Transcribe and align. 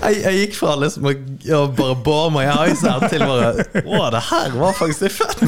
Jeg, 0.00 0.20
jeg 0.24 0.38
gikk 0.40 0.54
fra 0.56 0.74
liksom 0.80 1.04
å 1.04 1.60
bare 1.76 1.96
bore 2.04 2.30
my 2.32 2.44
eyes 2.48 2.80
her 2.86 3.02
til 3.12 3.20
bare 3.20 3.50
Å, 3.84 3.98
det 4.14 4.22
her 4.30 4.54
var 4.56 4.72
faktisk 4.78 5.04
litt 5.04 5.16
fett! 5.18 5.42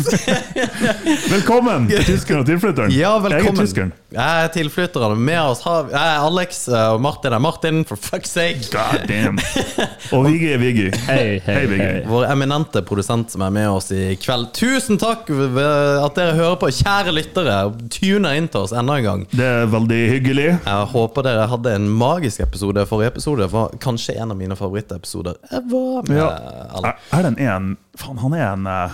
Velkommen 1.33 1.87
til 1.89 2.05
tyskeren 2.05 2.43
og 2.43 2.49
tilflytteren. 2.51 2.93
Ja, 2.93 3.15
velkommen. 3.23 3.47
Jeg 3.49 3.53
er 3.53 3.67
tyskeren. 3.67 3.93
Jeg 4.13 4.45
er 4.45 4.51
tilflytteren. 4.53 5.21
Med 5.25 5.41
oss 5.41 5.63
har 5.65 5.87
vi 5.89 5.95
Alex, 5.97 6.67
og 6.69 6.99
Martin 7.05 7.33
er 7.33 7.41
Martin, 7.41 7.81
for 7.89 7.97
fuck's 8.01 8.35
sake. 8.37 8.67
God 8.75 9.07
damn. 9.09 9.39
Og 10.13 10.27
Viggy 10.27 10.51
er 10.53 10.61
Viggy. 10.61 10.89
Hei, 11.07 11.39
hei, 11.47 11.55
Hei, 11.57 11.63
Viggy. 11.71 12.03
Vår 12.11 12.27
eminente 12.29 12.83
produsent 12.85 13.33
som 13.33 13.45
er 13.47 13.55
med 13.55 13.71
oss 13.73 13.89
i 13.95 14.13
kveld. 14.21 14.51
Tusen 14.59 15.01
takk 15.01 15.31
at 15.33 16.19
dere 16.19 16.37
hører 16.37 16.59
på, 16.61 16.69
kjære 16.83 17.15
lyttere. 17.17 17.57
og 17.71 17.81
Tuner 17.95 18.37
inn 18.37 18.51
til 18.53 18.67
oss 18.67 18.75
enda 18.77 18.99
en 19.01 19.07
gang. 19.09 19.25
Det 19.33 19.49
er 19.49 19.73
veldig 19.73 20.03
hyggelig. 20.13 20.49
Jeg 20.59 20.91
håper 20.93 21.29
dere 21.31 21.49
hadde 21.49 21.77
en 21.79 21.89
magisk 22.03 22.45
episode. 22.45 22.85
Forrige 22.91 23.15
episode 23.15 23.49
For 23.53 23.73
kanskje 23.83 24.19
en 24.21 24.35
av 24.35 24.37
mine 24.37 24.42
favorittepisoder 24.51 25.35
ever. 25.53 26.03
Med 26.09 26.17
Ja. 26.19 26.93
Erlend 27.13 27.39
er 27.41 27.57
en 27.57 27.77
Faen, 27.97 28.19
han 28.19 28.33
er 28.35 28.53
en 28.53 28.67
eh, 28.67 28.91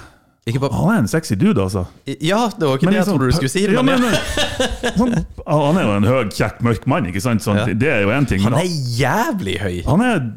bare 0.60 0.72
Han 0.72 0.94
er 0.94 0.98
en 0.98 1.08
sexy 1.08 1.34
dude, 1.34 1.60
altså. 1.60 1.86
Ja, 2.06 2.48
det 2.58 2.66
var 2.68 2.76
ikke 2.78 2.84
Men 2.86 2.94
det 2.94 2.98
jeg 2.98 3.06
liksom- 3.06 3.18
trodde 3.18 3.30
du 3.30 3.36
skulle 3.36 3.48
si. 3.50 3.64
Ja, 3.72 3.82
Men, 3.82 4.00
men, 4.00 4.14
sånn, 4.96 5.26
han 5.46 5.76
er 5.76 5.82
jo 5.82 5.96
en 5.96 6.04
høy, 6.04 6.24
kjekk, 6.32 6.60
mørk 6.64 6.86
mann, 6.86 7.06
ikke 7.06 7.20
sant? 7.20 7.42
Sånn, 7.42 7.56
Ja. 7.56 7.64
Det 7.74 7.88
er 7.88 8.00
jo 8.02 8.08
én 8.08 8.26
ting. 8.28 8.40
Han 8.42 8.54
er 8.54 8.64
jævlig 8.64 9.58
høy. 9.60 9.84
han 9.84 10.00
er 10.00 10.32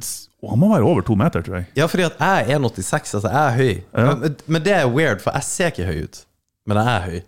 Han 0.49 0.57
må 0.59 0.71
være 0.73 0.83
over 0.83 1.01
to 1.01 1.15
meter, 1.15 1.41
tror 1.43 1.55
jeg. 1.59 1.67
Ja, 1.75 1.85
fordi 1.85 2.03
at 2.03 2.17
jeg 2.19 2.49
er 2.49 2.55
1,86, 2.59 3.13
altså 3.13 3.29
jeg 3.29 3.47
er 3.47 3.57
høy. 3.57 3.83
Ja. 3.95 4.15
Men, 4.15 4.35
men 4.47 4.63
det 4.63 4.73
er 4.73 4.87
weird, 4.89 5.21
for 5.21 5.31
jeg 5.33 5.43
ser 5.43 5.67
ikke 5.69 5.85
høy 5.85 6.03
ut. 6.03 6.25
Men 6.65 6.77
jeg 6.77 6.87
er 6.87 7.01
høy. 7.01 7.21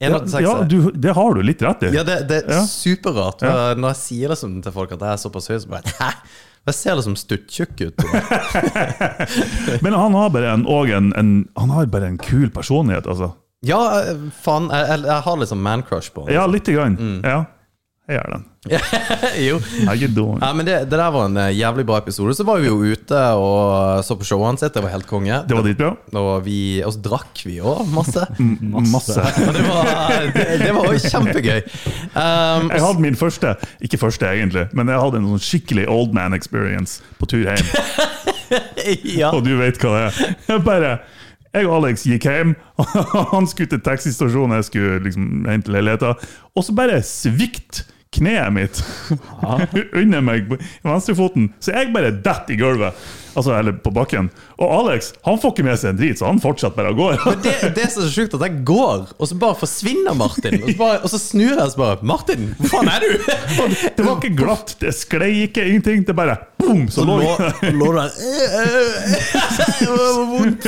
1,86 0.00 0.40
Ja, 0.42 0.62
du, 0.62 0.90
det 0.90 1.14
har 1.14 1.34
du 1.34 1.40
litt 1.42 1.62
rett 1.62 1.82
i. 1.82 1.90
Ja, 1.94 2.02
det, 2.06 2.28
det 2.28 2.44
er 2.46 2.66
superrart. 2.66 3.40
Når 3.42 3.88
jeg 3.94 3.96
sier 3.96 4.28
det 4.28 4.38
til 4.62 4.72
folk 4.72 4.92
at 4.92 5.00
jeg 5.00 5.10
er 5.12 5.16
såpass 5.16 5.48
høy, 5.50 5.58
så 5.58 5.68
bare 5.72 5.82
Hæ? 5.98 6.10
Jeg 6.66 6.74
ser 6.74 6.98
liksom 6.98 7.16
stuttjukk 7.16 7.80
ut. 7.80 8.04
Men 9.84 9.92
han 9.94 10.14
har 10.14 10.32
bare 10.34 10.50
en, 10.56 10.66
en, 10.66 11.12
en, 11.16 11.30
han 11.56 11.70
har 11.70 11.86
bare 11.86 12.10
en 12.10 12.18
kul 12.18 12.50
personlighet, 12.50 13.06
altså. 13.06 13.32
Ja, 13.66 13.80
eh, 14.00 14.26
faen. 14.42 14.68
Jeg, 14.70 14.88
jeg, 14.88 15.06
jeg 15.08 15.22
har 15.26 15.38
liksom 15.40 15.62
man-crush 15.64 16.12
på 16.14 16.28
Ja, 16.30 16.46
lite 16.46 16.72
grann. 16.76 16.98
Mm. 16.98 17.20
Ja. 17.26 17.44
Jeg 18.08 18.16
gjør 18.16 18.30
den. 18.32 18.44
jo. 19.48 19.56
How? 19.84 19.96
Ja, 20.40 20.48
men 20.56 20.64
det, 20.64 20.76
det 20.88 20.96
der 20.96 21.10
var 21.12 21.26
en 21.28 21.36
eh, 21.36 21.50
jævlig 21.52 21.84
bra 21.90 21.98
episode. 22.00 22.32
Så 22.34 22.44
var 22.48 22.62
vi 22.62 22.70
jo 22.70 22.78
ute 22.80 23.18
og 23.36 24.00
så 24.04 24.16
på 24.16 24.24
showet 24.24 24.48
hans. 24.48 24.64
Det 24.64 24.80
var 24.80 24.94
helt 24.94 25.04
konge. 25.10 25.42
Det 25.44 25.56
var 25.56 25.66
dritbra. 25.66 25.90
Og, 26.16 26.30
vi, 26.46 26.80
og 26.80 26.94
så 26.96 27.02
drakk 27.04 27.42
vi 27.44 27.58
òg 27.60 27.82
masse. 27.98 28.24
Masse. 28.88 29.20
Og 29.48 29.52
det 29.58 29.66
var, 29.66 30.24
det, 30.32 30.46
det 30.62 30.72
var 30.78 30.88
kjempegøy. 31.04 31.60
Um, 32.16 32.72
Jeg 32.72 32.82
hadde 32.86 33.04
min 33.04 33.18
første, 33.20 33.52
ikke 33.84 34.00
første 34.00 34.32
egentlig, 34.32 34.64
men 34.72 34.88
jeg 34.88 35.04
hadde 35.04 35.20
en 35.20 35.28
sånn 35.34 35.44
skikkelig 35.44 35.84
old 35.92 36.16
man 36.16 36.36
experience 36.36 37.04
på 37.20 37.28
tur 37.28 37.44
hjem. 37.44 37.70
ja. 39.18 39.34
Og 39.34 39.44
du 39.44 39.52
vet 39.60 39.76
hva 39.84 39.92
det 39.98 40.02
er. 40.08 40.34
Jeg 40.48 40.64
bare 40.64 40.96
jeg 41.52 41.64
og 41.68 41.78
Alex 41.78 42.04
gikk 42.08 42.26
hjem, 42.28 42.50
han 43.32 43.46
skulle 43.48 43.70
til 43.72 43.80
taxistasjonen, 43.84 44.58
jeg 44.58 44.66
skulle 44.68 44.98
liksom 45.06 45.46
hjem 45.48 45.64
til 45.64 45.76
leiligheten, 45.78 46.26
og 46.54 46.66
så 46.66 46.74
bare 46.76 47.00
svikt 47.06 47.86
kneet 48.14 48.52
mitt 48.54 48.82
under 50.02 50.22
meg 50.24 50.48
på 50.48 50.58
venstrefoten, 50.86 51.50
så 51.60 51.74
jeg 51.76 51.92
bare 51.94 52.12
detter 52.14 52.54
i 52.54 52.60
gulvet. 52.60 53.08
Altså, 53.38 53.52
eller 53.54 53.76
på 53.84 53.92
bakken. 53.94 54.30
Og 54.58 54.70
Alex 54.80 55.12
han 55.22 55.36
får 55.38 55.52
ikke 55.52 55.66
med 55.68 55.78
seg 55.78 55.92
en 55.92 55.98
drit, 56.00 56.18
så 56.18 56.26
han 56.26 56.40
fortsetter 56.42 56.74
bare 56.74 56.90
å 56.90 56.96
gå. 56.98 57.08
Men 57.22 57.42
det, 57.44 57.52
det 57.76 57.84
er 57.84 57.92
så 57.92 58.08
sjukt 58.10 58.34
at 58.34 58.42
jeg 58.48 58.64
går, 58.66 59.12
og 59.14 59.30
så 59.30 59.38
bare 59.38 59.58
forsvinner 59.60 60.16
Martin. 60.18 60.58
Og 60.62 60.72
så, 60.72 60.76
bare, 60.80 60.98
og 61.04 61.12
så 61.12 61.20
snur 61.22 61.52
jeg 61.52 61.62
og 61.62 61.74
så 61.74 61.82
bare 61.84 62.08
Martin, 62.10 62.48
hvor 62.58 62.72
faen 62.72 62.90
er 62.96 63.04
du? 63.04 63.28
Det 63.98 64.06
var 64.06 64.16
ikke 64.18 64.34
glatt, 64.38 64.74
det 64.80 64.90
sklei 64.96 65.30
ikke, 65.46 65.64
ingenting. 65.68 66.02
Det 66.08 66.14
bare 66.16 66.38
boom, 66.68 66.86
så 66.92 67.02
Så 67.02 67.06
lå 67.08 67.16
lå, 67.20 67.28
jeg 67.64 67.74
der 67.96 68.08
Det 69.78 69.88
var 69.90 70.24
vondt. 70.32 70.66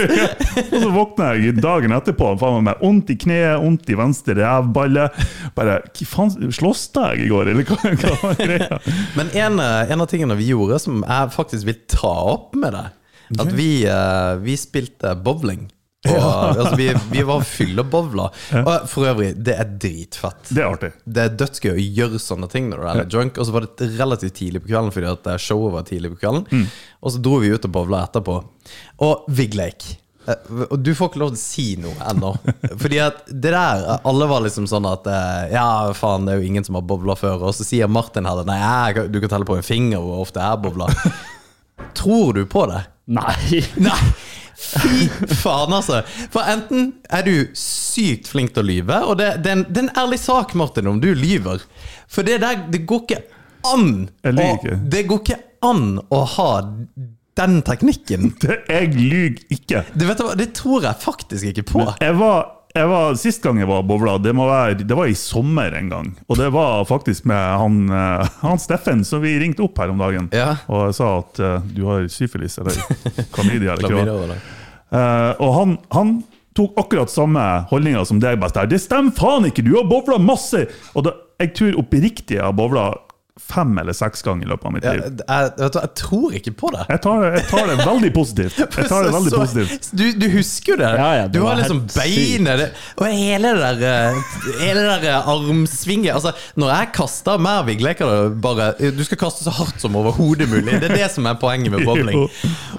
Og 0.64 0.76
så 0.82 0.90
våkna 0.94 1.30
jeg 1.36 1.56
dagen 1.60 1.94
etterpå 1.96 2.32
faen 2.40 2.66
meg 2.66 2.82
vondt 2.82 3.12
i 3.14 3.18
kneet, 3.20 3.60
vondt 3.62 3.90
i 3.90 3.98
venstre 3.98 4.36
rævballe. 4.38 5.08
Bare 5.56 5.80
hva 5.86 6.08
faen, 6.14 6.52
Slåss 6.60 6.86
jeg 6.96 7.26
i 7.26 7.30
går, 7.30 7.52
eller 7.52 7.68
hva, 7.68 7.78
hva 8.00 8.14
var 8.22 8.38
greia? 8.40 8.80
Men 9.18 9.32
en, 9.36 9.60
eh, 9.62 9.92
en 9.92 10.04
av 10.04 10.08
tingene 10.10 10.38
vi 10.38 10.50
gjorde 10.52 10.80
som 10.82 11.04
jeg 11.04 11.34
faktisk 11.36 11.68
vil 11.68 11.78
ta 11.90 12.14
opp 12.34 12.56
med 12.58 12.74
deg, 12.76 12.96
at 13.40 13.52
vi, 13.54 13.70
eh, 13.86 14.32
vi 14.42 14.56
spilte 14.58 15.14
bowling. 15.24 15.68
Og, 16.08 16.16
altså, 16.16 16.76
vi, 16.80 16.86
vi 17.10 17.22
var 17.28 17.42
fyllebowla. 17.44 18.30
Og 18.62 18.88
for 18.88 19.10
øvrig, 19.10 19.34
det 19.36 19.56
er 19.60 19.72
dritfett. 19.82 20.48
Det 20.48 20.62
er 20.62 20.70
artig. 20.70 20.92
Det 21.04 21.26
er 21.26 21.34
dødsgøy 21.42 21.74
å 21.74 21.88
gjøre 22.00 22.20
sånne 22.22 22.48
ting 22.52 22.70
når 22.70 22.80
du 22.80 22.86
er 22.88 23.00
litt 23.02 23.10
drunk. 23.12 23.36
Og 23.36 23.48
så 23.48 23.56
var 23.56 23.66
det 23.66 23.90
relativt 23.98 24.38
tidlig 24.40 24.64
på 24.64 24.72
kvelden, 24.72 24.94
fordi 24.96 25.10
at 25.12 25.28
eh, 25.28 25.40
showet 25.44 25.74
var 25.76 25.88
tidlig 25.90 26.14
på 26.14 26.22
kvelden. 26.22 26.46
Mm. 26.48 26.94
Og 27.04 27.12
så 27.12 27.20
dro 27.20 27.40
vi 27.42 27.52
ut 27.52 27.68
og 27.68 27.74
bowla 27.74 28.06
etterpå. 28.08 28.38
Og 29.04 29.28
Vigleik. 29.28 29.84
Lake 29.84 30.00
Og 30.70 30.78
du 30.78 30.92
får 30.94 31.10
ikke 31.10 31.20
lov 31.22 31.32
til 31.34 31.38
å 31.38 31.42
si 31.42 31.66
noe 31.80 32.08
ennå. 32.10 32.32
Fordi 32.82 33.00
at 33.04 33.22
det 33.28 33.52
der 33.54 33.84
Alle 33.98 34.28
var 34.30 34.44
liksom 34.44 34.68
sånn 34.70 34.88
at 34.88 35.08
eh, 35.10 35.52
Ja, 35.54 35.68
faen, 35.96 36.26
det 36.26 36.34
er 36.34 36.42
jo 36.42 36.50
ingen 36.50 36.66
som 36.66 36.78
har 36.78 36.86
bobla 36.86 37.16
før. 37.18 37.44
Og 37.48 37.56
så 37.56 37.66
sier 37.66 37.90
Martin 37.90 38.28
her 38.28 38.40
Nei, 38.48 38.58
jeg, 38.60 39.08
du 39.12 39.20
kan 39.20 39.32
telle 39.32 39.48
på 39.48 39.58
en 39.58 39.66
finger 39.66 40.00
hvor 40.04 40.24
ofte 40.24 40.40
jeg 40.40 40.64
bobler. 40.64 40.96
Tror 42.00 42.36
du 42.36 42.44
på 42.48 42.66
det? 42.70 42.84
Nei! 43.10 43.64
Nei! 43.80 44.00
Fy 44.60 45.06
faen, 45.40 45.72
altså. 45.72 46.02
For 46.32 46.44
enten 46.52 46.90
er 47.10 47.24
du 47.26 47.32
sykt 47.56 48.28
flink 48.30 48.52
til 48.54 48.62
å 48.64 48.68
lyve, 48.68 48.98
og 49.08 49.16
det, 49.20 49.30
det, 49.44 49.50
er 49.54 49.56
en, 49.58 49.64
det 49.68 49.80
er 49.82 49.86
en 49.88 49.94
ærlig 50.04 50.18
sak, 50.22 50.52
Martin, 50.60 50.90
om 50.92 51.00
du 51.02 51.08
lyver. 51.16 51.62
For 52.10 52.26
det 52.26 52.40
der, 52.44 52.66
det 52.70 52.82
går 52.90 53.04
ikke 53.06 53.22
an 53.72 53.88
å- 54.24 54.36
Det 54.92 55.06
går 55.08 55.22
ikke 55.24 55.40
an 55.70 55.98
å 56.12 56.20
ha 56.36 56.50
den 57.40 57.60
teknikken. 57.64 58.34
Det, 58.42 58.58
jeg 58.68 58.92
lyver 58.94 59.40
ikke. 59.56 59.84
Det, 59.94 60.06
vet 60.10 60.18
du, 60.20 60.28
det 60.36 60.48
tror 60.58 60.82
jeg 60.84 61.00
faktisk 61.02 61.50
ikke 61.54 61.66
på. 61.72 61.84
Jeg 62.02 62.16
var, 62.20 62.50
var, 62.74 63.14
Sist 63.18 63.42
gang 63.42 63.58
jeg 63.58 63.66
var 63.66 63.82
bowla, 63.82 64.14
det, 64.22 64.32
være, 64.36 64.74
det 64.84 64.96
var 64.96 65.10
i 65.10 65.16
sommer 65.18 65.74
en 65.74 65.90
gang. 65.90 66.10
Og 66.30 66.38
det 66.38 66.50
var 66.54 66.84
faktisk 66.86 67.26
med 67.26 67.58
han, 67.62 67.80
eh, 67.90 68.28
han 68.44 68.62
Steffen 68.62 69.04
som 69.06 69.22
vi 69.24 69.34
ringte 69.42 69.64
opp 69.66 69.78
her 69.82 69.90
om 69.90 69.98
dagen. 69.98 70.28
Ja. 70.34 70.54
Og 70.70 70.90
jeg 70.90 70.98
sa 71.00 71.12
at 71.18 71.40
eh, 71.42 71.70
du 71.74 71.84
har 71.88 72.06
syfilis 72.12 72.58
eller 72.62 72.78
klamydia. 73.34 73.74
eller. 73.74 74.38
Eh, 74.90 75.32
og 75.42 75.54
han, 75.58 75.76
han 75.94 76.14
tok 76.56 76.78
akkurat 76.82 77.10
samme 77.10 77.42
holdninga 77.70 78.04
som 78.06 78.22
deg. 78.22 78.38
Der, 78.54 78.70
det 78.70 78.80
stemmer 78.82 79.14
faen 79.18 79.50
ikke, 79.50 79.66
du 79.66 79.74
har 79.76 79.90
bowla 79.90 80.20
masse! 80.22 80.66
Og 80.94 81.06
da, 81.06 81.16
jeg 81.40 81.54
tror 81.58 81.78
oppriktig 81.82 82.38
jeg 82.38 82.44
har 82.44 82.54
bowla 82.54 82.92
fem 83.50 83.72
eller 83.82 83.96
seks 83.96 84.22
ganger 84.22 84.46
i 84.46 84.50
løpet 84.50 84.66
av 84.68 84.72
mitt 84.76 84.84
Ja, 84.86 84.92
liv. 84.94 85.20
jeg, 85.26 85.52
vet 85.58 85.78
jeg 85.80 85.90
tror 85.98 86.34
ikke 86.38 86.52
på 86.60 86.70
det. 86.74 86.84
Jeg 86.92 87.00
tar, 87.06 87.24
jeg 87.34 87.44
tar 87.50 87.66
det 87.70 87.76
veldig 87.80 88.10
positivt. 88.14 88.58
Jeg 88.80 88.88
tar 88.90 89.04
det 89.06 89.12
veldig 89.14 89.30
Så- 89.32 89.40
positivt. 89.40 89.88
Du, 89.96 90.04
du 90.20 90.26
husker 90.36 90.72
jo 90.72 90.76
det? 90.80 90.90
Ja, 91.00 91.08
ja, 91.18 91.24
det 91.26 91.34
du 91.40 91.46
har 91.46 91.56
liksom 91.58 91.80
beinet 91.94 92.72
Og 93.00 93.06
hele 93.10 93.50
det 93.56 93.80
der 93.80 94.10
eh, 94.10 94.20
Hele 94.60 94.84
det 94.86 95.00
der 95.04 95.26
armsvinget 95.30 96.14
Altså, 96.14 96.32
når 96.60 96.70
jeg 96.74 96.90
kaster 96.96 97.38
mer 97.42 97.66
leker 97.70 98.10
det 98.10 98.40
bare 98.44 98.68
Du 98.96 99.02
skal 99.06 99.18
kaste 99.20 99.44
så 99.46 99.52
hardt 99.54 99.80
som 99.82 99.96
overhodet 99.98 100.48
mulig. 100.50 100.78
Det 100.80 100.90
er 100.90 100.96
det 101.02 101.10
som 101.14 101.26
er 101.30 101.34
poenget 101.40 101.72
med 101.74 101.84
bowling. 101.88 102.26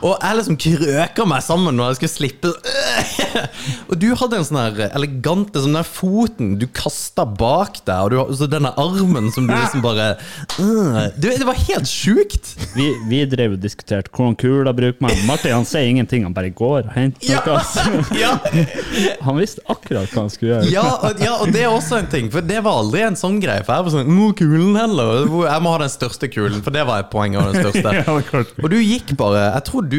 Og 0.02 0.16
jeg 0.22 0.38
liksom 0.40 0.58
krøker 0.62 1.28
meg 1.30 1.44
sammen 1.46 1.76
når 1.80 1.92
jeg 1.94 2.00
skal 2.02 2.14
slippe 2.16 2.54
Og 3.92 3.96
du 4.02 4.08
hadde 4.18 4.40
en 4.40 4.48
sånn 4.48 4.60
her 4.62 4.82
elegante 4.98 5.62
Sånn 5.64 5.76
der 5.78 5.88
foten 5.88 6.56
du 6.62 6.68
kasta 6.76 7.26
bak 7.28 7.82
deg, 7.88 7.98
og 8.02 8.12
du 8.32 8.36
så 8.38 8.48
denne 8.50 8.72
armen 8.80 9.30
som 9.34 9.48
du 9.50 9.54
liksom 9.54 9.84
bare 9.84 10.14
du, 10.58 11.28
Det 11.38 11.46
var 11.48 11.58
helt 11.68 11.88
sjukt! 11.90 12.52
Vi, 12.76 12.88
vi 13.10 13.20
drev 13.30 13.56
og 13.56 13.62
diskuterte 13.64 14.12
hvordan 14.14 14.36
kula 14.40 14.74
bruker 14.76 15.02
man. 15.04 15.14
Martin 15.28 15.54
han 15.56 15.68
sier 15.68 15.88
ingenting, 15.90 16.26
han 16.28 16.36
bare 16.36 16.52
går 16.56 16.88
og 16.88 16.92
henter 16.96 17.30
Ja. 17.30 17.42
noe. 17.46 18.02
Ja, 18.22 18.34
Han 19.26 19.40
visste 19.40 19.64
akkurat 19.72 20.12
hva 20.12 20.26
han 20.26 20.34
skulle 20.34 20.58
gjøre. 20.60 20.72
ja, 20.74 20.86
og, 20.98 21.22
ja, 21.24 21.36
og 21.44 21.54
det 21.54 21.64
er 21.66 21.72
også 21.72 22.00
en 22.02 22.10
ting, 22.12 22.32
for 22.34 22.42
det 22.46 22.60
var 22.66 22.82
aldri 22.84 23.04
en 23.06 23.18
sånn 23.20 23.40
greie. 23.44 23.64
For 23.68 23.78
jeg 23.78 23.88
var 23.88 23.96
sånn 23.96 24.36
kulen 24.42 24.76
heller? 24.80 25.26
Jeg 25.48 25.64
må 25.66 25.74
ha 25.76 25.82
den 25.86 25.94
største 25.94 26.30
kulen, 26.32 26.62
for 26.66 26.76
det 26.76 26.86
var 26.90 27.06
et 27.06 27.12
poeng 27.14 27.38
av 27.40 27.52
den 27.54 27.66
største. 27.66 27.96
er. 28.02 28.56
Og 28.64 28.70
du 28.72 28.78
gikk 28.82 29.16
bare 29.20 29.48
Jeg 29.52 29.64
tror 29.68 29.88
du 29.92 29.98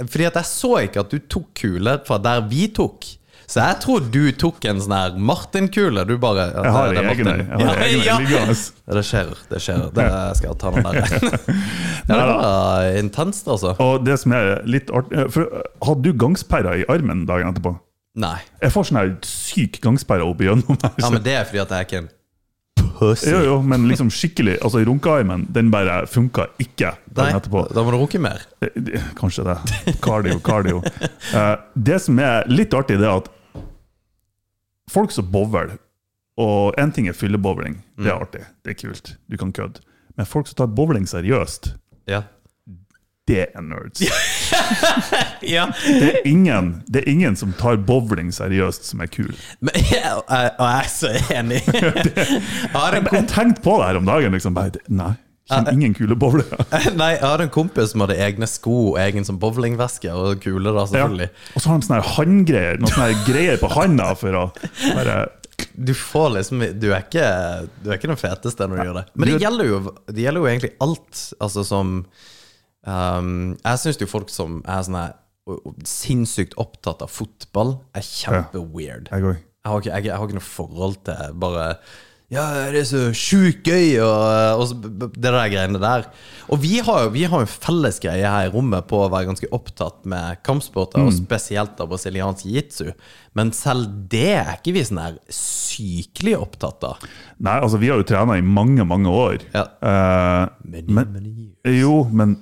Fordi 0.00 0.24
at 0.30 0.36
jeg 0.40 0.48
så 0.48 0.70
ikke 0.86 1.02
at 1.04 1.10
du 1.12 1.18
tok 1.28 1.48
kule 1.60 1.98
fra 2.06 2.16
der 2.22 2.44
vi 2.48 2.68
tok. 2.72 3.04
Så 3.50 3.58
jeg 3.64 3.78
tror 3.82 4.04
du 4.14 4.20
tok 4.38 4.62
en 4.70 4.78
sånn 4.78 4.92
her 4.94 5.16
Martin-kule. 5.18 6.04
Du 6.06 6.12
bare 6.22 6.44
ja, 6.52 6.62
Jeg 6.62 6.72
har 6.76 6.92
det- 6.94 7.02
egne 7.10 7.32
jeg 7.40 7.66
har 7.66 7.80
egne 7.82 8.04
Ja, 8.06 8.18
ja. 8.30 8.44
Det 8.94 9.02
skjer. 9.08 9.32
Det 9.50 9.58
skjer. 9.64 9.80
Det 9.96 10.06
skal 10.38 10.52
jeg 10.52 10.58
ta 10.62 10.70
den 10.70 10.86
der. 10.86 10.94
Ja, 12.10 12.14
det 12.14 12.26
var 12.30 12.86
intenst, 13.00 13.46
altså. 13.50 13.74
Og 13.82 14.04
det 14.06 14.16
som 14.22 14.32
er 14.38 14.62
litt 14.66 14.88
artig 14.94 15.26
for 15.34 15.50
Hadde 15.86 16.02
du 16.06 16.12
gangsperra 16.18 16.76
i 16.80 16.86
armen 16.90 17.26
dagen 17.26 17.50
etterpå? 17.52 17.74
Nei. 18.22 18.36
Jeg 18.62 18.72
får 18.74 18.88
sånn 18.88 18.98
her 19.00 19.10
syk 19.26 19.80
gangsperre 19.82 20.24
opp 20.26 20.40
igjennom 20.42 20.78
her. 20.82 20.94
Ja, 20.98 21.10
men 21.14 21.22
det 21.26 21.34
er 21.38 21.44
fordi 21.50 21.60
at 21.62 21.74
jeg 21.74 21.78
er 21.78 21.86
ikke 21.90 22.00
en 22.04 22.08
pussy. 22.98 23.30
Jo, 23.30 23.38
jo, 23.46 23.56
men 23.62 23.86
liksom 23.90 24.10
skikkelig 24.12 24.58
Altså, 24.62 24.82
runkearmen, 24.86 25.46
den 25.54 25.70
bare 25.72 26.02
funka 26.10 26.48
ikke 26.62 26.94
Nei, 27.16 27.28
etterpå. 27.34 27.66
da 27.74 27.82
må 27.86 27.90
du 27.94 27.98
runke 28.02 28.18
mer. 28.22 28.42
Det- 28.60 28.72
det- 28.78 29.02
Kanskje 29.18 29.44
det. 29.50 29.58
Cardio, 30.02 30.38
cardio. 30.40 30.82
Eh, 31.34 31.56
det 31.76 32.00
som 32.02 32.18
er 32.18 32.44
litt 32.50 32.74
artig, 32.74 32.98
det 32.98 33.06
er 33.06 33.16
at 33.20 33.28
folk 34.90 35.12
som 35.14 35.30
bowler 35.32 35.76
Og 36.40 36.74
én 36.80 36.92
ting 36.94 37.08
er 37.10 37.12
fyllebowling, 37.16 37.80
det 38.00 38.08
er 38.08 38.20
artig, 38.22 38.40
det 38.64 38.70
er 38.72 38.78
kult, 38.80 39.10
du 39.28 39.36
kan 39.36 39.50
kødde. 39.52 39.82
Men 40.16 40.26
folk 40.26 40.46
som 40.48 40.56
tar 40.56 40.70
bowling 40.72 41.04
seriøst, 41.08 41.74
Ja. 42.08 42.22
det 43.28 43.42
er 43.54 43.60
nerds. 43.60 44.00
ja. 45.54 45.66
Det 45.84 46.08
er 46.14 46.26
ingen, 46.26 46.70
det 46.88 47.02
er 47.04 47.10
ingen 47.12 47.36
som 47.36 47.52
tar 47.58 47.76
bowling 47.76 48.32
seriøst, 48.34 48.84
som 48.88 49.00
er 49.04 49.10
kul. 49.12 49.34
Men, 49.60 49.76
og 50.16 50.32
jeg 50.32 50.80
er 50.80 50.88
så 50.88 51.12
enig. 51.34 51.60
Jeg 51.74 52.72
har 52.74 52.96
en 52.96 53.08
Jeg 53.12 53.28
tenkte 53.28 53.62
på 53.62 53.76
det 53.82 53.86
her 53.90 54.00
om 54.00 54.06
dagen. 54.08 54.32
liksom 54.32 54.56
Nei, 54.88 55.12
kjenner 55.50 55.76
ingen 55.76 55.96
kule 55.98 56.16
bowlere. 56.18 56.58
Nei, 57.00 57.10
jeg 57.16 57.24
hadde 57.26 57.46
en 57.48 57.52
kompis 57.54 57.92
som 57.92 58.04
hadde 58.06 58.16
egne 58.22 58.48
sko 58.50 58.76
og 58.92 59.00
egen 59.02 59.26
sånn 59.28 59.38
bowlingveske 59.42 60.14
og 60.14 60.40
kule, 60.44 60.70
da, 60.72 60.84
Ja. 60.84 60.86
selvfølgelig. 60.94 61.28
Og 61.54 61.60
så 61.64 61.72
har 61.72 61.82
de 61.82 61.88
sånne 61.90 62.00
handgreier 62.14 62.80
Noen 62.80 62.94
sånne 62.94 63.20
greier 63.28 63.60
på 63.60 63.70
handa 63.74 64.08
for 64.18 64.40
å 64.40 64.46
bare 64.94 65.18
Du 65.76 65.92
får 65.96 66.30
liksom 66.38 66.62
Du 66.80 66.88
er 66.94 67.02
ikke, 67.04 67.26
du 67.84 67.90
er 67.90 67.98
ikke 67.98 68.08
den 68.14 68.20
feteste 68.20 68.66
når 68.70 68.80
du 68.80 68.84
gjør 68.88 68.98
det. 69.00 69.06
Men 69.14 69.28
det 69.34 69.40
gjelder 69.44 69.68
jo, 69.70 69.80
det 70.08 70.24
gjelder 70.24 70.40
jo 70.46 70.50
egentlig 70.54 70.72
alt. 70.86 71.24
Altså 71.44 71.64
som 71.68 71.94
um, 72.86 73.32
Jeg 73.60 73.82
syns 73.84 74.00
jo 74.00 74.08
folk 74.10 74.30
som 74.32 74.60
er 74.64 74.84
sånne, 74.86 75.04
sinnssykt 75.88 76.54
opptatt 76.60 77.02
av 77.04 77.10
fotball, 77.10 77.78
er 77.96 78.04
kjempe-weird. 78.06 79.08
Jeg 79.10 79.24
går. 79.24 79.38
Jeg 79.40 79.68
har 79.72 79.82
ikke, 79.82 79.90
jeg, 79.92 80.04
jeg 80.08 80.16
har 80.16 80.28
ikke 80.28 80.38
noe 80.38 80.46
forhold 80.46 80.94
til 81.08 81.34
bare 81.42 81.64
Ja, 82.30 82.44
det 82.70 82.84
er 82.84 82.86
så 82.86 83.00
sjukt 83.16 83.66
gøy, 83.66 83.96
og, 84.06 84.60
og 84.62 84.84
det 85.16 85.32
der 85.32 85.48
greiene 85.50 85.80
der. 85.82 86.04
Og 86.50 86.60
vi 86.62 86.76
har 86.86 87.04
jo 87.04 87.10
vi 87.14 87.24
har 87.30 87.42
en 87.42 87.50
felles 87.50 87.98
greie 88.02 88.22
her 88.22 88.46
i 88.46 88.52
rommet 88.52 88.86
på 88.90 89.00
å 89.02 89.08
være 89.10 89.26
ganske 89.32 89.50
opptatt 89.54 90.06
med 90.10 90.38
kampsporter, 90.46 91.02
og 91.02 91.14
spesielt 91.16 91.82
av 91.82 91.90
brasiliansk 91.90 92.46
jiu-jitsu. 92.46 92.92
Men 93.38 93.50
selv 93.56 93.90
det 94.12 94.36
er 94.36 94.52
ikke 94.56 94.76
vi 94.78 94.86
sånn 94.86 95.02
der 95.02 95.18
sykelig 95.34 96.36
opptatt 96.38 96.86
av. 96.86 97.10
Nei, 97.42 97.58
altså, 97.58 97.82
vi 97.82 97.90
har 97.90 97.98
jo 97.98 98.06
trena 98.06 98.38
i 98.38 98.46
mange, 98.46 98.86
mange 98.86 99.10
år. 99.10 99.42
Ja. 99.54 99.66
Uh, 99.82 100.70
Many, 100.70 100.86
men, 100.86 101.12
many 101.16 101.76
jo, 101.80 102.04
men 102.14 102.38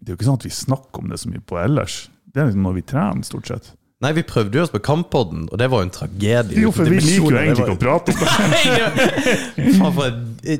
det 0.00 0.10
er 0.10 0.14
jo 0.14 0.20
ikke 0.20 0.30
sånn 0.30 0.40
at 0.40 0.48
vi 0.50 0.56
snakker 0.56 1.00
om 1.00 1.12
det 1.12 1.20
så 1.20 1.32
mye 1.32 1.44
på 1.44 1.56
ellers. 1.60 2.02
Det 2.28 2.42
er 2.42 2.50
liksom 2.50 2.68
når 2.68 2.76
vi 2.76 2.88
trener, 2.92 3.24
stort 3.24 3.48
sett. 3.48 3.72
Nei, 4.00 4.14
vi 4.16 4.22
prøvde 4.24 4.56
jo 4.56 4.62
oss 4.64 4.70
på 4.72 4.78
Kamppodden, 4.80 5.42
og 5.52 5.58
det 5.60 5.66
var 5.68 5.82
jo 5.82 5.86
en 5.90 5.90
tragedie. 5.92 6.62
Jo, 6.62 6.70
for 6.72 6.88
vi 6.88 7.02
liker 7.04 7.20
jo 7.20 7.36
egentlig 7.36 7.66
ikke 7.66 7.74
å 7.74 7.80
prate 7.82 8.14
om 8.16 8.54
det. 9.84 10.06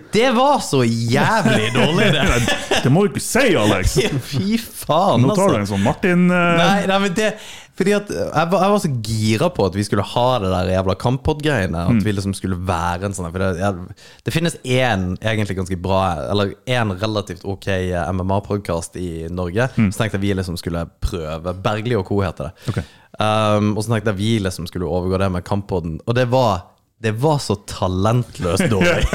Det 0.13 0.27
var 0.37 0.59
så 0.61 0.83
jævlig 0.85 1.71
dårlig, 1.73 2.11
det! 2.13 2.27
Det 2.85 2.93
må 2.93 3.07
du 3.07 3.15
ikke 3.15 3.23
si, 3.25 3.47
Alex! 3.57 3.97
Fy 4.29 4.59
faen, 4.61 5.25
altså. 5.25 5.31
Nå 5.31 5.39
tar 5.39 5.41
du 5.41 5.57
altså. 5.57 5.63
en 5.63 5.71
sånn 5.73 5.87
Martin 5.87 6.29
uh... 6.29 6.37
Nei, 6.61 6.85
nei, 6.91 6.99
men 7.07 7.17
det 7.17 7.31
Fordi 7.81 7.95
at 7.97 8.11
jeg 8.13 8.49
var, 8.53 8.61
jeg 8.61 8.73
var 8.75 8.81
så 8.83 8.93
gira 9.09 9.47
på 9.57 9.65
at 9.65 9.77
vi 9.79 9.85
skulle 9.87 10.05
ha 10.05 10.25
det 10.43 10.51
der 10.53 10.73
jævla 10.75 10.97
kamppod-greiene. 11.01 11.85
At 11.89 12.03
vi 12.05 12.13
liksom 12.13 12.35
skulle 12.37 12.59
være 12.69 13.09
en 13.09 13.17
sånn 13.17 13.31
For 13.31 13.41
det, 13.41 13.51
jeg, 13.57 14.01
det 14.27 14.35
finnes 14.35 14.59
én 14.61 15.15
egentlig 15.17 15.57
ganske 15.57 15.79
bra 15.81 16.01
Eller 16.29 16.53
én 16.69 16.93
relativt 17.01 17.47
ok 17.49 17.71
MMA-podkast 18.13 19.01
i 19.01 19.11
Norge. 19.33 19.71
Så 19.79 19.97
tenkte 19.97 20.19
jeg 20.19 20.27
vi 20.27 20.35
liksom 20.37 20.61
skulle 20.61 20.85
prøve. 21.01 21.57
Bergli 21.65 21.97
og 21.97 22.05
co. 22.11 22.21
heter 22.21 22.51
det. 22.51 22.69
Okay. 22.75 22.85
Um, 23.17 23.73
og 23.75 23.83
så 23.85 23.95
tenkte 23.95 24.13
jeg 24.13 24.21
vi 24.21 24.35
liksom 24.45 24.69
skulle 24.69 24.89
overgå 24.89 25.23
det 25.25 25.31
med 25.33 25.47
Kamppodden. 25.49 25.97
Og 26.05 26.21
det 26.21 26.29
var 26.33 26.67
det 27.01 27.15
var 27.17 27.39
så 27.41 27.55
talentløst 27.65 28.67
dårlig. 28.69 29.07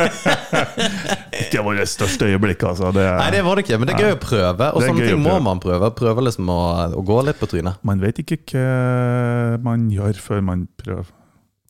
det 1.52 1.62
var 1.62 1.78
det 1.78 1.86
største 1.90 2.26
øyeblikk, 2.32 2.64
altså. 2.66 2.90
Det, 2.96 3.04
Nei, 3.20 3.28
det 3.36 3.44
var 3.46 3.60
det 3.60 3.66
ikke, 3.68 3.78
men 3.78 3.90
det 3.90 3.94
er 3.94 4.08
gøy 4.08 4.16
å 4.16 4.22
prøve. 4.24 4.70
Og 4.74 4.86
sånne 4.88 5.10
ting 5.12 5.22
må 5.22 5.36
man 5.46 5.62
prøve. 5.62 5.92
Prøve 5.94 6.26
liksom 6.26 6.50
å, 6.50 6.60
å 6.98 7.04
gå 7.06 7.20
litt 7.28 7.38
på 7.38 7.50
trynet. 7.52 7.78
Man 7.86 8.02
vet 8.02 8.24
ikke 8.24 8.40
hva 8.50 9.62
man 9.68 9.86
gjør 9.94 10.18
før 10.18 10.42
man 10.50 10.66
prøver. 10.82 11.14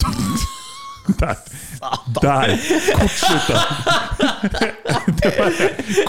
Der. 1.06 1.38
Der! 2.22 2.56
Kortslutta. 2.98 3.60
Det 5.22 5.32
var 5.38 5.54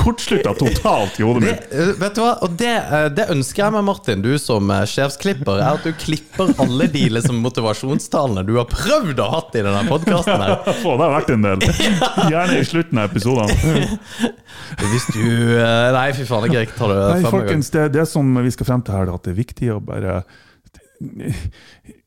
kortslutta 0.01 0.55
totalt 0.57 1.19
i 1.21 1.25
hodet 1.27 1.43
mitt. 1.43 1.67
Det, 1.71 1.87
vet 2.01 2.17
du 2.17 2.21
hva? 2.23 2.33
Og 2.47 2.55
det, 2.59 2.73
eh, 2.73 3.07
det 3.13 3.27
ønsker 3.35 3.65
jeg 3.65 3.75
meg, 3.75 3.85
Martin, 3.89 4.23
du 4.25 4.31
som 4.41 4.71
eh, 4.73 4.85
sjefsklipper, 4.89 5.61
er 5.61 5.77
at 5.77 5.85
du 5.87 5.93
klipper 6.01 6.53
alle 6.63 6.89
de 6.93 7.05
liksom, 7.13 7.41
motivasjonstalene 7.45 8.47
du 8.49 8.55
har 8.59 8.69
prøvd 8.71 9.21
å 9.23 9.29
ha 9.35 9.43
i 9.47 9.63
denne 9.63 9.85
podkasten 9.89 10.47
Ja, 10.47 10.57
Få, 10.83 10.97
det 10.97 11.07
har 11.07 11.15
vært 11.19 11.35
en 11.37 11.47
del. 11.47 11.67
Gjerne 12.33 12.59
i 12.61 12.67
slutten 12.67 13.03
av 13.03 13.11
episodene. 13.11 14.01
Hvis 14.81 15.07
du 15.13 15.23
eh, 15.27 15.93
Nei, 15.97 16.09
fy 16.17 16.27
faen, 16.29 16.49
ikke 16.49 16.59
greit. 16.59 16.75
Ta 16.79 16.91
det 16.91 16.99
Nei, 16.99 17.07
fem 17.07 17.23
ganger. 17.23 17.37
folkens, 17.37 17.71
det, 17.77 17.87
det 17.97 18.09
som 18.11 18.35
vi 18.47 18.57
skal 18.57 18.71
frem 18.73 18.85
til 18.87 18.97
her, 18.97 19.07
er 19.07 19.21
at 19.21 19.29
det 19.29 19.35
er 19.37 19.41
viktig 19.45 19.73
å 19.77 19.79
bare 19.85 20.21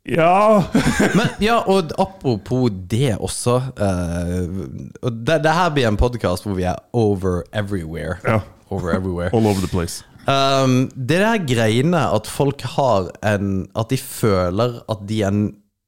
Ja 0.08 0.63
Men 1.18 1.34
ja, 1.44 1.60
og 1.68 1.91
apropos 2.00 2.70
det 2.91 3.18
også 3.20 3.60
Uh, 3.75 5.12
det, 5.12 5.41
det 5.44 5.53
her 5.53 5.74
blir 5.75 5.88
en 5.89 6.00
podkast 6.00 6.46
hvor 6.46 6.56
vi 6.58 6.65
er 6.68 6.79
over 6.94 7.44
everywhere. 7.53 8.20
Ja. 8.24 8.39
Over 8.70 8.94
everywhere. 8.96 9.29
All 9.36 9.46
over 9.46 9.60
the 9.60 9.72
place. 9.72 10.03
Um, 10.29 10.89
det 10.94 11.20
der 11.24 11.41
greiene 11.48 12.01
at 12.13 12.27
folk 12.27 12.62
har 12.75 13.10
en 13.25 13.68
At 13.75 13.89
de 13.89 13.98
føler 13.98 14.82
at 14.89 15.06
de 15.10 15.24
en 15.25 15.44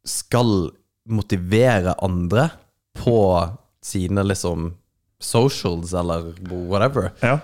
skal 0.08 0.72
motivere 1.10 1.94
andre 2.02 2.50
på 2.98 3.18
sine 3.84 4.24
liksom 4.24 4.74
socials 5.22 5.94
eller 5.94 6.34
whatever. 6.50 7.12
Ja. 7.22 7.38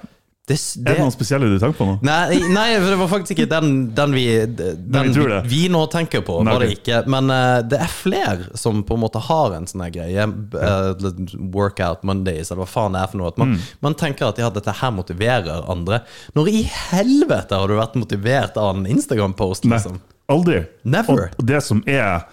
Det, 0.48 0.56
Er 0.56 0.80
det, 0.80 0.94
det 0.96 1.02
noen 1.02 1.12
spesielle 1.12 1.48
du 1.52 1.58
tenker 1.60 1.76
på 1.76 1.86
nå? 1.90 1.94
Nei, 2.08 2.38
nei, 2.56 2.68
for 2.80 2.88
det 2.94 2.98
var 3.02 3.10
faktisk 3.12 3.34
ikke 3.36 3.48
den, 3.52 3.72
den, 3.98 4.14
vi, 4.16 4.24
den 4.48 5.10
vi 5.12 5.40
vi, 5.52 5.60
nå 5.74 5.82
tenker 5.92 6.22
på. 6.24 6.38
Nei, 6.48 6.54
var 6.56 6.64
det 6.64 7.02
Men 7.12 7.28
uh, 7.34 7.58
det 7.68 7.82
er 7.84 7.92
flere 7.92 8.56
som 8.56 8.80
på 8.88 8.96
en 8.96 9.02
måte 9.04 9.20
har 9.28 9.58
en 9.58 9.68
sånn 9.68 9.84
greie. 9.92 10.24
Uh, 10.24 11.10
workout 11.52 12.06
Mondays, 12.08 12.48
eller 12.48 12.62
hva 12.64 12.68
faen 12.72 12.96
det 12.96 13.02
er 13.04 13.12
for 13.12 13.20
noe. 13.20 13.32
At 13.34 13.42
man, 13.42 13.48
Mm. 13.58 13.66
man 13.84 13.94
tenker 14.00 14.28
at 14.28 14.40
ja, 14.40 14.48
dette 14.52 14.72
her 14.80 14.92
motiverer 14.96 15.68
andre. 15.72 16.00
Når 16.36 16.50
i 16.52 16.62
helvete 16.64 17.56
har 17.60 17.68
du 17.68 17.76
vært 17.80 17.96
motivert 18.00 18.56
av 18.60 18.78
en 18.78 18.88
Instagram-post, 18.88 19.68
Nei, 19.68 19.78
liksom? 19.78 20.00
aldri. 20.32 20.62
Never. 20.84 21.30
Og 21.40 21.48
det 21.48 21.60
som 21.64 21.84
er 21.88 22.24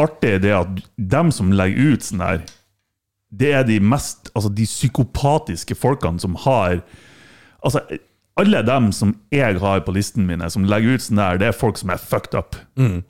artig, 0.00 0.34
det 0.44 0.52
er 0.52 0.60
at 0.62 0.84
dem 0.96 1.32
som 1.32 1.52
legger 1.52 1.94
ut 1.96 2.04
sånn 2.04 2.24
her, 2.24 2.44
det 3.34 3.50
er 3.56 3.64
de 3.66 3.80
mest 3.82 4.28
Altså 4.36 4.52
de 4.52 4.64
psykopatiske 4.68 5.74
folkene 5.78 6.20
som 6.22 6.36
har 6.44 6.80
Altså, 7.64 7.80
alle 8.40 8.64
dem 8.66 8.90
som 8.92 9.14
jeg 9.32 9.60
har 9.62 9.84
på 9.86 9.94
listen 9.94 10.26
mine, 10.26 10.48
som 10.50 10.66
legger 10.66 10.96
ut 10.98 11.04
sånn 11.06 11.20
der, 11.22 11.38
det 11.38 11.52
er 11.52 11.56
folk 11.56 11.78
som 11.80 11.92
er 11.94 12.02
fucked 12.02 12.34
up. 12.38 12.56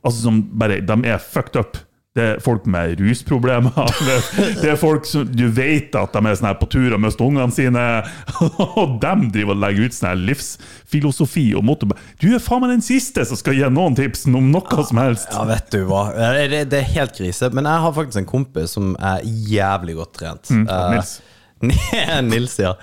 Altså 0.04 0.18
som 0.28 0.42
bare 0.60 0.82
De 0.84 0.98
er 1.08 1.18
fucked 1.22 1.56
up. 1.60 1.78
Det 2.14 2.22
er 2.22 2.36
folk 2.38 2.62
med 2.70 3.00
rusproblemer. 3.02 3.74
Det, 4.60 4.68
er 4.70 4.76
folk 4.78 5.02
som 5.08 5.24
du 5.26 5.48
vet 5.50 5.96
at 5.98 6.12
de 6.14 6.20
er 6.30 6.36
sånn 6.38 6.46
her 6.46 6.58
på 6.60 6.68
tur 6.70 6.92
og 6.94 7.00
mister 7.02 7.26
ungene 7.26 7.50
sine. 7.50 7.82
Og 8.78 9.00
dem 9.02 9.24
driver 9.34 9.56
og 9.56 9.64
legger 9.64 9.88
ut 9.88 9.96
sånn 9.96 10.12
her 10.12 10.20
livsfilosofi 10.28 11.48
og 11.58 11.64
motto. 11.66 11.88
Du 12.22 12.28
er 12.36 12.38
faen 12.44 12.62
meg 12.62 12.76
den 12.76 12.84
siste 12.86 13.24
som 13.26 13.40
skal 13.40 13.58
gi 13.58 13.66
noen 13.66 13.98
tips 13.98 14.28
om 14.30 14.46
noe 14.52 14.84
som 14.86 15.00
helst. 15.02 15.26
Ja, 15.34 15.42
vet 15.48 15.72
du 15.74 15.80
hva. 15.88 16.04
Eh, 16.14 16.44
Det, 16.52 16.62
det 16.70 16.84
er 16.84 16.92
helt 17.00 17.18
krise. 17.18 17.50
Men 17.50 17.66
jeg 17.66 17.82
har 17.88 17.96
faktisk 17.98 18.22
en 18.22 18.30
kompis 18.30 18.76
som 18.78 18.94
er 19.00 19.26
jævlig 19.50 19.98
godt 19.98 20.14
trent. 20.20 20.54
Mm, 20.54 20.68
Nils. 20.94 21.16
Nils, 22.30 22.58
ja. 22.62 22.76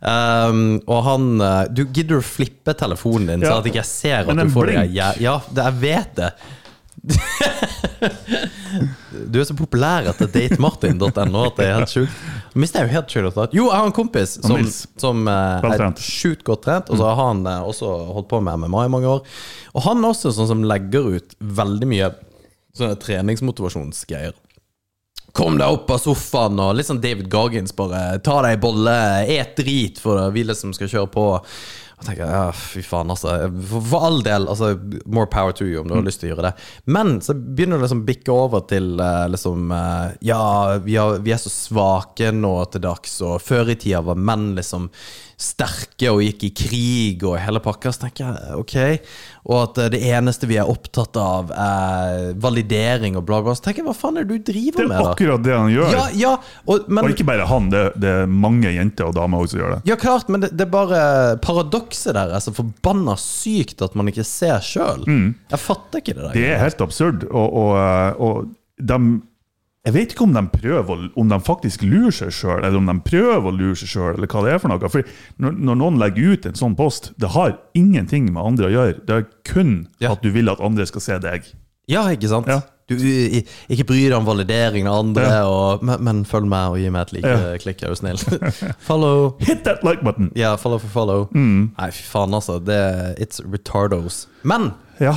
Um, 0.00 0.78
og 0.88 1.02
han 1.04 1.24
eh, 1.44 1.66
Du 1.76 1.82
gidder 1.84 2.22
å 2.22 2.24
flippe 2.24 2.72
telefonen 2.72 3.34
din, 3.34 3.42
Ja. 3.44 3.50
så 3.50 3.58
at 3.60 3.66
ikke 3.68 3.82
jeg 3.82 3.90
ser 3.90 4.22
at 4.22 4.32
du 4.32 4.46
får 4.46 4.54
får 4.54 4.70
det 4.70 4.84
ja, 4.96 5.10
ja, 5.20 5.34
det, 5.52 5.66
jeg 5.66 5.74
vet 5.82 6.14
det. 6.16 6.30
du 9.28 9.38
er 9.40 9.44
så 9.48 9.56
populær 9.56 10.08
etter 10.10 10.28
datemartin.no 10.32 11.44
at 11.48 11.56
det 11.58 11.66
er 11.66 11.76
helt 11.78 11.92
sjukt. 11.92 12.16
Mister 12.56 12.80
jeg 12.82 12.88
jo 12.88 12.94
helt 12.96 13.12
skylda 13.12 13.46
Jo, 13.56 13.66
jeg 13.68 13.76
har 13.76 13.86
en 13.90 13.94
kompis 13.96 14.38
som, 14.40 14.64
som 15.00 15.28
eh, 15.28 15.68
er 15.68 15.84
sjukt 16.00 16.44
godt 16.48 16.64
trent, 16.66 16.90
og 16.90 17.00
så 17.00 17.08
har 17.10 17.20
han 17.20 17.44
eh, 17.46 17.60
også 17.68 17.92
holdt 18.16 18.30
på 18.32 18.40
med 18.44 18.64
MMA 18.64 18.86
i 18.88 18.92
mange 18.96 19.08
år. 19.18 19.20
Og 19.74 19.84
han 19.86 20.00
er 20.02 20.08
også 20.14 20.32
sånn 20.34 20.50
som 20.50 20.64
legger 20.66 21.12
ut 21.16 21.36
veldig 21.40 21.88
mye 21.92 22.10
sånne 22.76 22.96
treningsmotivasjonsgreier. 23.04 24.32
Kom 25.36 25.58
deg 25.60 25.68
opp 25.70 25.90
av 25.94 26.00
sofaen, 26.02 26.58
og 26.62 26.74
litt 26.78 26.88
sånn 26.88 27.02
David 27.02 27.28
Gargins, 27.32 27.74
bare 27.76 28.18
ta 28.24 28.40
deg 28.44 28.56
en 28.56 28.64
bolle, 28.64 28.96
et 29.30 29.54
drit 29.58 30.00
for 30.02 30.30
vi 30.34 30.46
liksom 30.48 30.74
skal 30.76 30.90
kjøre 30.90 31.12
på. 31.14 31.28
Og 32.00 32.06
tenker 32.06 32.30
ja, 32.32 32.46
fy 32.56 32.80
faen, 32.82 33.10
altså. 33.12 33.34
For, 33.68 33.84
for 33.90 34.06
all 34.08 34.22
del, 34.24 34.48
altså, 34.48 34.72
more 35.04 35.28
power 35.30 35.52
to 35.52 35.66
you 35.68 35.82
om 35.82 35.88
du 35.90 35.98
har 35.98 36.06
lyst 36.06 36.22
til 36.22 36.30
å 36.30 36.34
gjøre 36.34 36.46
det. 36.48 36.52
Men 36.88 37.18
så 37.24 37.36
begynner 37.36 37.76
det 37.76 37.84
liksom 37.84 38.06
bikke 38.08 38.32
over 38.32 38.64
til 38.70 38.94
eh, 39.04 39.26
liksom 39.34 39.74
eh, 39.76 40.14
Ja, 40.30 40.44
vi, 40.84 40.96
har, 40.96 41.20
vi 41.20 41.34
er 41.36 41.42
så 41.42 41.52
svake 41.52 42.32
nå 42.32 42.54
til 42.72 42.86
dags, 42.86 43.18
og 43.26 43.42
før 43.44 43.74
i 43.74 43.76
tida 43.80 44.00
var 44.06 44.16
menn 44.16 44.54
liksom 44.56 44.88
sterke 45.40 46.10
og 46.12 46.20
gikk 46.24 46.42
i 46.44 46.50
krig 46.52 47.22
og 47.24 47.38
hele 47.40 47.62
pakka. 47.64 47.92
Så 47.94 48.04
tenker 48.04 48.26
jeg 48.26 48.58
ok. 48.60 48.74
Og 49.48 49.56
at 49.62 49.80
eh, 49.80 49.90
det 49.94 50.00
eneste 50.10 50.48
vi 50.50 50.58
er 50.60 50.68
opptatt 50.68 51.16
av, 51.20 51.52
er 51.54 52.34
validering 52.40 53.16
og 53.16 53.24
bla, 53.28 53.40
bla. 53.44 53.54
Så 53.56 53.64
tenker 53.64 53.82
jeg, 53.82 53.88
hva 53.88 53.96
faen 53.96 54.20
er 54.20 54.28
det 54.28 54.36
du 54.40 54.52
driver 54.52 54.84
med? 54.84 54.84
Det 54.84 54.84
er 54.84 54.92
med, 54.92 55.08
akkurat 55.14 55.46
det 55.46 55.56
han 55.56 55.72
gjør. 55.72 55.96
Ja, 55.96 56.04
ja, 56.20 56.34
og, 56.66 56.90
men, 56.90 57.02
Og 57.04 57.14
ikke 57.14 57.28
bare 57.30 57.48
han, 57.48 57.70
det, 57.72 57.84
det 58.02 58.12
er 58.22 58.36
mange 58.46 58.74
jenter 58.74 59.08
og 59.08 59.16
damer 59.16 59.42
også 59.46 59.56
som 59.56 59.62
gjør 59.62 59.74
det. 59.76 59.80
ja, 59.90 59.96
klart, 60.00 60.28
men 60.30 60.44
det, 60.44 60.52
det 60.54 60.66
er 60.68 60.72
bare 60.76 61.00
paradokset 61.42 62.14
der 62.16 62.36
er 62.36 62.44
så 62.44 62.52
forbanna 62.54 63.16
sykt 63.20 63.82
at 63.86 63.96
man 63.98 64.10
ikke 64.12 64.26
ser 64.28 64.60
sjøl. 64.64 65.06
Jeg 65.08 65.60
fatter 65.62 66.02
ikke 66.04 66.14
det 66.18 66.22
der. 66.22 66.30
Mm. 66.30 66.38
Det 66.38 66.46
er 66.52 66.62
helt 66.62 66.84
absurd. 66.84 67.26
Og, 67.30 67.58
og, 67.64 67.74
eh, 67.80 68.20
og 68.20 68.54
de 68.80 69.00
Jeg 69.86 69.94
vet 69.94 70.10
ikke 70.12 70.26
om 70.26 70.34
de 70.36 70.42
prøver 70.52 71.06
Om 71.16 71.30
de 71.32 71.38
faktisk 71.40 71.82
lurer 71.88 72.12
seg 72.12 72.34
sjøl, 72.36 72.58
eller 72.66 72.76
om 72.76 72.88
de 72.90 72.98
prøver 73.00 73.46
å 73.48 73.54
lure 73.56 73.78
seg 73.80 73.88
sjøl, 73.94 74.10
eller 74.18 74.28
hva 74.28 74.42
det 74.44 74.52
er 74.52 74.58
for 74.60 74.68
noe. 74.74 74.90
For 74.92 75.06
når, 75.40 75.54
når 75.56 75.78
noen 75.80 75.96
legger 76.02 76.34
ut 76.34 76.48
en 76.50 76.58
sånn 76.58 76.76
post, 76.76 77.12
det 77.22 77.30
har 77.32 77.56
ingenting 77.78 78.28
med 78.32 78.42
andre 78.44 78.68
å 78.68 78.74
gjøre. 78.74 78.98
Det 79.08 79.16
er 79.16 79.24
kun 79.48 79.72
Ja. 80.02 80.12
at 80.12 80.20
du 80.22 80.28
vil 80.34 80.50
at 80.52 80.60
andre 80.60 80.84
skal 80.86 81.00
se 81.00 81.18
deg. 81.24 81.48
Ja, 81.88 82.04
ikke 82.12 82.28
sant? 82.28 82.46
Ja. 82.46 82.60
Du, 82.90 82.96
ikke 82.98 83.84
bry 83.86 84.00
deg 84.08 84.16
om 84.18 84.24
validering 84.26 84.88
av 84.90 84.98
andre, 85.04 85.22
Ja. 85.30 85.44
og, 85.46 85.82
men, 85.86 86.02
men 86.04 86.20
følg 86.26 86.48
med 86.50 86.74
og 86.74 86.78
gi 86.82 86.90
meg 86.90 87.06
et 87.06 87.12
like-klikk, 87.22 87.82
er 87.86 87.94
du 87.94 87.98
snill. 88.00 88.18
follow. 88.88 89.36
Hit 89.40 89.62
that 89.64 89.84
like 89.86 90.02
button! 90.04 90.28
Ja, 90.36 90.56
follow 90.60 90.78
for 90.82 90.90
follow. 90.92 91.28
Mm. 91.32 91.70
Nei, 91.78 91.88
fy 91.94 92.02
faen, 92.10 92.34
altså. 92.36 92.58
Det, 92.60 92.80
it's 93.22 93.40
retardos. 93.48 94.26
Men 94.44 94.72
Ja. 95.00 95.14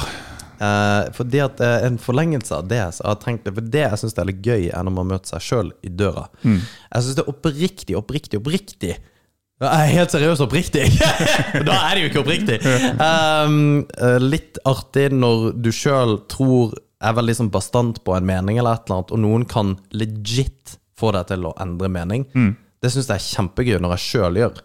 Eh, 0.61 1.07
fordi 1.15 1.41
at 1.43 1.57
det 1.59 1.69
er 1.69 1.87
en 1.87 1.97
forlengelse 2.01 2.53
av 2.55 2.67
det 2.69 2.81
så 2.95 3.01
jeg 3.01 3.09
har 3.09 3.21
tenkt 3.23 3.47
det, 3.47 3.55
For 3.55 3.71
det 3.73 3.81
jeg 3.85 3.99
syns 4.01 4.15
er 4.19 4.29
litt 4.29 4.43
gøy, 4.45 4.67
er 4.69 4.85
når 4.85 4.95
man 4.99 5.09
møter 5.13 5.33
seg 5.33 5.47
sjøl 5.47 5.73
i 5.81 5.91
døra. 5.91 6.27
Mm. 6.43 6.61
Jeg 6.61 7.05
syns 7.05 7.17
det 7.17 7.25
er 7.25 7.33
oppriktig, 7.33 7.97
oppriktig, 7.99 8.39
oppriktig 8.41 8.93
Jeg 8.93 9.69
er 9.69 9.91
helt 9.95 10.13
seriøst 10.13 10.45
oppriktig! 10.45 10.87
da 11.67 11.79
er 11.89 11.95
det 11.95 12.03
jo 12.03 12.11
ikke 12.11 12.23
oppriktig. 12.23 12.59
Um, 12.99 13.83
litt 14.23 14.59
artig 14.69 15.09
når 15.15 15.53
du 15.59 15.71
sjøl 15.73 16.19
tror 16.31 16.75
er 17.03 17.15
veldig 17.17 17.35
sånn 17.35 17.53
bastant 17.53 17.99
på 18.05 18.15
en 18.15 18.27
mening, 18.27 18.59
eller 18.59 18.77
et 18.77 18.85
eller 18.87 19.01
annet, 19.01 19.15
og 19.15 19.23
noen 19.23 19.47
kan 19.49 19.75
legit 19.95 20.77
få 20.99 21.11
deg 21.15 21.27
til 21.31 21.49
å 21.49 21.55
endre 21.61 21.89
mening. 21.91 22.27
Mm. 22.35 22.53
Det 22.83 22.91
syns 22.91 23.09
jeg 23.09 23.19
er 23.19 23.27
kjempegøy 23.29 23.81
når 23.81 23.95
jeg 23.97 24.05
sjøl 24.07 24.39
gjør. 24.39 24.61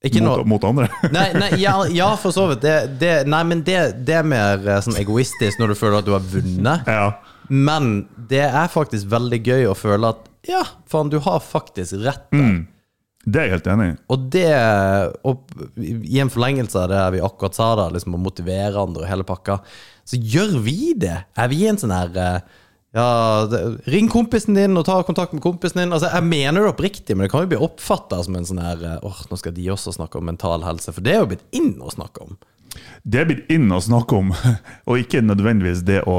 Ikke 0.00 0.22
Mot, 0.24 0.46
mot 0.48 0.62
andre. 0.64 0.86
Nei, 1.12 1.26
nei 1.36 1.50
ja, 1.60 1.74
ja, 1.92 2.14
for 2.16 2.32
så 2.32 2.46
vidt. 2.48 2.62
Det, 2.64 2.96
det, 3.02 3.12
nei, 3.28 3.42
men 3.44 3.60
det, 3.66 3.76
det 4.08 4.16
er 4.22 4.24
mer 4.24 4.62
eh, 4.64 4.80
sånn 4.80 4.96
egoistisk 4.96 5.60
når 5.60 5.74
du 5.74 5.76
føler 5.76 6.00
at 6.00 6.08
du 6.08 6.14
har 6.14 6.24
vunnet. 6.24 6.88
Ja. 6.88 7.10
Men 7.52 7.90
det 8.30 8.46
er 8.46 8.72
faktisk 8.72 9.10
veldig 9.12 9.40
gøy 9.44 9.68
å 9.68 9.76
føle 9.76 10.14
at 10.14 10.28
ja, 10.48 10.62
faen, 10.88 11.10
du 11.12 11.18
har 11.20 11.42
faktisk 11.44 11.98
rett 12.00 12.30
der. 12.32 12.46
Mm. 12.46 12.60
Det 13.20 13.36
er 13.36 13.50
jeg 13.50 13.56
helt 13.58 13.68
enig 13.68 13.86
i. 13.90 13.96
Og 14.14 14.22
det 14.32 14.46
og 15.28 15.50
I 15.76 16.22
en 16.22 16.32
forlengelse 16.32 16.80
av 16.80 16.88
det 16.88 17.02
vi 17.18 17.20
akkurat 17.24 17.58
sa, 17.58 17.68
da, 17.76 17.90
liksom 17.92 18.16
å 18.16 18.22
motivere 18.22 18.80
andre 18.80 19.04
og 19.04 19.10
hele 19.10 19.26
pakka, 19.28 19.58
så 20.08 20.16
gjør 20.16 20.56
vi 20.64 20.94
det. 20.96 21.18
Er 21.36 21.52
vi 21.52 21.66
en 21.68 21.78
sånn 21.80 21.92
her 21.92 22.16
eh, 22.16 22.59
ja, 22.96 23.46
det, 23.50 23.60
Ring 23.92 24.08
kompisen 24.10 24.56
din 24.58 24.74
og 24.78 24.84
ta 24.88 24.96
kontakt 25.06 25.34
med 25.36 25.42
kompisen 25.44 25.78
din. 25.78 25.92
Altså, 25.94 26.10
Jeg 26.10 26.26
mener 26.26 26.64
det 26.64 26.72
oppriktig, 26.72 27.14
men 27.16 27.26
det 27.26 27.32
kan 27.32 27.44
jo 27.44 27.52
bli 27.52 27.60
oppfatta 27.62 28.18
som 28.26 28.38
en 28.38 28.48
sånn 28.48 28.62
her 28.62 28.82
åh, 28.98 29.06
Åh, 29.06 29.24
nå 29.30 29.38
skal 29.38 29.54
de 29.54 29.68
også 29.70 29.94
snakke 29.94 30.18
om 30.18 30.26
mental 30.26 30.66
helse, 30.66 30.94
for 30.94 31.06
det 31.06 31.14
er 31.14 31.22
jo 31.22 31.30
blitt 31.30 31.46
inn 31.54 31.76
å 31.78 31.92
snakke 31.94 32.26
om. 32.26 32.38
Det 33.02 33.22
er 33.22 33.28
blitt 33.30 33.50
inn 33.50 33.70
å 33.74 33.80
snakke 33.82 34.18
om, 34.18 34.32
og 34.88 35.02
ikke 35.02 35.22
nødvendigvis 35.22 35.84
det 35.86 36.02
å 36.10 36.18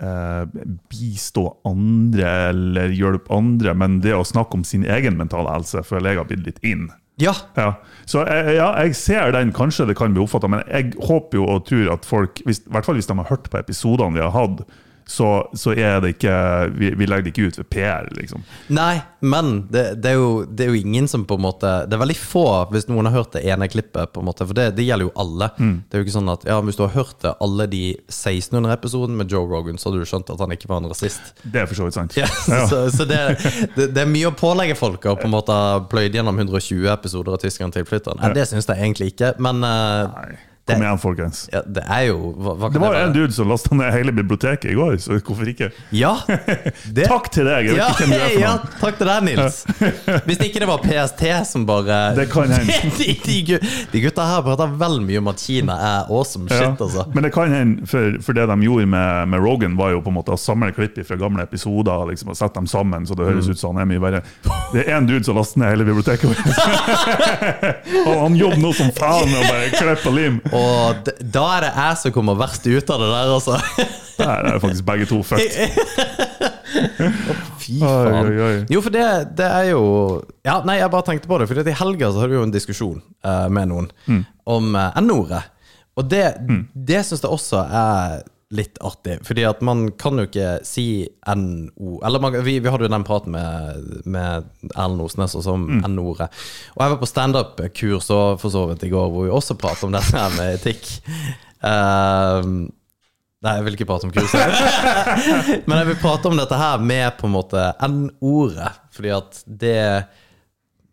eh, 0.00 0.44
bistå 0.92 1.46
andre 1.68 2.32
eller 2.50 2.94
hjelpe 2.94 3.32
andre, 3.34 3.74
men 3.76 4.00
det 4.04 4.16
å 4.16 4.26
snakke 4.28 4.60
om 4.60 4.64
sin 4.68 4.84
egen 4.84 5.16
mentale 5.20 5.52
helse, 5.56 5.84
føler 5.88 6.12
jeg 6.12 6.20
har 6.20 6.28
blitt 6.30 6.48
litt 6.48 6.64
inn. 6.68 6.88
Ja, 7.18 7.32
Ja, 7.58 7.72
så 8.06 8.22
jeg, 8.28 8.58
ja, 8.60 8.68
jeg 8.84 8.94
ser 8.94 9.32
den, 9.34 9.50
kanskje 9.56 9.88
det 9.88 9.96
kan 9.98 10.12
bli 10.14 10.22
oppfatta, 10.22 10.46
men 10.52 10.62
jeg 10.68 10.92
håper 11.02 11.40
jo 11.40 11.48
og 11.50 11.64
tror 11.66 11.88
at 11.96 12.06
folk, 12.06 12.44
hvis, 12.46 12.60
i 12.62 12.70
hvert 12.76 12.86
fall 12.86 12.94
hvis 13.00 13.10
de 13.10 13.16
har 13.18 13.32
hørt 13.32 13.48
på 13.50 13.58
episodene 13.58 14.14
vi 14.14 14.22
har 14.22 14.36
hatt, 14.36 14.62
så, 15.08 15.50
så 15.56 15.72
er 15.72 16.02
det 16.04 16.10
ikke 16.18 16.32
vi, 16.76 16.90
vi 17.00 17.06
legger 17.08 17.24
det 17.24 17.30
ikke 17.32 17.46
ut 17.48 17.58
ved 17.62 17.68
PR, 17.72 18.08
liksom. 18.12 18.42
Nei, 18.76 18.98
men 19.24 19.62
det, 19.72 19.84
det, 20.02 20.10
er 20.12 20.18
jo, 20.20 20.42
det 20.44 20.66
er 20.66 20.74
jo 20.74 20.82
ingen 20.82 21.08
som 21.08 21.24
på 21.26 21.38
en 21.38 21.42
måte 21.46 21.70
Det 21.88 21.96
er 21.96 22.02
veldig 22.02 22.16
få, 22.20 22.44
hvis 22.74 22.86
noen 22.90 23.08
har 23.08 23.16
hørt 23.16 23.32
det 23.32 23.42
ene 23.48 23.70
klippet, 23.72 24.12
på 24.12 24.20
en 24.20 24.28
måte, 24.28 24.44
for 24.44 24.58
det, 24.58 24.66
det 24.76 24.84
gjelder 24.84 25.08
jo 25.08 25.14
alle. 25.24 25.48
Mm. 25.56 25.72
Det 25.88 25.96
er 25.96 26.02
jo 26.02 26.06
ikke 26.06 26.16
sånn 26.18 26.28
at 26.34 26.44
ja, 26.44 26.58
Hvis 26.66 26.76
du 26.76 26.84
har 26.84 26.92
hørt 26.92 27.16
det 27.24 27.32
alle 27.46 27.66
de 27.72 27.82
1600 28.04 28.74
episoden 28.74 29.16
med 29.16 29.32
Joe 29.32 29.48
Rogan, 29.48 29.80
så 29.80 29.88
hadde 29.88 30.04
du 30.04 30.10
skjønt 30.12 30.34
at 30.34 30.44
han 30.44 30.52
ikke 30.54 30.68
var 30.68 30.82
en 30.82 30.90
rasist. 30.92 31.32
Det 31.42 31.62
er 31.62 31.70
for 31.70 31.80
så 31.80 31.88
vidt 31.88 31.96
sant. 31.96 32.18
Ja, 32.18 32.28
Så, 32.68 32.82
så 32.92 33.08
det, 33.08 33.22
det, 33.78 33.88
det 33.96 34.04
er 34.04 34.10
mye 34.10 34.28
å 34.28 34.36
pålegge 34.36 34.76
folk 34.76 35.08
å 35.08 35.16
på 35.16 35.24
en 35.28 35.34
måte 35.34 35.56
pløyd 35.88 36.20
gjennom 36.20 36.36
120 36.36 36.84
episoder 36.92 37.38
av 37.38 37.40
Tyskeren 37.40 37.72
tilflytteren. 37.72 38.20
Ja. 38.20 38.34
det 38.36 38.44
syns 38.50 38.68
jeg 38.68 38.76
egentlig 38.76 39.14
ikke, 39.14 39.32
men 39.40 39.64
uh, 39.64 40.12
Nei, 40.12 40.36
Det- 40.68 40.76
kom 40.76 40.82
igjen, 40.84 40.98
folkens. 41.00 41.38
ja, 41.52 41.62
det 41.66 41.82
er 41.88 42.02
jo 42.10 42.18
hva, 42.36 42.52
hva 42.60 42.68
kan 42.68 42.76
Det 42.76 42.80
var 42.84 42.94
jo 42.98 43.04
en 43.08 43.12
dude 43.16 43.32
som 43.34 43.48
lasta 43.48 43.74
ned 43.74 43.92
hele 43.94 44.12
biblioteket 44.12 44.70
i 44.70 44.76
går, 44.76 44.98
så 45.00 45.16
hvorfor 45.18 45.48
ikke? 45.48 45.70
Ja, 45.96 46.12
det, 46.96 47.08
Takk 47.08 47.30
til 47.32 47.48
deg! 47.48 47.70
Jeg 47.70 47.74
vet 47.74 47.80
Ja, 47.80 47.88
ikke 47.94 48.04
hvem 48.04 48.12
du 48.12 48.18
er 48.20 48.28
for 48.34 48.42
ja, 48.44 48.52
takk 48.82 48.98
til 49.00 49.10
deg, 49.10 49.24
Nils. 49.30 49.58
Hvis 50.28 50.42
ikke 50.46 50.60
det 50.62 50.68
var 50.68 50.82
PST 50.84 51.24
som 51.50 51.64
bare 51.68 51.98
Det 52.18 52.28
kan 52.30 52.52
hende. 52.52 52.78
de, 53.00 53.08
de, 53.24 53.58
de 53.92 54.02
gutta 54.04 54.26
her 54.28 54.42
prater 54.46 54.76
vel 54.84 55.00
mye 55.08 55.18
om 55.24 55.32
at 55.32 55.40
Kina 55.42 55.78
er 55.88 56.12
awesome 56.12 56.48
shit, 56.52 56.78
altså. 56.84 57.06
Men 57.14 57.24
det 57.26 57.32
kan 57.34 57.50
hende, 57.54 57.86
for, 57.88 58.18
for 58.22 58.36
det 58.36 58.44
de 58.52 58.58
gjorde 58.68 58.86
med, 58.92 59.28
med 59.32 59.40
Rogan, 59.40 59.76
var 59.80 59.94
jo 59.96 60.02
på 60.04 60.12
en 60.12 60.18
måte 60.20 60.36
å 60.36 60.38
samle 60.40 60.70
klipp 60.76 60.98
fra 61.08 61.16
gamle 61.16 61.42
episoder 61.48 62.06
liksom, 62.12 62.28
og 62.32 62.36
sette 62.38 62.58
dem 62.58 62.66
sammen, 62.70 63.06
så 63.08 63.16
det 63.16 63.24
høres 63.30 63.46
Mm. 63.48 63.52
ut 63.54 63.58
som 63.60 63.76
han 63.78 63.84
er 63.84 63.88
mye 63.94 64.00
verre. 64.02 64.20
Det 64.74 64.82
er 64.88 64.96
en 64.98 65.06
dude 65.08 65.24
som 65.24 65.36
laster 65.38 65.60
ned 65.62 65.70
hele 65.72 65.84
biblioteket 65.86 66.28
vårt. 66.28 66.42
han 68.20 68.34
jobber 68.36 68.60
nå 68.60 68.72
som 68.76 68.90
faen 68.96 69.30
med 69.30 69.38
å 69.38 69.46
bare 69.48 69.68
klippe 69.72 70.12
lim. 70.14 70.40
Og 70.58 71.08
da 71.34 71.44
er 71.56 71.64
det 71.66 71.72
jeg 71.76 71.98
som 72.02 72.14
kommer 72.14 72.38
verst 72.40 72.66
ut 72.66 72.90
av 72.94 73.02
det 73.02 73.08
der, 73.14 73.32
altså. 73.36 73.58
Der 74.18 74.48
er 74.50 74.58
faktisk 74.62 74.84
begge 74.88 75.06
to 75.06 75.20
fucked. 75.22 75.54
Fy 77.62 77.78
faen. 77.80 78.16
oi, 78.28 78.40
oi. 78.44 78.56
Jo, 78.72 78.80
for 78.84 78.92
det, 78.94 79.04
det 79.38 79.46
er 79.46 79.68
jo 79.70 79.82
Ja, 80.46 80.58
nei, 80.66 80.78
jeg 80.80 80.90
bare 80.92 81.06
tenkte 81.06 81.30
på 81.30 81.38
det. 81.40 81.46
For 81.50 81.60
i 81.62 81.76
helga 81.82 82.10
så 82.12 82.22
hadde 82.22 82.32
vi 82.34 82.38
jo 82.40 82.46
en 82.46 82.54
diskusjon 82.54 82.98
uh, 83.26 83.46
med 83.52 83.70
noen 83.70 83.88
Mm. 84.08 84.24
om 84.48 84.74
uh, 84.76 84.90
N-ordet. 85.02 85.42
Og 85.98 86.06
det, 86.10 86.24
det 86.74 87.00
syns 87.06 87.24
jeg 87.24 87.30
også 87.34 87.62
er 87.66 88.20
litt 88.54 88.78
artig. 88.80 89.18
Fordi 89.28 89.42
at 89.44 89.60
man 89.60 89.90
kan 90.00 90.16
jo 90.16 90.24
ikke 90.24 90.54
si 90.64 91.04
NO 91.36 91.98
Eller 92.06 92.22
man, 92.22 92.32
vi, 92.46 92.54
vi 92.64 92.70
hadde 92.72 92.86
jo 92.86 92.92
den 92.94 93.04
praten 93.04 93.34
med, 93.34 93.82
med 94.08 94.46
Erlend 94.72 95.04
Osnes 95.04 95.34
også 95.36 95.52
om 95.52 95.66
Mm. 95.68 95.82
N-ordet. 95.90 96.30
Og 96.76 96.80
jeg 96.80 96.94
var 96.94 97.00
på 97.02 97.10
standup-kurs 97.10 98.08
for 98.08 98.48
så 98.48 98.62
vidt 98.70 98.86
i 98.88 98.92
går, 98.92 99.10
hvor 99.12 99.26
vi 99.26 99.34
også 99.36 99.58
pratet 99.60 99.84
om 99.84 99.92
dette 99.92 100.16
her 100.16 100.32
med 100.38 100.56
etikk. 100.56 100.88
Ehm, 101.68 102.58
Nei, 103.38 103.52
jeg 103.54 103.64
vil 103.68 103.76
ikke 103.76 103.86
prate 103.86 104.08
om 104.08 104.10
kurset. 104.10 104.56
Men 105.68 105.76
jeg 105.78 105.86
vil 105.92 106.00
prate 106.02 106.26
om 106.26 106.34
dette 106.40 106.56
her 106.58 106.80
med 106.82 107.12
på 107.20 107.28
en 107.28 107.36
måte 107.36 107.68
N-ordet. 107.86 108.72
Fordi 108.96 109.12
at 109.14 109.38
det 109.46 109.76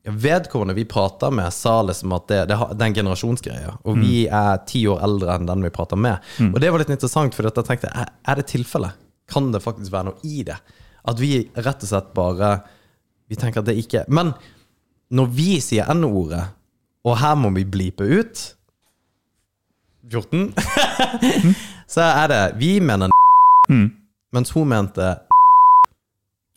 Vedkommende 0.06 0.76
vi 0.78 0.84
prata 0.86 1.32
med, 1.34 1.54
sa 1.54 1.80
liksom 1.82 2.14
at 2.14 2.28
det, 2.30 2.42
det, 2.52 2.60
det 2.74 2.84
er 2.84 2.92
en 2.92 2.98
generasjonsgreie. 3.00 3.72
Og 3.90 3.98
vi 4.04 4.26
er 4.28 4.60
ti 4.70 4.84
år 4.92 5.02
eldre 5.08 5.40
enn 5.40 5.50
den 5.50 5.66
vi 5.66 5.74
prater 5.74 5.98
med. 5.98 6.22
Og 6.52 6.60
det 6.62 6.70
var 6.70 6.84
litt 6.84 6.94
interessant, 6.94 7.34
for 7.34 7.48
jeg 7.48 7.66
tenkte 7.66 7.90
er, 7.90 8.12
er 8.30 8.40
det 8.42 8.46
tilfellet? 8.54 9.02
kan 9.32 9.52
det 9.52 9.62
faktisk 9.64 9.94
være 9.94 10.12
noe 10.12 10.28
i 10.28 10.44
det. 10.46 10.58
At 11.06 11.22
vi 11.22 11.46
rett 11.54 11.86
og 11.86 11.90
slett 11.90 12.14
bare 12.18 12.58
Vi 13.30 13.38
tenker 13.38 13.62
at 13.62 13.68
det 13.70 13.76
ikke 13.78 14.06
Men 14.10 14.34
når 15.14 15.28
vi 15.38 15.60
sier 15.62 15.86
N-ordet, 15.94 16.42
og 17.06 17.18
her 17.22 17.36
må 17.38 17.52
vi 17.54 17.66
blipe 17.66 18.06
ut 18.06 18.42
14, 20.10 20.54
så 21.94 22.08
er 22.08 22.28
det 22.30 22.42
Vi 22.62 22.80
mener 22.82 23.10
mens 24.34 24.52
hun 24.54 24.68
mente 24.70 25.14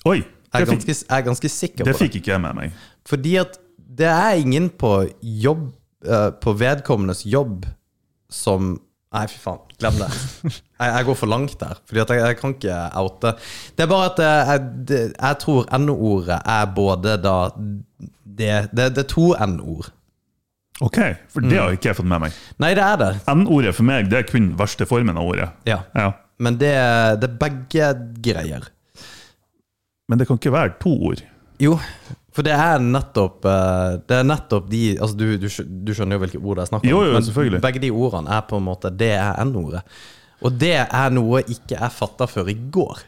Oi! 0.08 0.22
er 0.48 0.64
ganske, 0.64 0.92
jeg 0.92 1.12
er 1.12 1.24
ganske 1.26 1.48
sikker 1.52 1.84
det 1.84 1.92
på 1.92 1.98
det. 1.98 2.06
fikk 2.06 2.14
ikke 2.20 2.30
jeg 2.32 2.40
med 2.40 2.56
meg. 2.56 2.76
Fordi 3.08 3.36
at 3.40 3.56
det 3.98 4.06
er 4.10 4.36
ingen 4.42 4.68
på 4.78 4.90
jobb 5.22 5.70
eh, 6.06 6.28
På 6.42 6.52
vedkommendes 6.60 7.24
jobb 7.26 7.64
som 8.30 8.76
Nei, 9.08 9.22
fy 9.32 9.38
faen. 9.40 9.62
Glem 9.80 9.96
det. 10.02 10.06
Jeg, 10.52 10.88
jeg 10.92 11.04
går 11.08 11.16
for 11.16 11.30
langt 11.32 11.54
der. 11.62 11.78
Fordi 11.88 12.00
at 12.02 12.10
jeg, 12.12 12.18
jeg 12.28 12.36
kan 12.36 12.52
ikke 12.52 12.74
oute. 13.00 13.30
Det 13.78 13.82
er 13.86 13.88
bare 13.88 14.08
at 14.10 14.18
eh, 14.20 14.50
jeg, 14.52 15.06
jeg 15.14 15.38
tror 15.40 15.64
N-ordet 15.78 16.36
er 16.44 16.66
både 16.76 17.14
da 17.24 17.32
Det, 17.56 18.50
det, 18.76 18.90
det 18.98 19.00
er 19.06 19.08
to 19.08 19.30
N-ord. 19.46 19.88
Ok, 20.84 20.98
for 21.32 21.40
Mm. 21.42 21.48
det 21.50 21.58
har 21.58 21.72
ikke 21.74 21.88
jeg 21.88 21.96
fått 21.98 22.06
med 22.12 22.20
meg. 22.26 22.36
Nei, 22.62 22.74
det 22.76 22.84
er 22.84 23.00
det. 23.00 23.08
N-ordet 23.32 23.72
for 23.74 23.88
meg 23.88 24.10
det 24.12 24.20
er 24.20 24.28
kun 24.28 24.52
verste 24.60 24.86
formen 24.86 25.16
av 25.18 25.24
ordet. 25.32 25.48
Ja. 25.66 25.80
Ja. 25.96 26.10
Men 26.38 26.60
det, 26.60 26.74
det 27.24 27.30
er 27.32 27.38
begge 27.40 27.88
greier. 28.28 28.68
Men 30.08 30.20
det 30.20 30.28
kan 30.28 30.36
ikke 30.38 30.52
være 30.54 30.76
to 30.84 30.92
ord. 31.10 31.24
Jo, 31.64 31.78
for 32.38 32.46
det 32.46 32.54
er 32.54 32.78
nettopp 32.82 33.46
eh, 33.50 33.98
Det 34.06 34.20
er 34.20 34.26
nettopp 34.26 34.70
de 34.70 34.82
Altså, 34.94 35.18
du, 35.18 35.26
du, 35.42 35.48
du 35.88 35.92
skjønner 35.96 36.18
jo 36.18 36.22
hvilke 36.22 36.40
ord 36.40 36.60
det 36.60 36.64
er 36.64 36.70
snakk 36.70 36.84
om. 36.84 36.90
Jo, 36.92 37.02
jo, 37.08 37.12
men 37.16 37.26
selvfølgelig. 37.26 37.60
begge 37.64 37.82
de 37.82 37.90
ordene 37.90 38.34
er 38.38 38.44
på 38.46 38.60
en 38.60 38.66
måte 38.68 38.92
Det 38.94 39.10
er 39.18 39.38
N-ordet. 39.44 39.82
Og 40.46 40.54
det 40.54 40.76
er 40.78 41.14
noe 41.14 41.42
ikke 41.50 41.74
jeg 41.74 41.94
fatta 41.96 42.28
før 42.30 42.50
i 42.52 42.54
går. 42.78 43.00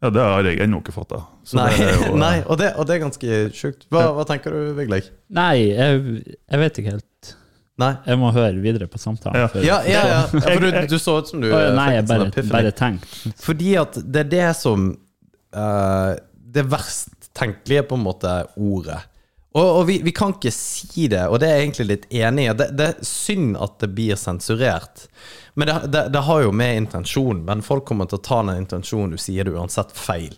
Ja, 0.00 0.10
Det 0.10 0.22
har 0.24 0.46
jeg 0.48 0.60
ennå 0.64 0.80
ikke 0.80 0.94
fatta. 0.96 1.20
Nei, 1.58 1.68
jo, 1.76 2.14
nei 2.24 2.36
og, 2.46 2.56
det, 2.58 2.72
og 2.80 2.88
det 2.88 2.96
er 2.96 3.02
ganske 3.02 3.40
sjukt. 3.56 3.84
Hva, 3.92 4.06
hva 4.16 4.24
tenker 4.28 4.54
du, 4.56 4.72
Vigleik? 4.78 5.10
Nei, 5.36 5.68
jeg, 5.68 6.24
jeg 6.24 6.62
vet 6.62 6.80
ikke 6.80 6.94
helt. 6.96 7.34
Nei? 7.80 7.90
Jeg 8.08 8.20
må 8.20 8.30
høre 8.34 8.56
videre 8.60 8.88
på 8.90 9.00
samtalen. 9.00 9.38
Ja. 9.40 9.50
Ja, 9.60 9.76
ja, 9.88 10.00
ja. 10.08 10.22
ja 10.34 10.40
for 10.40 10.64
du, 10.64 10.80
du 10.88 10.96
så 11.00 11.18
ut 11.20 11.30
som 11.30 11.44
du 11.44 11.48
eh, 11.52 11.68
Nei, 11.76 11.86
jeg 11.98 12.08
sånn 12.08 12.32
bare, 12.32 12.46
bare 12.50 12.72
tenkt. 12.76 13.12
Fordi 13.44 13.76
at 13.80 14.00
det 14.00 14.24
er 14.24 14.32
det 14.32 14.48
som 14.58 14.90
uh, 15.56 16.10
Det 16.56 16.66
verst 17.40 17.62
tenkelige, 17.64 17.82
på 17.82 17.94
en 17.94 18.04
måte, 18.04 18.46
ordet. 18.56 19.00
Og, 19.52 19.80
og 19.80 19.86
vi, 19.88 20.00
vi 20.02 20.12
kan 20.12 20.34
ikke 20.36 20.52
si 20.54 21.08
det, 21.08 21.24
og 21.26 21.40
det 21.40 21.48
er 21.48 21.56
jeg 21.56 21.64
egentlig 21.64 21.86
litt 21.88 22.06
enig 22.12 22.44
i. 22.44 22.52
Det, 22.54 22.68
det 22.78 22.86
er 22.86 23.06
synd 23.06 23.56
at 23.58 23.80
det 23.80 23.88
blir 23.96 24.16
sensurert. 24.16 25.08
Men 25.54 25.66
det, 25.66 25.78
det, 25.90 26.04
det 26.14 26.22
har 26.22 26.42
jo 26.44 26.52
med 26.52 26.76
intensjon, 26.84 27.42
men 27.44 27.62
folk 27.62 27.84
kommer 27.88 28.06
til 28.06 28.20
å 28.20 28.22
ta 28.22 28.42
den 28.44 28.62
intensjonen 28.62 29.16
du 29.16 29.18
sier 29.18 29.44
det 29.44 29.56
uansett 29.56 29.90
feil. 29.96 30.36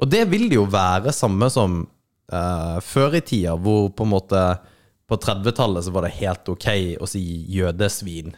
Og 0.00 0.10
det 0.10 0.26
vil 0.28 0.52
jo 0.52 0.66
være 0.68 1.12
samme 1.12 1.48
som 1.52 1.86
uh, 2.32 2.76
før 2.84 3.16
i 3.16 3.24
tida, 3.24 3.56
hvor 3.56 3.88
på 3.96 4.04
en 4.04 4.12
måte 4.12 4.44
på 5.08 5.16
30-tallet 5.16 5.84
så 5.84 5.90
var 5.90 6.06
det 6.06 6.18
helt 6.20 6.48
ok 6.52 6.68
å 7.00 7.08
si 7.08 7.24
jødesvin. 7.50 8.34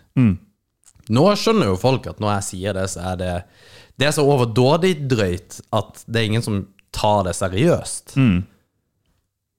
Nå 1.12 1.24
skjønner 1.36 1.68
jo 1.72 1.80
folk 1.80 2.06
at 2.08 2.22
når 2.22 2.36
jeg 2.36 2.46
sier 2.46 2.78
det, 2.78 2.86
så 2.94 3.02
er 3.12 3.16
det 3.18 3.32
Det 3.98 4.06
er 4.06 4.14
så 4.14 4.22
overdådig 4.24 4.94
drøyt 5.10 5.58
at 5.74 6.04
det 6.06 6.20
er 6.20 6.30
ingen 6.30 6.42
som 6.46 6.62
tar 6.94 7.24
det 7.28 7.34
seriøst. 7.38 8.16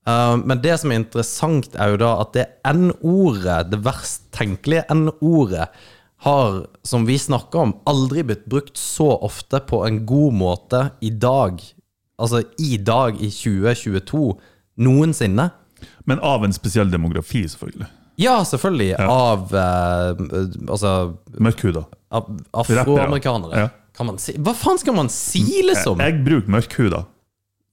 Uh, 0.04 0.36
men 0.44 0.60
det 0.64 0.76
som 0.82 0.92
er 0.92 1.00
interessant, 1.02 1.76
er 1.80 1.94
jo 1.94 2.00
da 2.02 2.14
at 2.24 2.34
det 2.36 2.48
N-ordet, 2.68 3.70
det 3.72 3.80
verst 3.86 4.28
tenkelige 4.36 4.84
N-ordet, 4.92 5.70
har, 6.24 6.62
som 6.88 7.06
vi 7.08 7.18
snakker 7.20 7.60
om, 7.66 7.74
aldri 7.90 8.24
blitt 8.24 8.46
brukt 8.48 8.78
så 8.80 9.10
ofte 9.28 9.60
på 9.68 9.82
en 9.88 10.06
god 10.08 10.38
måte 10.40 10.84
i 11.04 11.10
dag. 11.12 11.60
Altså 12.20 12.46
i 12.64 12.78
dag, 12.80 13.20
i 13.20 13.28
2022, 13.28 14.22
noensinne. 14.88 15.50
Men 16.08 16.24
av 16.24 16.46
en 16.48 16.56
spesiell 16.56 16.92
demografi, 16.92 17.44
selvfølgelig. 17.52 17.90
Ja, 18.22 18.38
selvfølgelig. 18.46 18.94
Av 19.02 19.56
eh, 19.58 20.22
Altså 20.70 20.92
Mørkhuda. 21.42 21.86
afroamerikanere. 22.14 23.66
Ja. 23.66 23.70
Kan 23.98 24.08
man 24.10 24.20
si 24.22 24.36
Hva 24.42 24.54
faen 24.58 24.80
skal 24.82 24.96
man 24.98 25.10
si, 25.12 25.44
liksom? 25.66 26.02
Jeg 26.02 26.22
bruker 26.26 26.54
mørkhuda. 26.56 27.04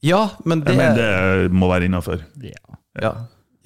Ja, 0.02 0.23
men 0.49 0.62
det, 0.64 0.73
Jeg 0.75 0.78
mener 0.80 1.42
det 1.42 1.52
må 1.52 1.69
være 1.69 1.85
innafor. 1.90 2.23
Ja. 2.42 2.78
ja. 3.02 3.12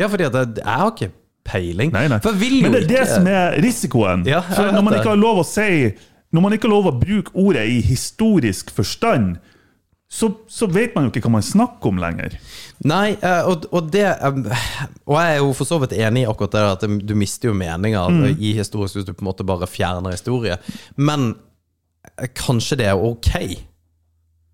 ja, 0.00 0.06
fordi 0.10 0.24
at 0.26 0.32
det- 0.32 0.62
jeg 0.64 0.80
har 0.80 0.90
ikke 0.90 1.10
peiling. 1.44 1.92
Nei, 1.92 2.08
nei. 2.08 2.18
For 2.24 2.32
vil 2.40 2.56
jo 2.58 2.62
Men 2.70 2.72
det 2.72 2.82
er 2.82 2.88
det 2.88 2.98
ikke 3.00 3.14
som 3.14 3.26
er 3.30 3.58
risikoen. 3.62 4.24
Ja, 4.26 4.40
For 4.40 4.70
når 4.72 4.82
man 4.82 4.94
ikke 4.98 5.12
har 5.12 5.20
lov 5.20 5.42
å 5.42 5.46
si 5.46 5.92
Når 6.34 6.40
man 6.42 6.52
ikke 6.56 6.66
har 6.66 6.72
lov 6.74 6.86
å 6.90 6.98
bruke 6.98 7.30
ordet 7.38 7.68
i 7.70 7.76
historisk 7.86 8.72
forstand, 8.74 9.36
så, 10.10 10.32
så 10.50 10.66
vet 10.70 10.94
man 10.96 11.04
jo 11.06 11.10
ikke 11.12 11.22
hva 11.28 11.30
man 11.36 11.42
snakker 11.46 11.86
om 11.92 11.96
lenger. 12.02 12.34
Nei, 12.84 13.12
eh, 13.22 13.46
og, 13.50 13.68
og 13.70 13.92
det 13.92 14.02
eh, 14.02 14.66
Og 15.06 15.14
jeg 15.20 15.36
er 15.36 15.38
jo 15.38 15.52
for 15.54 15.64
så 15.70 15.78
vidt 15.82 15.94
enig 15.94 16.24
i 16.24 16.26
akkurat 16.30 16.50
det 16.56 16.64
at 16.72 17.06
du 17.06 17.14
mister 17.14 17.48
jo 17.52 17.54
meninga 17.54 18.02
Mm. 18.10 18.26
i 18.38 18.52
historisk 18.58 18.96
hvis 18.98 19.06
du 19.06 19.12
på 19.14 19.22
en 19.22 19.30
måte 19.30 19.46
bare 19.46 19.66
fjerner 19.70 20.10
historie. 20.16 20.58
Men 20.96 21.36
eh, 22.18 22.26
kanskje 22.34 22.78
det 22.82 22.86
er 22.90 22.98
ok? 22.98 23.30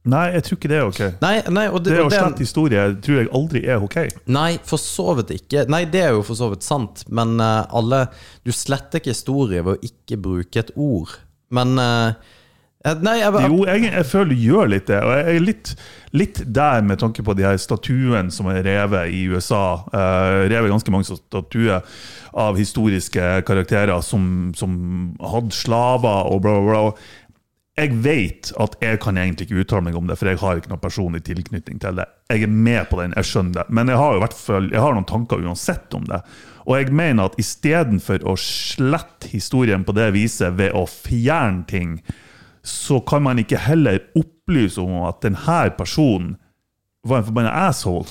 Nei, 0.09 0.31
jeg 0.33 0.45
tror 0.47 0.57
ikke 0.57 0.69
det 0.73 0.77
er 0.79 0.87
ok. 0.89 1.01
Nei, 1.21 1.35
nei, 1.53 1.67
og 1.69 1.83
det, 1.85 1.93
Det 1.93 2.01
å 2.01 2.09
det, 2.09 2.17
slette 2.23 2.45
historie 2.47 2.85
tror 3.05 3.19
jeg 3.19 3.29
aldri 3.37 3.61
er 3.69 3.85
ok. 3.85 3.99
nei, 4.33 4.51
for 4.65 4.81
så 4.81 5.13
vidt 5.19 5.35
ikke. 5.37 5.67
Nei, 5.69 5.83
det 5.93 6.07
er 6.07 6.15
jo 6.17 6.23
for 6.25 6.39
så 6.39 6.49
vidt 6.55 6.65
sant, 6.65 7.05
men 7.13 7.37
uh, 7.43 7.69
alle 7.69 8.07
Du 8.47 8.53
sletter 8.55 9.03
ikke 9.03 9.13
historie 9.13 9.61
ved 9.67 9.77
å 9.77 9.91
ikke 9.91 10.17
bruke 10.25 10.65
et 10.65 10.73
ord. 10.81 11.19
Men 11.53 11.77
uh, 11.77 12.17
Nei, 12.81 13.19
jeg, 13.21 13.33
Jo, 13.45 13.59
jeg, 13.69 13.91
jeg 13.93 14.07
føler 14.09 14.31
du 14.33 14.41
gjør 14.41 14.71
litt 14.73 14.87
det. 14.89 15.03
Og 15.05 15.11
jeg 15.13 15.35
er 15.37 15.43
litt, 15.45 15.71
litt 16.17 16.39
der 16.49 16.81
med 16.89 17.03
tanke 17.03 17.21
på 17.21 17.35
de 17.37 17.45
her 17.45 17.59
statuene 17.61 18.33
som 18.33 18.49
er 18.49 18.63
revet 18.65 19.13
i 19.13 19.27
USA. 19.29 19.83
Uh, 19.93 20.49
revet 20.49 20.73
ganske 20.73 20.95
mange 20.95 21.05
statuer 21.05 21.85
av 22.41 22.57
historiske 22.57 23.43
karakterer 23.45 24.01
som, 24.07 24.25
som 24.57 24.73
hadde 25.21 25.53
slaver 25.59 26.33
og 26.33 26.41
bla, 26.47 26.57
bla, 26.57 26.81
bla. 26.89 27.11
Jeg 27.81 27.97
vet 28.05 28.51
at 28.61 28.75
jeg 28.83 28.99
kan 29.01 29.17
egentlig 29.17 29.47
ikke 29.47 29.63
uttale 29.63 29.87
meg 29.87 29.95
om 29.97 30.09
det, 30.09 30.19
for 30.21 30.29
jeg 30.29 30.41
har 30.43 30.59
ikke 30.59 30.69
noen 30.69 30.83
personlig 30.83 31.23
tilknytning 31.25 31.79
til 31.81 31.97
det. 31.97 32.05
Jeg 32.29 32.45
er 32.45 32.53
med 32.53 32.91
på 32.91 32.99
den, 33.01 33.15
jeg 33.17 33.29
skjønner 33.31 33.63
det, 33.63 33.65
men 33.73 33.89
jeg 33.89 34.01
har 34.01 34.17
jo 34.17 34.21
hvert 34.21 34.37
fall 34.37 34.67
jeg 34.69 34.83
har 34.85 34.97
noen 34.97 35.09
tanker 35.09 35.41
uansett 35.41 35.97
om 35.97 36.05
det. 36.11 36.21
Og 36.67 36.77
jeg 36.77 36.93
mener 36.93 37.31
at 37.31 37.39
istedenfor 37.41 38.27
å 38.29 38.35
slette 38.41 39.31
historien 39.33 39.87
på 39.87 39.95
det 39.97 40.11
viset 40.13 40.59
ved 40.59 40.77
å 40.77 40.85
fjerne 40.91 41.65
ting, 41.71 41.97
så 42.61 43.01
kan 43.01 43.25
man 43.25 43.41
ikke 43.41 43.63
heller 43.65 44.03
opplyse 44.19 44.83
om 44.83 45.07
at 45.09 45.23
denne 45.25 45.63
personen 45.79 46.35
var 47.09 47.23
en 47.23 47.31
forbanna 47.31 47.55
asshole. 47.71 48.05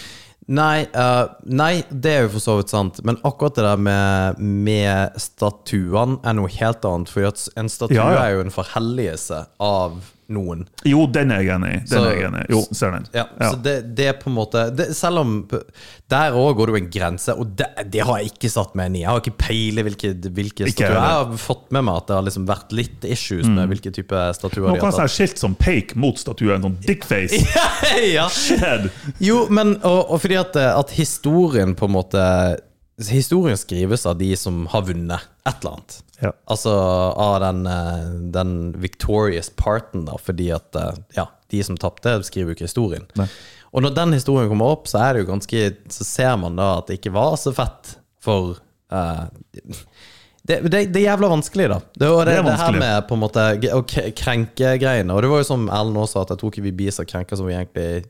Nei, 0.49 0.87
uh, 0.97 1.29
nei, 1.45 1.83
det 1.89 2.13
er 2.13 2.23
jo 2.25 2.31
for 2.33 2.41
så 2.43 2.55
vidt 2.57 2.71
sant. 2.73 3.01
Men 3.05 3.19
akkurat 3.27 3.57
det 3.59 3.65
der 3.67 3.81
med, 3.85 4.39
med 4.41 5.19
statuene 5.21 6.17
er 6.25 6.37
noe 6.39 6.49
helt 6.55 6.87
annet. 6.89 7.11
For 7.13 7.29
en 7.29 7.69
statue 7.69 7.99
Ja, 7.99 8.07
ja. 8.15 8.23
er 8.23 8.37
jo 8.37 8.45
en 8.47 8.55
forhelligelse 8.55 9.43
av 9.61 9.99
noen. 10.29 10.65
Jo, 10.87 11.05
den 11.09 11.31
er 11.33 11.41
jeg 11.43 11.55
enig 11.55 11.69
i. 11.73 11.79
Den 11.79 11.87
Så- 11.91 12.01
er 12.05 12.15
jeg 12.15 12.25
enig 12.29 12.41
i. 12.45 12.51
Jo, 12.53 12.61
ser 12.71 12.91
den. 12.95 13.05
Ja, 13.13 13.23
Så 13.41 13.61
det, 13.63 13.73
det 13.95 14.05
er 14.11 14.13
på 14.21 14.29
en 14.29 14.35
måte 14.35 14.63
det, 14.75 14.89
Selv 14.95 15.17
om 15.23 15.31
Der 16.09 16.31
òg 16.37 16.55
går 16.57 16.65
det 16.69 16.73
jo 16.73 16.79
en 16.83 16.89
grense, 16.93 17.35
og 17.37 17.55
det, 17.55 17.67
det 17.91 18.01
har 18.05 18.17
jeg 18.19 18.31
ikke 18.33 18.49
satt 18.49 18.73
meg 18.75 18.89
inn 18.89 18.95
i. 18.95 19.01
Jeg 19.03 19.09
har 19.09 19.19
ikke 19.21 19.37
peiling 19.37 19.85
hvilke, 19.89 20.13
hvilke 20.39 20.69
statuer. 20.71 20.95
Jeg 20.95 21.17
har 21.17 21.33
fått 21.37 21.67
med 21.75 21.83
meg 21.85 21.95
at 22.01 22.07
det 22.07 22.15
har 22.17 22.23
liksom 22.29 22.47
vært 22.49 22.71
litt 22.77 23.05
issues 23.05 23.45
med 23.49 23.69
hvilke 23.69 23.91
type 23.93 24.23
statuer 24.37 24.69
Nå, 24.69 24.73
de 24.75 24.79
har 24.79 24.91
kan 24.91 24.97
tatt. 25.03 25.13
skilt 25.13 25.37
som 25.37 25.53
peik 25.55 25.95
mot 25.95 26.17
statuen, 26.17 26.61
sånn 26.65 26.77
dickface. 26.85 27.41
ja. 28.17 28.27
Shit. 28.29 28.89
Jo, 29.19 29.43
men 29.53 29.75
og, 29.83 30.09
og 30.15 30.21
fordi 30.23 30.39
at, 30.41 30.55
eh, 30.55 30.71
at 30.79 30.89
historien 30.97 31.75
på 31.77 31.85
en 31.89 31.95
måte 31.99 32.23
Historien 32.99 33.55
skrives 33.55 34.05
av 34.05 34.17
de 34.19 34.33
som 34.35 34.65
har 34.73 34.81
vunnet 34.83 35.21
et 35.47 35.61
eller 35.61 35.77
annet. 35.77 35.93
Ja. 36.19 36.33
Altså 36.51 36.73
av 37.15 37.39
den, 37.43 37.63
eh, 37.67 38.09
den 38.35 38.53
victorious 38.81 39.49
parten, 39.55 40.05
da, 40.09 40.17
fordi 40.19 40.49
at 40.55 40.75
eh, 40.75 40.99
ja, 41.15 41.29
de 41.51 41.63
som 41.63 41.79
tapte, 41.79 42.17
skriver 42.27 42.51
jo 42.51 42.57
ikke 42.57 42.67
historien. 42.67 43.07
Nei. 43.19 43.29
Og 43.69 43.85
når 43.85 43.95
den 43.95 44.15
historien 44.17 44.49
kommer 44.51 44.73
opp, 44.75 44.89
så 44.89 45.01
er 45.03 45.13
det 45.13 45.23
jo 45.23 45.29
ganske 45.29 45.59
Så 45.93 46.05
ser 46.07 46.37
man 46.41 46.55
da 46.57 46.79
at 46.79 46.87
det 46.89 46.97
ikke 46.97 47.13
var 47.13 47.35
så 47.37 47.53
fett 47.53 47.91
for 48.19 48.55
uh, 48.89 49.27
det, 50.49 50.57
det, 50.65 50.79
det 50.89 51.03
er 51.03 51.11
jævla 51.11 51.29
vanskelig, 51.29 51.67
da. 51.69 51.77
Det, 51.93 52.07
og 52.09 52.23
det, 52.25 52.33
Det 52.33 52.39
er 52.39 52.47
det 52.47 52.55
her 52.63 52.79
med 52.81 53.07
på 53.07 53.15
en 53.15 53.21
måte 53.21 53.43
å 53.75 53.83
krenke 53.85 54.73
greiene. 54.81 55.13
Og 55.13 55.21
det 55.21 55.29
var 55.29 55.43
jo 55.43 55.49
som 55.51 55.67
Ellen 55.69 55.99
også 56.01 56.17
sa, 56.17 56.23
at 56.25 56.33
jeg 56.33 56.41
tror 56.41 56.53
ikke 56.53 56.65
vi 56.65 56.75
blir 56.81 56.95
så 56.95 57.05
krenka 57.05 57.37
som 57.37 57.45
vi 57.45 57.53
egentlig 57.53 58.07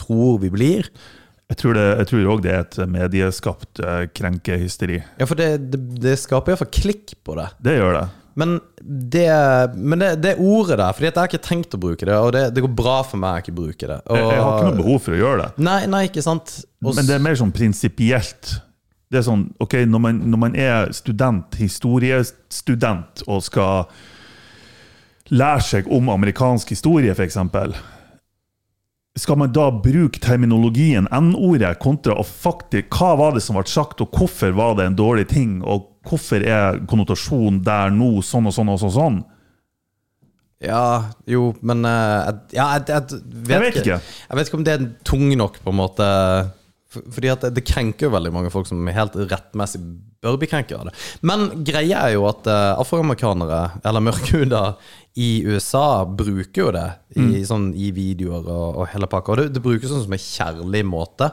tror 0.00 0.40
vi 0.40 0.50
blir. 0.54 0.88
Jeg 1.46 1.60
tror, 1.60 1.76
det, 1.78 1.86
jeg 2.00 2.06
tror 2.10 2.28
også 2.32 2.42
det 2.42 2.52
er 2.52 2.62
et 2.64 2.76
medieskapt 2.90 3.80
eh, 3.80 4.04
krenkehysteri. 4.18 4.96
Ja, 5.20 5.28
for 5.30 5.38
det, 5.38 5.50
det, 5.70 5.78
det 6.02 6.16
skaper 6.18 6.52
iallfall 6.52 6.72
klikk 6.74 7.14
på 7.26 7.36
det. 7.38 7.46
Det 7.62 7.76
gjør 7.76 8.00
det. 8.00 8.06
Men 8.36 8.58
det, 8.82 9.28
men 9.78 10.02
det, 10.02 10.08
det 10.20 10.34
ordet 10.36 10.76
der 10.76 10.92
Fordi 10.92 11.06
jeg 11.08 11.14
har 11.16 11.30
ikke 11.30 11.40
tenkt 11.46 11.72
å 11.72 11.78
bruke 11.80 12.04
det, 12.04 12.16
og 12.20 12.34
det, 12.36 12.42
det 12.52 12.64
går 12.66 12.74
bra 12.76 12.98
for 13.06 13.22
meg 13.22 13.38
å 13.38 13.44
ikke 13.44 13.54
bruke 13.56 13.88
det. 13.88 13.96
Og, 14.04 14.18
Jeg, 14.18 14.26
jeg 14.28 14.42
har 14.42 14.58
ikke 14.58 14.66
noe 14.74 14.80
behov 14.82 15.00
for 15.06 15.16
å 15.16 15.20
gjøre 15.22 15.38
det. 15.40 15.64
Nei, 15.70 15.78
nei, 15.94 16.02
ikke 16.10 16.24
sant? 16.26 16.58
Også, 16.82 16.98
Men 16.98 17.08
det 17.08 17.16
er 17.16 17.24
mer 17.24 17.38
sånn 17.40 17.54
prinsipielt. 17.56 18.52
Det 19.08 19.22
er 19.22 19.24
sånn, 19.24 19.46
ok, 19.62 19.78
når 19.88 20.02
man, 20.02 20.20
når 20.34 20.42
man 20.42 20.58
er 20.58 20.92
student, 20.98 21.56
historiestudent, 21.62 23.22
og 23.30 23.44
skal 23.46 23.86
lære 25.30 25.62
seg 25.64 25.88
om 25.94 26.10
amerikansk 26.12 26.74
historie, 26.74 27.14
f.eks., 27.14 27.38
skal 29.16 29.38
man 29.40 29.52
da 29.56 29.70
bruke 29.72 30.20
terminologien 30.20 31.08
N-ordet 31.08 31.78
kontra 31.80 32.18
å 32.20 32.24
faktisk 32.26 32.92
Hva 32.92 33.14
var 33.16 33.36
det 33.36 33.42
som 33.44 33.56
ble 33.56 33.64
sagt, 33.70 34.02
og 34.04 34.12
hvorfor 34.12 34.52
var 34.56 34.76
det 34.78 34.90
en 34.90 34.98
dårlig 34.98 35.28
ting, 35.32 35.58
og 35.64 35.88
hvorfor 36.06 36.44
er 36.44 36.82
konnotasjonen 36.90 37.62
der 37.66 37.94
nå 37.94 38.20
sånn 38.24 38.50
og 38.50 38.54
sånn 38.54 38.74
og 38.74 38.82
sånn? 38.82 38.94
sånn? 38.96 39.18
Ja, 40.64 41.12
jo, 41.28 41.50
men 41.60 41.84
uh, 41.84 42.32
Ja, 42.54 42.70
jeg, 42.78 42.86
jeg, 42.88 43.02
vet 43.44 43.50
Jeg 43.52 43.64
vet 43.64 43.80
ikke. 43.82 43.98
Jeg 44.00 44.38
vet 44.38 44.48
ikke 44.48 44.60
om 44.60 44.64
det 44.66 44.76
er 44.76 44.86
tung 45.04 45.26
nok, 45.36 45.58
på 45.64 45.72
en 45.72 45.80
måte. 45.80 46.06
For- 46.96 47.14
Fordi 47.16 47.30
at 47.32 47.46
det, 47.54 47.62
krenker 47.68 48.08
jo 48.08 48.14
veldig 48.16 48.32
mange 48.34 48.50
folk 48.52 48.66
som 48.68 48.82
helt 48.90 49.14
rettmessig 49.30 49.80
bør 50.24 50.38
bli 50.40 50.48
krenket 50.50 50.74
av 50.80 50.88
det. 50.88 50.94
Men 51.22 51.46
greia 51.64 52.00
er 52.08 52.14
jo 52.16 52.24
at 52.26 52.48
eh, 52.50 52.72
afroamerikanere, 52.82 53.60
eller 53.86 54.02
mørkhuder, 54.08 54.74
i 55.16 55.28
USA 55.48 56.04
bruker 56.04 56.60
jo 56.66 56.72
det 56.76 56.86
i, 57.16 57.20
Mm. 57.22 57.44
sånn, 57.48 57.68
i 57.76 57.86
videoer 57.96 58.44
og, 58.52 58.80
og 58.82 58.88
hele 58.92 59.06
pakka. 59.08 59.32
Og 59.32 59.38
det, 59.40 59.46
det 59.54 59.62
brukes 59.64 59.88
sånn 59.88 60.02
som 60.04 60.12
en 60.12 60.20
kjærlig 60.20 60.82
måte. 60.84 61.30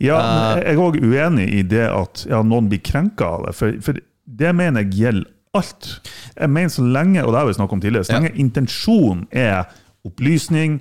Ja, 0.00 0.16
men 0.22 0.62
jeg 0.64 0.76
er 0.76 0.80
òg 0.80 0.96
uenig 1.04 1.48
i 1.58 1.62
det 1.68 1.82
at 1.92 2.22
ja, 2.30 2.40
noen 2.46 2.70
blir 2.70 2.80
krenka 2.80 3.26
av 3.34 3.44
det. 3.48 3.52
For, 3.58 3.76
for 3.84 3.98
det 4.40 4.54
mener 4.56 4.86
jeg 4.86 4.94
gjelder 5.02 5.28
alt. 5.60 5.90
Jeg 6.38 6.48
mener 6.54 6.70
så 6.72 6.86
lenge, 6.86 7.24
og 7.26 7.34
det 7.34 7.40
har 7.42 7.50
vi 7.50 7.58
snakket 7.58 7.76
om 7.76 7.80
tidligere, 7.84 8.06
så 8.08 8.12
Ja. 8.14 8.20
lenge 8.22 8.38
intensjonen 8.40 9.26
er 9.36 9.66
opplysning, 10.08 10.78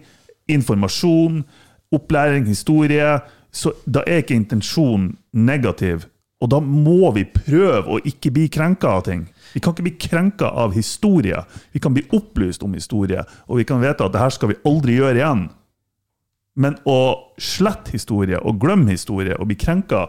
informasjon, 0.47 1.43
opplæring, 1.95 2.45
historie, 2.47 3.19
så 3.51 3.73
da 3.85 4.03
er 4.05 4.23
ikke 4.23 4.37
intensjonen 4.37 5.13
negativ. 5.33 6.07
Og 6.39 6.51
da 6.53 6.61
må 6.63 7.11
vi 7.15 7.25
prøve 7.27 7.97
å 7.97 8.01
ikke 8.07 8.31
bli 8.31 8.45
krenka 8.51 8.93
av 8.95 9.03
ting. 9.09 9.25
Vi 9.51 9.59
kan 9.59 9.73
ikke 9.73 9.87
bli 9.89 9.95
krenka 9.99 10.51
av 10.61 10.75
historie. 10.77 11.41
Vi 11.73 11.81
kan 11.83 11.95
bli 11.95 12.05
opplyst 12.15 12.63
om 12.63 12.77
historie, 12.77 13.25
og 13.49 13.59
vi 13.59 13.65
kan 13.67 13.81
vite 13.83 14.05
at 14.05 14.13
det 14.13 14.21
her 14.21 14.35
skal 14.35 14.53
vi 14.53 14.61
aldri 14.69 14.95
gjøre 14.99 15.19
igjen. 15.19 15.49
Men 16.59 16.77
å 16.87 16.99
slette 17.39 17.93
historie 17.95 18.39
og 18.39 18.59
glemme 18.61 18.95
historie 18.95 19.35
og 19.39 19.49
bli 19.51 19.57
krenka, 19.59 20.05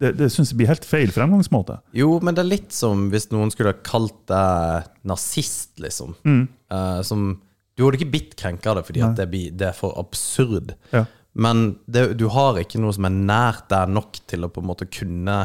det, 0.00 0.14
det 0.16 0.30
syns 0.32 0.52
jeg 0.52 0.60
blir 0.60 0.70
helt 0.70 0.86
feil 0.88 1.12
fremgangsmåte. 1.12 1.78
Jo, 1.96 2.14
men 2.24 2.36
det 2.36 2.44
er 2.44 2.52
litt 2.54 2.74
som 2.76 3.08
hvis 3.12 3.28
noen 3.32 3.52
skulle 3.52 3.74
ha 3.74 3.80
kalt 3.84 4.16
deg 4.30 4.88
nazist, 5.08 5.74
liksom. 5.80 6.14
Mm. 6.24 6.44
Uh, 6.72 7.00
som 7.04 7.30
Du 7.76 7.84
hadde 7.86 8.00
ikke 8.00 8.12
blitt 8.12 8.36
krenka 8.36 8.72
av 8.72 8.80
det 8.80 8.86
fordi 8.88 9.04
det, 9.16 9.26
blir, 9.32 9.52
det 9.56 9.70
er 9.70 9.76
for 9.76 9.96
absurd. 10.00 10.74
Ja. 10.92 11.06
Men 11.32 11.78
det, 11.86 12.16
du 12.18 12.26
har 12.32 12.58
ikke 12.58 12.80
noe 12.82 12.94
som 12.96 13.06
er 13.06 13.14
nært 13.14 13.68
deg 13.70 13.92
nok 13.94 14.18
til 14.30 14.46
å 14.46 14.50
på 14.50 14.62
en 14.62 14.70
måte 14.72 14.88
kunne 14.90 15.42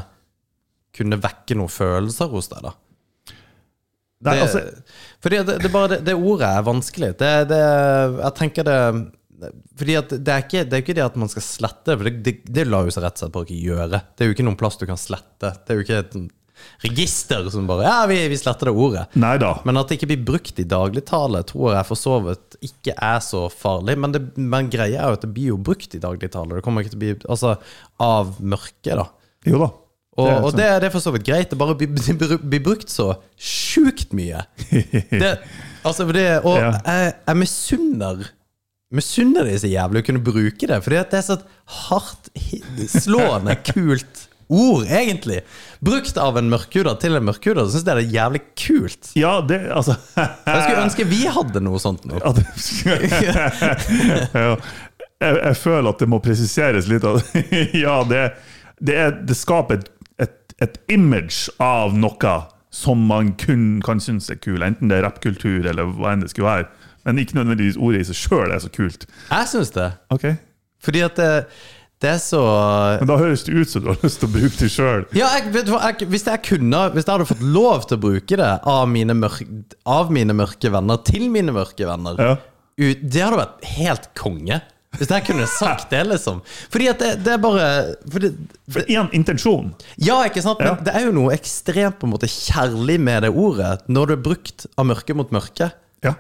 Kunne 0.96 1.20
vekke 1.20 1.58
noen 1.60 1.72
følelser 1.72 2.30
hos 2.32 2.48
deg, 2.54 2.64
da. 2.64 2.72
Det, 4.16 4.32
Det, 4.32 4.42
altså, 4.46 4.62
fordi 5.22 5.42
det, 5.44 5.58
det, 5.60 5.72
bare, 5.74 5.90
det, 5.92 5.98
det 6.08 6.14
ordet 6.16 6.48
er 6.48 6.64
vanskelig. 6.66 7.10
Det, 7.20 7.32
det, 7.52 7.60
jeg 8.22 8.36
tenker 8.40 8.66
det 8.66 8.78
Fordi 9.76 9.98
at 10.00 10.16
det 10.16 10.32
er 10.34 10.46
ikke 10.46 10.64
det 10.64 10.78
er 10.78 10.86
ikke 10.86 10.96
det 10.96 11.04
at 11.04 11.20
man 11.20 11.30
skal 11.30 11.44
slette, 11.44 11.98
for 11.98 12.08
det, 12.08 12.16
det, 12.24 12.36
det 12.48 12.66
lar 12.70 12.88
jo 12.88 12.96
seg 12.96 13.04
rett 13.04 13.20
og 13.20 13.26
slett 13.26 13.36
bare 13.36 13.50
ikke 13.50 13.68
gjøre. 13.68 14.02
Det 14.16 14.24
er 14.24 14.32
jo 14.32 14.38
ikke 14.38 14.48
noen 14.48 14.58
plass 14.64 14.80
du 14.80 14.88
kan 14.88 15.02
slette. 15.02 15.52
Det 15.52 15.76
er 15.76 15.82
jo 15.82 15.86
ikke 15.86 16.24
register 16.84 17.48
som 17.54 17.68
bare 17.70 17.84
Ja, 17.88 17.98
vi, 18.10 18.18
vi 18.32 18.38
sletter 18.40 18.70
det 18.70 18.74
ordet. 18.76 19.06
Neida. 19.20 19.54
Men 19.68 19.78
at 19.82 19.90
det 19.92 19.98
ikke 20.00 20.10
blir 20.14 20.26
brukt 20.28 20.60
i 20.62 20.68
dagligtale, 20.70 21.44
tror 21.50 21.74
jeg 21.76 21.88
for 21.90 22.00
så 22.00 22.18
vidt 22.26 22.58
ikke 22.66 22.96
er 22.98 23.20
så 23.26 23.46
farlig. 23.52 23.98
Men, 24.02 24.14
det, 24.16 24.22
men 24.38 24.70
greia 24.74 25.02
er 25.04 25.10
jo 25.14 25.18
at 25.20 25.26
det 25.28 25.34
blir 25.36 25.52
jo 25.54 25.58
brukt 25.72 25.96
i 25.98 26.02
dagligtale. 26.04 26.58
Det 26.60 26.66
kommer 26.66 26.86
ikke 26.86 26.94
til 26.96 27.02
å 27.02 27.06
bli 27.06 27.16
Altså, 27.36 27.56
av 28.02 28.36
mørket, 28.42 28.96
da. 29.02 29.08
Jo 29.46 29.60
da. 29.66 29.72
Og, 30.16 30.30
Det 30.30 30.36
og 30.48 30.54
det, 30.56 30.68
det 30.80 30.88
er 30.88 30.94
for 30.94 31.04
så 31.04 31.12
vidt 31.12 31.26
greit. 31.28 31.50
Det 31.52 31.58
bare 31.60 31.76
blir, 31.76 31.90
blir- 32.22 32.40
blir 32.40 32.64
brukt 32.64 32.88
så 32.94 33.10
sjukt 33.36 34.14
mye. 34.16 34.46
Det, 35.12 35.34
altså, 35.84 36.08
det, 36.16 36.28
og 36.48 36.56
Ja. 36.62 36.72
jeg, 36.86 37.14
jeg 37.28 37.42
misunner 37.44 38.24
Misunner 38.96 39.44
de 39.50 39.56
så 39.60 39.68
jævlig 39.68 40.04
å 40.04 40.06
kunne 40.08 40.22
bruke 40.24 40.68
det. 40.70 40.78
Fordi 40.86 40.98
at 41.02 41.10
det 41.12 41.18
er 41.20 41.24
så 41.26 41.36
hardt, 41.90 42.30
slående, 42.94 43.56
kult 43.74 44.25
ord, 44.48 44.86
egentlig. 44.90 45.42
Brukt 45.86 46.18
av 46.22 46.38
en 46.40 46.50
mørkhuda 46.52 46.96
til 47.02 47.16
en 47.18 47.26
mørkhuda. 47.28 47.66
Syns 47.70 47.86
jeg 47.86 47.90
det 47.90 48.06
er 48.06 48.16
jævlig 48.16 48.42
kult. 48.60 49.04
Ja, 49.18 49.42
det 49.42 49.72
Altså 49.74 49.94
Jeg 50.16 50.64
skulle 50.64 50.86
ønske 50.86 51.04
vi 51.10 51.22
hadde 51.32 51.60
noe 51.66 51.80
sånt 51.82 52.06
nå. 52.10 52.16
ja, 52.22 52.30
jeg, 55.26 55.34
jeg 55.34 55.56
føler 55.62 55.90
at 55.92 56.00
det 56.04 56.10
må 56.12 56.18
presiseres 56.24 56.86
litt. 56.92 57.04
Ja, 57.86 57.96
det, 58.08 58.24
det, 58.80 58.96
er, 58.96 59.12
det 59.26 59.36
skaper 59.40 59.74
et, 59.82 59.88
et, 60.22 60.38
et 60.64 60.76
image 60.94 61.40
av 61.64 61.96
noe 61.98 62.36
som 62.76 62.98
man 63.08 63.34
kun 63.40 63.82
kan 63.86 64.00
synes 64.04 64.28
er 64.30 64.36
kul, 64.44 64.60
enten 64.66 64.90
det 64.92 64.98
er 64.98 65.06
rappkultur 65.08 65.64
eller 65.64 65.84
hva 65.96 66.10
enn 66.12 66.22
det 66.26 66.32
skulle 66.34 66.50
være. 66.50 66.66
Men 67.06 67.22
ikke 67.22 67.38
nødvendigvis 67.38 67.78
ordet 67.80 68.02
i 68.02 68.08
seg 68.10 68.18
sjøl 68.20 68.52
er 68.52 68.60
så 68.64 68.70
kult. 68.74 69.02
Jeg 69.30 69.46
syns 69.52 69.72
det. 69.76 69.90
Okay. 70.12 70.34
Fordi 70.84 71.02
at 71.06 71.16
det, 71.20 71.30
det 72.06 72.12
er 72.14 72.20
så 72.22 72.40
Men 73.02 73.10
da 73.10 73.18
høres 73.20 73.44
det 73.48 73.56
ut 73.58 73.72
som 73.74 73.82
du 73.84 73.90
har 73.92 73.98
lyst 74.06 74.22
til 74.22 74.30
å 74.30 74.34
bruke 74.36 74.60
det 74.62 74.70
sjøl. 74.72 75.06
Ja, 75.18 75.32
jeg, 75.40 75.50
du 75.66 75.74
jeg, 75.74 76.08
hvis 76.14 76.28
jeg 76.30 76.44
kunne 76.46 76.84
Hvis 76.94 77.08
jeg 77.08 77.12
hadde 77.16 77.28
fått 77.32 77.42
lov 77.44 77.88
til 77.90 77.98
å 77.98 78.04
bruke 78.06 78.38
det 78.40 78.52
av 78.76 78.86
mine, 78.92 79.18
mørke, 79.18 79.48
av 79.90 80.14
mine 80.14 80.36
mørke 80.38 80.70
venner 80.74 81.02
til 81.08 81.28
mine 81.34 81.56
mørke 81.56 81.90
venner 81.90 82.22
Ja. 82.22 82.32
ut, 82.78 83.04
Det 83.04 83.22
hadde 83.26 83.42
vært 83.42 83.68
helt 83.74 84.10
konge. 84.20 84.62
Hvis 84.96 85.10
jeg 85.12 85.26
kunne 85.28 85.44
sagt 85.52 85.90
det, 85.92 86.06
liksom. 86.08 86.38
Fordi 86.72 86.86
at 86.88 87.02
det, 87.04 87.10
det 87.26 87.34
er 87.34 87.42
bare 87.44 87.66
For 88.72 88.86
én 88.88 89.10
intensjon. 89.18 89.74
Ja, 90.00 90.22
ikke 90.30 90.40
sant? 90.46 90.62
Men 90.64 90.70
Ja. 90.72 90.76
det 90.88 90.94
er 90.96 91.08
jo 91.10 91.16
noe 91.18 91.34
ekstremt 91.36 91.98
på 92.00 92.08
en 92.08 92.14
måte 92.14 92.30
kjærlig 92.32 92.96
med 93.04 93.26
det 93.28 93.34
ordet, 93.36 93.82
når 93.92 94.08
det 94.14 94.16
er 94.16 94.24
brukt 94.30 94.66
av 94.80 94.88
mørke 94.88 95.18
mot 95.20 95.34
mørke. 95.36 95.68
Ja. 96.06 96.14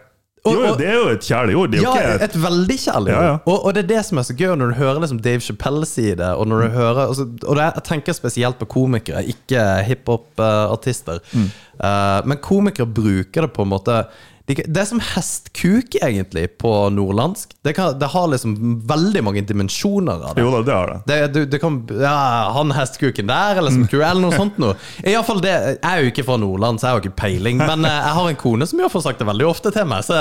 Og- 0.45 0.53
Jo, 0.53 0.75
det 0.77 0.86
er 0.88 0.93
jo 0.93 1.08
et 1.10 1.23
kjærlig 1.25 1.55
ord. 1.58 1.73
Ja, 1.81 1.93
et, 2.15 2.21
et 2.27 2.36
veldig 2.43 2.75
kjærlig 2.77 3.13
ord. 3.15 3.23
ja. 3.23 3.31
Og, 3.45 3.65
og 3.65 3.73
det 3.73 3.84
er 3.84 3.88
det 3.95 4.01
som 4.05 4.17
er 4.21 4.25
så 4.27 4.36
gøy 4.38 4.51
når 4.55 4.67
du 4.71 4.75
hører 4.77 4.99
liksom 5.01 5.19
Dave 5.25 5.39
Chappelle 5.41 5.86
si 5.89 6.05
det, 6.15 6.27
og 6.36 6.45
når 6.47 6.62
du 6.62 6.67
Mm. 6.67 6.75
hører 6.75 7.01
altså, 7.08 7.25
Og 7.47 7.55
det 7.58 7.63
jeg 7.65 7.84
tenker 7.84 8.13
spesielt 8.13 8.60
på 8.60 8.65
komikere, 8.65 9.23
ikke 9.25 9.63
hiphop-artister. 9.88 11.19
Mm. 11.34 11.49
Uh, 11.79 12.21
men 12.29 12.38
komikere 12.38 12.86
bruker 12.88 13.41
det 13.47 13.53
på 13.53 13.65
en 13.65 13.69
måte 13.73 14.03
de, 14.45 14.55
Det 14.67 14.81
er 14.81 14.86
som 14.86 14.99
hestkuk, 15.01 15.95
egentlig, 16.05 16.45
på 16.62 16.71
nordlandsk. 16.93 17.55
Det, 17.65 17.73
kan, 17.73 17.95
det 17.99 18.12
har 18.13 18.27
liksom 18.29 18.53
veldig 18.86 19.23
mange 19.25 19.41
dimensjoner 19.41 20.21
av 20.21 20.36
det. 20.38 20.43
jo 20.45 20.51
da, 20.53 20.60
det 20.67 20.75
har 20.75 20.91
det. 20.91 20.97
Det, 21.10 21.17
du, 21.34 21.39
det 21.49 21.60
kan, 21.63 21.79
ja, 21.89 22.17
han 22.53 22.73
hestkuken 22.77 23.31
der, 23.31 23.62
eller 23.62 23.73
som 23.73 23.88
eller 23.89 24.21
noe 24.21 24.38
sånt 24.43 24.60
noe. 24.62 24.75
Iallfall 25.01 25.41
det, 25.41 25.55
Jeg 25.55 25.79
er 25.89 26.03
jo 26.03 26.12
ikke 26.12 26.27
fra 26.27 26.38
Nordland, 26.41 26.81
så 26.81 26.91
jeg 26.91 26.97
har 26.97 27.03
ikke 27.08 27.17
peiling. 27.23 27.58
Men 27.63 27.88
eh, 27.89 27.97
jeg 27.97 28.13
har 28.19 28.29
en 28.29 28.38
kone 28.43 28.67
som 28.69 28.79
i 28.79 28.86
hvert 28.86 28.93
fall 28.93 29.05
sagt 29.08 29.23
det 29.23 29.29
veldig 29.31 29.47
ofte 29.49 29.73
til 29.73 29.89
meg. 29.89 30.05
Så 30.05 30.19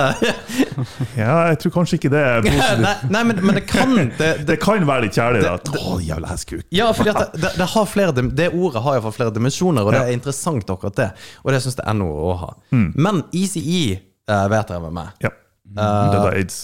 Ja, 1.20 1.36
jeg 1.50 1.60
tror 1.60 1.76
kanskje 1.76 2.00
ikke 2.00 2.12
det 2.14 2.24
er 2.24 2.40
positivt. 2.46 2.82
nei, 2.86 2.94
nei 3.12 3.22
men, 3.28 3.44
men 3.44 3.60
det 3.60 3.66
kan 3.68 3.94
det, 3.98 4.16
det, 4.22 4.32
Det 4.54 4.58
kan 4.62 4.88
være 4.88 5.06
litt 5.06 5.20
kjærlig, 5.20 5.44
da. 5.44 5.76
Å, 5.84 5.98
jævla 6.00 6.32
hestkuk. 6.32 6.64
Ja, 6.74 6.88
fordi 6.96 7.12
at 7.12 7.20
det, 7.36 7.44
det, 7.44 7.52
det, 7.60 7.68
har 7.76 7.92
flere, 7.92 8.16
det 8.24 8.48
ordet 8.56 8.86
har 8.88 8.96
iallfall 8.96 9.16
flere 9.20 9.36
dimensjoner, 9.36 9.84
og 9.84 9.92
det 9.92 10.02
er 10.06 10.16
interessant, 10.16 10.72
akkurat 10.72 10.96
det. 10.96 11.12
Og 11.44 11.52
det 11.52 11.60
syns 11.60 11.76
jeg 11.76 11.88
er 11.92 12.00
noe 12.00 12.32
å 12.32 12.34
ha. 12.40 12.50
Mm. 12.72 12.88
Men 12.96 13.22
ECE 13.36 14.13
uh, 14.30 14.44
vet 14.52 14.68
dere 14.70 14.80
hvem 14.84 15.00
er. 15.02 15.10
Ja. 15.24 15.32
det 15.74 16.20
er 16.20 16.36
aids. 16.38 16.60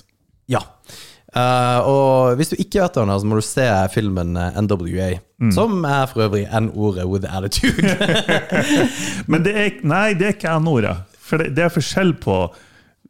Ja. 0.51 0.61
Uh, 1.31 1.87
og 1.87 2.37
hvis 2.41 2.51
du 2.51 2.57
ikke 2.59 2.81
vet 2.83 2.97
det, 2.99 3.19
så 3.23 3.27
må 3.31 3.37
du 3.39 3.45
se 3.47 3.67
filmen 3.95 4.37
eh, 4.37 4.57
NWA, 4.63 5.11
Mm. 5.41 5.53
som 5.57 5.85
er 5.89 6.03
for 6.07 6.21
øvrig 6.27 6.43
N-ordet 6.53 7.07
with 7.09 7.25
attitude. 7.37 7.95
Men 9.31 9.41
det 9.45 9.55
er, 9.57 9.71
nei, 9.89 10.11
det 10.13 10.27
er 10.27 10.35
ikke 10.35 10.53
N-ordet. 10.61 10.99
For 11.17 11.41
det, 11.41 11.55
det 11.57 11.65
er 11.65 11.73
forskjell 11.73 12.13
på 12.21 12.35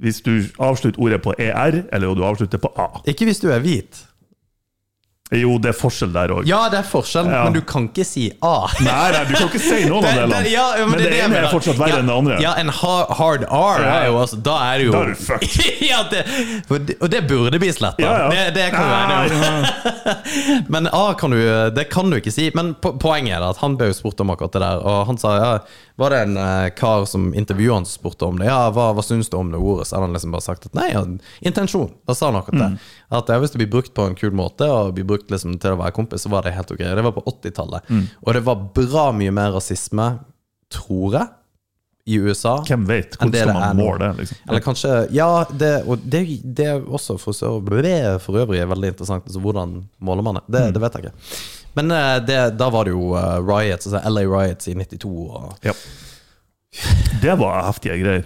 hvis 0.01 0.21
du 0.23 0.37
avslutter 0.63 1.03
ordet 1.03 1.19
på 1.25 1.35
ER, 1.39 1.81
eller 1.93 2.07
om 2.09 2.17
du 2.17 2.23
avslutter 2.25 2.59
på 2.63 2.71
A. 2.79 2.87
ikke 3.11 3.27
hvis 3.29 3.43
du 3.43 3.49
er 3.51 3.59
hvit. 3.65 3.99
Jo, 5.31 5.53
det 5.62 5.69
er 5.71 5.77
forskjell 5.79 6.11
der 6.11 6.33
òg. 6.35 6.47
Ja, 6.49 6.64
det 6.73 6.81
er 6.81 6.87
forskjell, 6.90 7.29
Ja. 7.31 7.45
men 7.45 7.53
du 7.55 7.61
kan 7.62 7.85
ikke 7.87 8.03
si 8.05 8.25
A. 8.43 8.66
Nei, 8.83 9.11
nei, 9.14 9.21
du 9.29 9.35
kan 9.37 9.47
ikke 9.47 9.61
si 9.62 9.85
noen 9.87 10.03
av 10.09 10.16
delene. 10.19 10.40
ja, 10.51 10.64
men, 10.81 10.90
men, 10.90 10.99
det, 10.99 11.11
det 11.12 11.21
ene 11.23 11.37
er 11.38 11.47
fortsatt 11.53 11.79
verre 11.79 11.93
ja, 11.95 12.01
enn 12.03 12.11
det 12.11 12.16
andre. 12.19 12.38
Ja, 12.43 12.55
en 12.59 12.73
hard, 12.81 13.12
hard 13.21 13.45
R 13.47 13.85
Ja. 13.85 13.93
er 14.01 14.07
jo 14.09 14.16
altså 14.19 14.40
Da 14.43 14.57
er 14.73 14.79
du 14.83 14.85
jo 14.88 14.93
Da 14.97 15.03
er 15.05 15.12
du 15.12 15.14
fucked. 15.14 15.71
ja, 15.93 16.01
det, 16.11 16.25
og 16.99 17.11
det 17.14 17.21
burde 17.31 17.61
bli 17.62 17.71
sletta. 17.73 18.16
Det, 18.35 18.49
det 18.59 18.66
kan 18.75 18.90
være. 18.90 20.66
Men 20.75 20.88
A 20.93 21.14
kan 21.14 21.31
du, 21.31 21.38
det 21.79 21.87
kan 21.95 22.11
du 22.11 22.19
ikke 22.19 22.33
si. 22.35 22.51
Men 22.59 22.75
po 22.83 22.97
poenget 22.99 23.38
er 23.38 23.47
at 23.53 23.62
han 23.62 23.77
ble 23.79 23.93
jo 23.93 23.97
spurt 24.03 24.21
om 24.27 24.35
akkurat 24.35 24.53
det 24.59 24.64
der, 24.66 24.83
og 24.83 25.07
han 25.12 25.19
sa 25.21 25.37
ja, 25.38 25.53
var 26.01 26.15
det 26.15 26.19
en 26.25 26.37
uh, 26.41 26.69
kar 26.77 27.05
som 27.09 27.29
intervjuet 27.37 27.75
han 27.77 27.87
som 27.89 28.01
spurte 28.01 28.25
om 28.27 28.39
det? 28.41 28.47
Ja, 28.49 28.71
hva, 28.75 28.89
hva 28.97 29.05
syns 29.05 29.29
du 29.31 29.37
om 29.39 29.51
det 29.53 29.61
ordet? 29.61 29.87
Så 29.89 29.97
hadde 29.99 30.09
han 30.09 30.17
liksom 30.17 30.33
bare 30.35 30.47
sagt 30.47 30.67
at 30.71 30.77
nei, 30.79 30.89
ja, 30.95 31.03
intensjon. 31.47 31.91
Da 32.09 32.17
sa 32.17 32.31
han 32.31 32.39
akkurat 32.41 32.61
det. 32.63 32.71
Mm. 32.75 32.79
At 33.21 33.33
ja, 33.33 33.39
hvis 33.43 33.53
det 33.55 33.61
blir 33.63 33.71
brukt 33.75 33.93
på 33.97 34.07
en 34.09 34.17
kul 34.19 34.33
måte, 34.37 34.69
og 34.71 34.95
blir 34.97 35.07
brukt 35.09 35.31
liksom 35.33 35.59
til 35.61 35.77
å 35.77 35.81
være 35.83 35.95
kompis, 35.97 36.25
så 36.25 36.33
var 36.33 36.47
det 36.49 36.55
helt 36.57 36.73
ok. 36.73 36.81
Det 36.81 37.05
var 37.09 37.17
på 37.19 37.27
80-tallet. 37.35 37.93
Mm. 37.93 38.07
Og 38.25 38.33
det 38.39 38.43
var 38.49 38.65
bra 38.81 39.05
mye 39.21 39.35
mer 39.37 39.53
rasisme, 39.59 40.09
tror 40.73 41.19
jeg, 41.19 41.29
i 42.11 42.17
USA. 42.19 42.57
Hvem 42.67 42.87
vet? 42.89 43.15
Hvordan 43.21 43.37
skal 43.37 43.55
man 43.55 43.77
måle 43.79 43.99
det? 44.03 44.11
Liksom? 44.23 44.39
Eller 44.49 44.63
kanskje 44.65 44.95
Ja, 45.15 45.29
det, 45.53 45.73
og 45.87 46.01
det, 46.11 46.25
det 46.43 46.67
er 46.73 46.81
også 46.89 47.19
for, 47.21 47.37
så, 47.37 47.53
for 48.25 48.41
øvrig 48.41 48.59
er 48.65 48.71
veldig 48.73 48.95
interessant. 48.95 49.29
Altså, 49.29 49.43
hvordan 49.45 49.83
måler 50.01 50.25
man 50.27 50.41
det? 50.41 50.47
Det, 50.49 50.63
Mm. 50.71 50.73
det 50.75 50.83
vet 50.87 50.97
jeg 50.97 51.05
ikke. 51.05 51.60
Men 51.79 51.91
eh, 51.95 52.17
det, 52.27 52.39
da 52.59 52.69
var 52.75 52.85
det 52.89 52.95
jo 52.97 53.15
eh, 53.19 53.39
riots, 53.47 53.87
altså 53.87 54.03
LA 54.11 54.25
riots 54.27 54.69
i 54.69 54.75
92. 54.75 55.11
Og, 55.31 55.55
Ja. 55.63 55.73
Det 57.23 57.33
var 57.41 57.65
heftige 57.67 57.97
greier. 58.01 58.25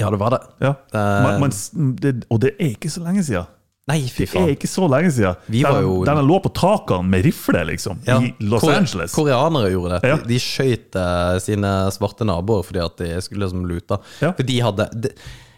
Ja, 0.00 0.08
det 0.10 0.18
var 0.18 0.30
det. 0.34 0.40
Ja. 0.64 0.70
Eh. 0.94 1.26
Man, 1.26 1.40
man, 1.44 1.92
det, 2.00 2.14
og 2.32 2.40
det 2.42 2.54
er 2.58 2.72
ikke 2.74 2.90
så 2.90 3.02
lenge 3.04 3.22
siden. 3.26 3.46
Nei, 3.86 3.98
fy 4.08 4.24
faen. 4.24 4.46
Det 4.46 4.54
er 4.54 4.56
ikke 4.56 4.70
så 4.72 4.86
lenge 4.88 5.10
siden. 5.12 5.36
Vi 5.52 5.60
var 5.66 5.82
jo- 5.84 5.98
der 6.08 6.16
de 6.16 6.22
lå 6.24 6.38
på 6.40 6.48
takene 6.56 7.04
med 7.12 7.24
rifle, 7.26 7.60
liksom, 7.68 7.98
Ja. 8.08 8.16
i 8.24 8.30
Los 8.40 8.62
Kore- 8.64 8.78
Angeles. 8.80 9.12
Koreanere 9.12 9.70
gjorde 9.74 9.98
det. 10.00 10.08
Ja. 10.08 10.16
De, 10.24 10.38
skjøt 10.40 10.96
eh, 10.96 11.38
sine 11.44 11.72
svarte 11.92 12.24
naboer 12.24 12.64
fordi 12.64 12.80
at 12.80 12.96
de 12.96 13.10
skulle 13.22 13.44
liksom 13.44 13.66
lute. 13.68 13.98
Ja. 14.24 14.32
For 14.32 14.42
de 14.48 14.56
hadde 14.64 14.88
de, 15.04 15.12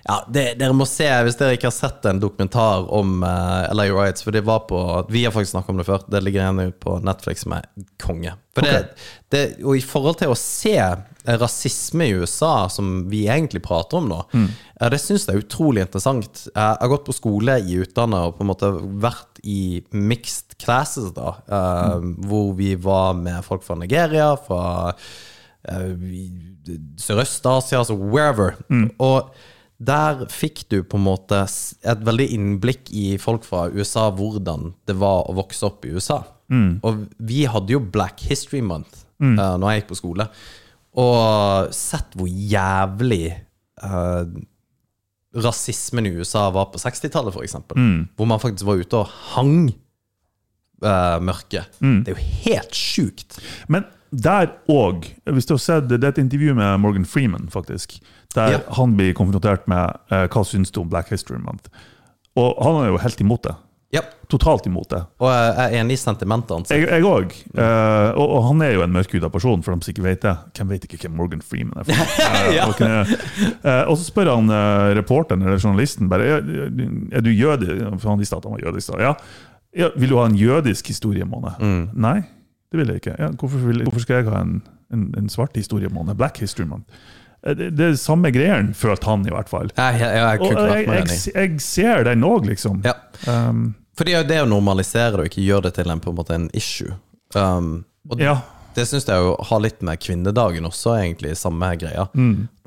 ja, 0.06 0.16
det, 0.30 0.44
Dere 0.60 0.74
må 0.76 0.86
se, 0.86 1.06
hvis 1.26 1.38
dere 1.38 1.56
ikke 1.56 1.66
har 1.66 1.74
sett 1.74 2.04
en 2.06 2.20
dokumentar 2.22 2.84
om 2.94 3.24
uh, 3.26 3.66
LA 3.74 3.88
Riots 3.90 4.22
For 4.22 4.34
det 4.34 4.44
var 4.46 4.62
på 4.70 4.78
Vi 5.10 5.24
har 5.26 5.34
faktisk 5.34 5.56
snakket 5.56 5.72
om 5.72 5.80
det 5.80 5.86
før. 5.88 6.04
Det 6.06 6.20
ligger 6.22 6.60
ut 6.60 6.78
på 6.82 6.98
Netflix 7.02 7.42
som 7.42 7.56
er 7.56 7.66
konge. 8.02 8.36
For 8.54 8.64
det, 8.64 8.76
det, 9.34 9.40
og 9.66 9.76
i 9.76 9.82
forhold 9.84 10.20
til 10.20 10.30
å 10.32 10.38
se 10.38 10.76
eh, 10.78 11.34
rasisme 11.36 12.06
i 12.06 12.14
USA, 12.16 12.68
som 12.72 13.02
vi 13.10 13.26
egentlig 13.28 13.60
prater 13.66 13.98
om 13.98 14.06
nå, 14.08 14.20
eh, 14.32 14.86
det 14.92 15.00
syns 15.02 15.26
jeg 15.26 15.34
er 15.34 15.42
utrolig 15.42 15.82
interessant. 15.84 16.46
Jeg 16.46 16.78
har 16.80 16.92
gått 16.92 17.04
på 17.08 17.16
skole 17.16 17.58
i 17.66 17.76
utlandet 17.82 18.30
og 18.30 18.38
på 18.38 18.46
en 18.46 18.50
måte 18.52 18.70
vært 19.02 19.42
i 19.42 19.82
mixed 19.90 20.56
classes, 20.62 21.10
da. 21.18 21.34
mm. 21.50 22.14
Hvor 22.30 22.54
vi 22.56 22.70
var 22.80 23.18
med 23.18 23.44
folk 23.44 23.66
fra 23.66 23.76
Nigeria, 23.82 24.30
fra 24.46 24.94
eh, 25.68 25.92
Sørøst-Asia, 27.02 27.82
altså 27.82 27.98
wherever. 27.98 28.56
Og 28.96 29.34
der 29.76 30.24
fikk 30.32 30.64
du 30.72 30.78
på 30.88 30.96
en 30.96 31.04
måte 31.04 31.42
et 31.44 32.04
veldig 32.06 32.26
innblikk 32.32 32.88
i 32.96 33.18
folk 33.20 33.44
fra 33.44 33.66
USA, 33.68 34.08
hvordan 34.14 34.72
det 34.88 34.96
var 34.96 35.28
å 35.28 35.36
vokse 35.36 35.66
opp 35.68 35.84
i 35.84 35.92
USA. 35.92 36.22
Og 36.86 37.06
vi 37.18 37.44
hadde 37.50 37.74
jo 37.74 37.82
Black 37.82 38.22
History 38.30 38.62
Month 38.64 39.04
mm. 39.18 39.34
når 39.36 39.66
jeg 39.68 39.82
gikk 39.82 39.90
på 39.90 39.98
skole, 40.00 40.28
og 40.96 41.74
sett 41.76 42.14
hvor 42.16 42.30
jævlig 42.30 43.34
uh, 43.84 44.24
rasismen 45.36 46.08
i 46.08 46.14
USA 46.16 46.46
var 46.54 46.70
på 46.72 46.80
60-tallet, 46.80 47.36
f.eks. 47.36 47.58
Mm. 47.76 47.98
Hvor 48.16 48.30
man 48.30 48.40
faktisk 48.40 48.68
var 48.68 48.80
ute 48.80 49.02
og 49.02 49.12
hang 49.34 49.58
uh, 50.80 51.18
mørket. 51.20 51.76
Det 52.06 52.14
er 52.14 52.16
jo 52.16 52.30
helt 52.46 52.78
sjukt. 52.78 53.36
Men 53.68 53.84
der 54.22 54.52
òg, 54.72 55.10
hvis 55.34 55.46
du 55.48 55.54
har 55.56 55.62
sett 55.62 55.88
det 55.90 56.00
er 56.02 56.14
et 56.14 56.22
intervju 56.22 56.54
med 56.56 56.80
Morgan 56.80 57.04
Freeman, 57.04 57.48
faktisk, 57.52 57.98
der 58.34 58.56
Ja. 58.56 58.58
han 58.76 58.96
blir 58.96 59.12
konfrontert 59.16 59.68
med 59.68 59.96
eh, 60.10 60.26
hva 60.28 60.44
syns 60.44 60.70
du 60.72 60.80
om 60.80 60.88
Black 60.92 61.10
History 61.12 61.38
Month. 61.38 61.68
Og 62.36 62.56
han 62.64 62.82
er 62.84 62.90
jo 62.92 62.98
helt 63.00 63.20
imot 63.20 63.42
det. 63.48 63.54
Ja. 63.94 64.02
Totalt 64.28 64.66
imot 64.66 64.90
det. 64.90 64.98
Og 65.22 65.30
jeg 65.30 65.52
er 65.62 65.74
enig 65.80 65.94
i 65.94 66.00
sentimentet 66.00 66.50
hans. 66.50 66.70
Jeg 66.74 67.04
òg. 67.06 67.32
og, 67.56 68.24
og 68.26 68.40
han 68.48 68.62
er 68.66 68.72
jo 68.74 68.82
en 68.82 68.92
mørkhuda 68.92 69.30
person, 69.32 69.62
for 69.62 69.72
de 69.76 69.86
som 69.86 69.92
ikke 69.94 70.04
vet 70.04 70.24
det. 70.26 70.32
Hvem 70.58 70.72
vet 70.74 70.84
ikke 70.88 70.98
hvem 71.04 71.14
Morgan 71.16 71.42
Freeman 71.46 71.78
er? 71.80 71.86
Eh, 72.46 72.66
og, 72.66 72.80
eh, 72.82 73.82
og 73.86 73.94
så 73.96 74.04
spør 74.08 74.32
han 74.34 74.50
eh, 74.52 74.92
reporteren 74.98 75.42
eller 75.46 75.60
journalisten 75.62 76.10
bare 76.10 76.26
er, 76.40 77.20
du 77.22 77.30
jøde? 77.30 77.78
For 78.00 78.10
han 78.10 78.20
visste 78.20 78.36
at 78.36 78.44
han 78.48 78.56
var 78.58 78.66
jødisk. 78.66 78.96
Ja. 79.00 79.14
ja. 79.76 79.88
Vil 79.96 80.10
du 80.12 80.18
ha 80.18 80.26
en 80.28 80.36
jødisk 80.38 80.90
historiemåned? 80.90 81.62
Nei, 81.94 82.18
det 82.72 82.80
vil 82.80 82.88
jeg 82.92 83.02
ikke. 83.02 83.14
Ja, 83.18 83.28
hvorfor, 83.38 83.58
vil, 83.68 83.84
hvorfor 83.86 84.02
skal 84.02 84.20
jeg 84.20 84.30
ha 84.32 84.40
en, 84.42 84.56
en, 84.92 85.06
en 85.18 85.28
svart 85.32 85.56
historiemåned? 85.56 86.16
Black 86.18 86.40
History 86.42 86.66
Month? 86.66 86.90
Eh, 87.46 87.54
Det, 87.56 87.70
det 87.78 87.84
er 87.92 87.96
samme 88.00 88.32
greien, 88.34 88.72
følte 88.74 89.06
han 89.06 89.26
i 89.26 89.30
hvert 89.30 89.48
fall. 89.52 89.70
Jeg, 89.76 90.00
jeg, 90.00 90.16
jeg 90.18 90.40
Og 90.40 90.52
jeg, 90.72 90.88
jeg, 90.88 91.34
jeg 91.34 91.60
ser 91.62 92.04
den 92.08 92.24
òg, 92.26 92.46
liksom. 92.50 92.82
Ja. 92.84 92.96
Um, 93.30 93.74
Fordi 93.96 94.16
det 94.28 94.42
å 94.42 94.48
normalisere 94.50 95.14
det 95.14 95.22
og 95.22 95.30
ikke 95.30 95.46
gjøre 95.46 95.68
det 95.68 95.76
til 95.78 95.90
en, 95.94 96.02
på 96.02 96.10
en 96.12 96.18
måte 96.18 96.34
en 96.36 96.50
issue 96.52 96.92
um, 97.34 97.84
Og 98.10 98.20
ja. 98.20 98.34
det 98.76 98.84
syns 98.90 99.06
jeg 99.08 99.22
jo 99.24 99.30
har 99.48 99.62
litt 99.64 99.80
med 99.86 100.02
kvinnedagen 100.02 100.66
også, 100.68 100.98
egentlig, 101.00 101.32
samme 101.40 101.70
greia. 101.80 102.04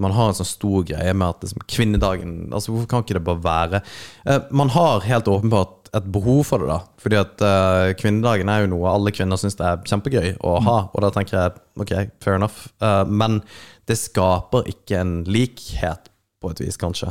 Man 0.02 0.16
har 0.16 0.32
en 0.32 0.40
sånn 0.40 0.50
stor 0.50 0.88
greie 0.90 1.14
med 1.14 1.28
at 1.36 1.46
liksom, 1.46 1.62
kvinnedagen 1.70 2.34
Altså 2.50 2.72
Hvorfor 2.74 2.90
kan 2.90 3.04
ikke 3.06 3.20
det 3.20 3.26
bare 3.28 3.44
være 3.46 3.84
uh, 4.26 4.40
Man 4.50 4.74
har 4.74 5.06
helt 5.06 5.30
åpenbart 5.30 5.76
et 5.96 6.12
behov 6.14 6.44
for 6.50 6.62
det, 6.62 6.70
da. 6.70 6.80
Fordi 7.02 7.18
at 7.20 7.42
uh, 7.44 7.94
kvinnedagen 8.00 8.52
er 8.52 8.64
jo 8.64 8.72
noe 8.76 8.92
alle 8.92 9.14
kvinner 9.16 9.40
syns 9.40 9.58
det 9.60 9.66
er 9.66 9.82
kjempegøy 9.90 10.38
å 10.46 10.60
ha. 10.66 10.78
Og 10.94 11.04
da 11.06 11.12
tenker 11.16 11.38
jeg 11.38 11.58
ok, 11.82 11.96
fair 12.24 12.38
enough. 12.38 12.70
Uh, 12.84 13.04
men 13.08 13.42
det 13.90 13.98
skaper 14.00 14.70
ikke 14.70 15.02
en 15.02 15.20
likhet, 15.30 16.12
på 16.40 16.54
et 16.54 16.62
vis, 16.64 16.78
kanskje. 16.80 17.10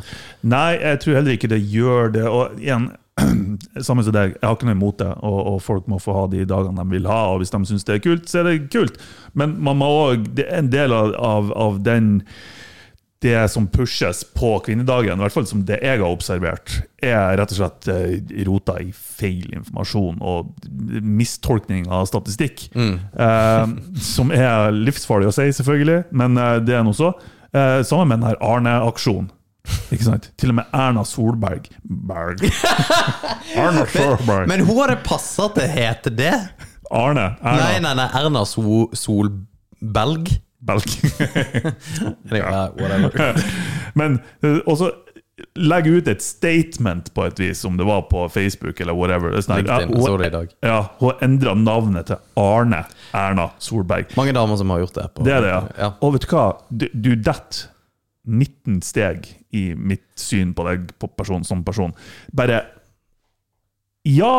Nei, 0.49 0.79
jeg 0.81 1.03
tror 1.03 1.19
heller 1.19 1.37
ikke 1.37 1.51
det 1.53 1.61
gjør 1.69 2.15
det. 2.15 2.25
Og 2.33 2.63
igjen, 2.63 2.87
samme 3.87 4.05
som 4.07 4.15
deg, 4.15 4.37
jeg 4.37 4.47
har 4.47 4.57
ikke 4.57 4.69
noe 4.71 4.79
imot 4.79 5.01
det. 5.03 5.11
Og, 5.27 5.39
og 5.53 5.59
folk 5.65 5.91
må 5.91 5.99
få 6.03 6.15
ha 6.17 6.23
de 6.33 6.47
dagene 6.49 6.81
de 6.81 6.97
vil 6.97 7.09
ha, 7.11 7.19
og 7.33 7.43
hvis 7.43 7.53
de 7.53 7.61
syns 7.69 7.85
det 7.89 7.99
er 7.99 8.05
kult, 8.05 8.31
så 8.31 8.41
er 8.41 8.49
det 8.49 8.71
kult. 8.73 8.97
Men 9.39 9.59
man 9.65 9.81
må 9.83 9.91
er 10.15 10.47
en 10.61 10.71
del 10.73 10.95
av, 10.97 11.13
av, 11.19 11.53
av 11.59 11.83
den 11.85 12.23
det 13.23 13.49
som 13.51 13.67
pushes 13.67 14.21
på 14.37 14.53
kvinnedagen, 14.63 15.19
i 15.19 15.25
hvert 15.25 15.35
fall 15.35 15.47
som 15.51 15.65
det 15.67 15.81
jeg 15.83 15.99
har 15.99 16.07
observert, 16.07 16.77
er 17.03 17.35
rett 17.41 17.55
og 17.55 17.59
slett 17.59 17.89
eh, 17.91 18.13
rota 18.47 18.77
i 18.83 18.93
feil 18.95 19.57
informasjon 19.59 20.21
og 20.23 20.53
mistolkning 21.03 21.89
av 21.91 22.07
statistikk. 22.11 22.69
Eh, 22.79 23.75
som 24.03 24.31
er 24.35 24.71
livsfarlig 24.77 25.33
å 25.33 25.35
si, 25.35 25.49
selvfølgelig, 25.59 26.05
men 26.15 26.39
eh, 26.39 26.61
det 26.63 26.79
er 26.79 26.87
noe 26.87 26.95
så. 26.95 27.11
Eh, 27.51 27.81
sammen 27.89 28.13
med 28.13 28.21
den 28.21 28.31
her 28.31 28.41
Arne-aksjonen. 28.45 29.33
Ikke 29.93 30.05
sant? 30.07 30.31
Til 30.41 30.53
og 30.53 30.61
med 30.61 30.71
Erna 30.73 31.03
Solberg 31.05 31.67
Berg. 31.85 32.41
Erna 33.59 33.85
Solberg. 33.91 34.49
Men 34.49 34.63
hun 34.65 34.79
hadde 34.81 34.99
passa 35.05 35.51
til 35.53 35.67
å 35.67 35.73
hete 35.75 36.13
det? 36.15 36.35
Arne. 36.89 37.35
Erna 37.43 37.67
Nei, 37.67 37.81
nei, 37.85 37.95
nei. 37.99 38.07
Erna 38.17 38.45
so 38.49 38.87
Solbelg? 38.97 40.31
Belg. 40.59 40.83
Men 43.99 44.19
eh, 44.43 44.59
også 44.67 44.91
legge 45.59 45.93
ut 45.99 46.09
et 46.11 46.23
statement 46.23 47.13
på 47.15 47.25
et 47.29 47.41
vis, 47.41 47.61
om 47.67 47.77
det 47.79 47.87
var 47.87 48.03
på 48.11 48.25
Facebook 48.33 48.81
eller 48.83 48.97
whatever. 48.97 49.31
Det 49.33 49.41
er 49.43 49.47
sånn 49.47 49.61
LinkedIn, 49.63 49.93
ja, 49.95 50.17
det 50.19 50.29
i 50.29 50.35
dag. 50.35 50.55
Ja, 50.67 50.79
hun 50.99 51.25
endra 51.25 51.55
navnet 51.59 52.11
til 52.11 52.43
Arne 52.43 52.85
Erna 53.17 53.49
Solberg. 53.63 54.11
Mange 54.19 54.35
damer 54.37 54.59
som 54.59 54.75
har 54.75 54.83
gjort 54.83 54.99
det. 54.99 55.07
På, 55.15 55.27
Det 55.27 55.35
er 55.37 55.45
det, 55.47 55.53
ja. 55.55 55.61
ja. 55.79 55.91
Og 56.03 56.17
vet 56.17 56.27
du 56.27 56.33
hva? 56.35 56.47
Du, 56.71 56.89
du 56.93 57.13
detter 57.15 57.69
19 58.29 58.83
steg 58.85 59.31
i 59.57 59.71
mitt 59.79 60.09
syn 60.21 60.53
på 60.57 60.67
deg 60.67 60.91
på 61.01 61.11
person, 61.17 61.47
som 61.47 61.63
person. 61.67 61.95
Bare 62.35 62.65
Ja! 64.09 64.35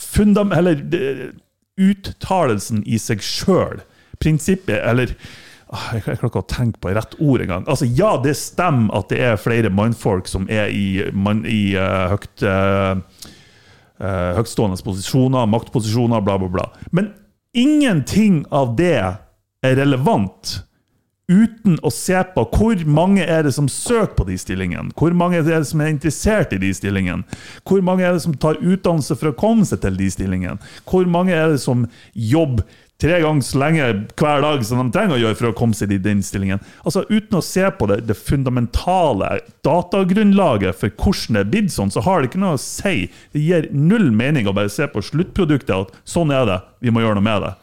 Fundam... 0.00 0.52
Eller 0.56 0.80
uttalelsen 1.80 2.82
i 2.88 2.98
seg 3.00 3.22
sjøl. 3.24 3.80
Prinsippet, 4.20 4.78
eller 4.84 5.14
ah, 5.72 5.90
Jeg 5.96 6.04
klarer 6.04 6.30
ikke 6.30 6.42
å 6.42 6.50
tenke 6.50 6.82
på 6.82 6.94
rett 6.96 7.16
ord 7.18 7.44
engang. 7.44 7.66
Altså, 7.70 7.88
ja, 7.88 8.14
det 8.22 8.36
stemmer 8.38 9.00
at 9.00 9.12
det 9.12 9.20
er 9.24 9.40
flere 9.40 9.72
mannfolk 9.72 10.30
som 10.30 10.48
er 10.52 10.72
i, 10.74 11.06
man, 11.12 11.44
i 11.48 11.72
uh, 11.78 12.12
høyt 12.14 12.44
uh, 12.44 13.28
eh, 14.00 14.30
høytstående 14.38 14.80
posisjoner, 14.84 15.48
maktposisjoner, 15.50 16.24
bla, 16.24 16.38
bla, 16.40 16.48
bla. 16.48 16.66
Men 16.90 17.12
ingenting 17.56 18.44
av 18.54 18.74
det 18.78 18.96
er 18.96 19.76
relevant 19.76 20.60
uten 21.30 21.76
å 21.86 21.92
se 21.94 22.18
på 22.34 22.42
hvor 22.56 22.80
mange 22.90 23.22
er 23.22 23.44
det 23.46 23.52
som 23.54 23.68
søker 23.70 24.16
på 24.18 24.26
de 24.26 24.36
stillingene, 24.40 24.90
hvor 24.98 25.14
mange 25.14 25.38
er 25.38 25.46
det 25.46 25.62
som 25.68 25.82
er 25.82 25.92
interessert 25.92 26.54
i 26.56 26.60
de 26.62 26.72
stillingene, 26.74 27.22
hvor 27.68 27.84
mange 27.86 28.06
er 28.06 28.16
det 28.16 28.24
som 28.24 28.34
tar 28.34 28.58
utdannelse 28.58 29.14
for 29.14 29.30
å 29.30 29.38
komme 29.38 29.66
seg 29.68 29.82
til 29.84 29.98
de 30.00 30.10
stillingene, 30.10 30.58
hvor 30.90 31.06
mange 31.10 31.36
er 31.36 31.54
det 31.54 31.60
som 31.62 31.86
jobber 32.14 32.66
tre 33.00 33.20
ganger 33.22 33.46
så 33.46 33.60
lenge 33.62 33.88
hver 34.20 34.44
dag 34.44 34.64
som 34.66 34.82
de 34.82 34.94
trenger 34.94 35.16
å 35.16 35.20
gjøre 35.22 35.38
for 35.38 35.50
å 35.50 35.56
komme 35.56 35.76
seg 35.76 35.94
i 35.94 36.00
den 36.02 36.22
stillingen. 36.24 36.62
Altså 36.84 37.06
Uten 37.10 37.38
å 37.38 37.44
se 37.44 37.64
på 37.76 37.88
det, 37.90 38.02
det 38.08 38.18
fundamentale 38.18 39.38
datagrunnlaget 39.66 40.76
for 40.78 40.92
hvordan 41.00 41.38
det 41.38 41.44
er 41.44 41.52
blitt 41.54 41.74
sånn, 41.74 41.92
så 41.92 42.04
har 42.06 42.20
det 42.20 42.30
ikke 42.30 42.42
noe 42.42 42.58
å 42.58 42.62
si. 42.62 43.08
Det 43.34 43.44
gir 43.44 43.70
null 43.72 44.10
mening 44.14 44.48
å 44.48 44.56
bare 44.56 44.72
se 44.72 44.88
på 44.90 45.02
sluttproduktet, 45.04 45.72
at 45.76 45.96
sånn 46.08 46.32
er 46.34 46.46
det, 46.48 46.60
vi 46.84 46.92
må 46.92 47.04
gjøre 47.04 47.20
noe 47.20 47.26
med 47.26 47.46
det. 47.46 47.54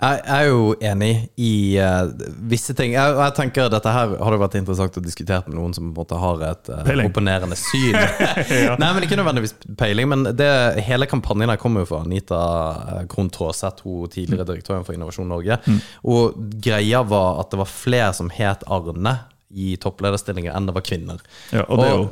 Jeg 0.00 0.20
er 0.32 0.46
jo 0.48 0.60
enig 0.80 1.10
i 1.36 1.76
uh, 1.76 2.08
visse 2.48 2.72
ting. 2.76 2.94
Jeg, 2.94 3.16
jeg 3.18 3.34
tenker 3.36 3.68
Dette 3.72 3.92
her 3.92 4.14
hadde 4.16 4.38
vært 4.40 4.56
interessant 4.56 4.96
å 4.96 5.02
diskutere 5.04 5.44
med 5.44 5.58
noen 5.58 5.74
som 5.76 5.90
på 5.90 5.92
en 5.92 5.98
måte 5.98 6.20
har 6.22 6.44
et 6.48 6.70
uh, 6.72 6.92
opponerende 7.04 7.58
syn. 7.58 7.98
Nei, 8.80 8.88
men 8.96 9.04
Ikke 9.04 9.18
nødvendigvis 9.20 9.54
peiling, 9.80 10.08
men 10.12 10.24
det, 10.38 10.48
hele 10.86 11.08
kampanjen 11.10 11.52
her 11.52 11.60
kommer 11.60 11.84
jo 11.84 11.90
fra 11.90 12.00
Anita 12.06 12.40
eh, 12.94 13.02
Krohn 13.12 13.28
Traaseth, 13.32 13.84
hun 13.84 14.08
tidligere 14.12 14.48
direktøren 14.48 14.86
for 14.86 14.96
Innovasjon 14.96 15.28
Norge. 15.28 15.60
Og 16.08 16.40
greia 16.64 17.04
var 17.04 17.42
at 17.44 17.52
det 17.52 17.60
var 17.60 17.70
flere 17.70 18.14
som 18.16 18.32
het 18.32 18.64
Arne 18.72 19.18
i 19.50 19.74
topplederstillinger 19.82 20.54
enn 20.54 20.68
det 20.68 20.76
var 20.76 20.86
kvinner. 20.86 21.20
Ja, 21.52 21.66
og 21.66 21.82
det 21.82 21.88
er 21.90 21.96
jo 21.98 22.08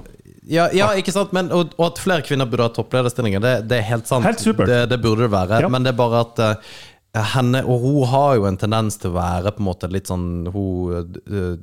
ja, 0.48 0.68
ja, 0.72 0.86
ikke 0.96 1.12
sant? 1.12 1.32
Men, 1.36 1.50
og, 1.52 1.74
og 1.76 1.90
at 1.90 1.98
flere 2.00 2.24
kvinner 2.24 2.48
burde 2.48 2.64
ha 2.64 2.72
topplederstillinger, 2.72 3.42
det, 3.44 3.50
det 3.68 3.82
er 3.82 3.88
helt 3.90 4.08
sant. 4.08 4.24
Helt. 4.24 4.40
Det, 4.40 4.78
det 4.88 4.98
burde 5.02 5.26
det 5.26 5.32
være. 5.34 5.58
Ja. 5.60 5.68
Men 5.68 5.84
det 5.84 5.92
er 5.92 5.98
bare 5.98 6.22
at 6.24 6.40
eh, 6.40 6.76
henne 7.14 7.64
Og 7.64 7.80
hun 7.82 8.02
har 8.10 8.34
jo 8.36 8.44
en 8.48 8.58
tendens 8.60 8.98
til 9.00 9.10
å 9.10 9.16
være 9.16 9.54
på 9.56 9.62
en 9.62 9.68
måte 9.70 9.88
litt 9.90 10.10
sånn 10.10 10.48
Hun 10.54 11.16
eh, 11.24 11.56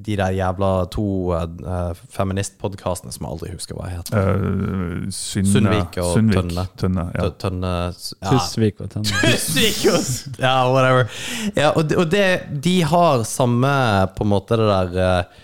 De 0.00 0.16
der 0.16 0.32
jævla 0.32 0.68
to 0.94 1.04
uh, 1.34 1.90
feministpodkastene 2.14 3.12
som 3.12 3.26
jeg 3.26 3.32
aldri 3.34 3.50
husker 3.52 3.76
hva 3.76 3.88
heter. 3.90 4.14
Uh, 4.38 5.08
Synne, 5.12 5.50
Sundvik 5.50 5.98
og 6.00 6.12
Sundvik, 6.14 6.38
Tønne. 6.38 6.64
Tønne 6.80 7.04
ja. 7.12 7.26
Tønne 7.42 7.72
ja. 7.90 8.30
Tusvik 8.30 8.80
og 8.80 8.92
Tønne. 8.94 9.18
Tusvik 9.34 9.82
og- 9.90 10.38
Ja, 10.40 10.54
whatever. 10.72 11.10
Ja, 11.58 11.72
og 11.74 11.90
det, 11.90 11.98
og 12.00 12.08
det, 12.14 12.24
de 12.64 12.76
har 12.94 13.26
samme 13.28 13.74
på 14.16 14.24
en 14.24 14.32
måte 14.32 14.56
det 14.62 14.70
der 14.70 14.96
eh, 15.08 15.42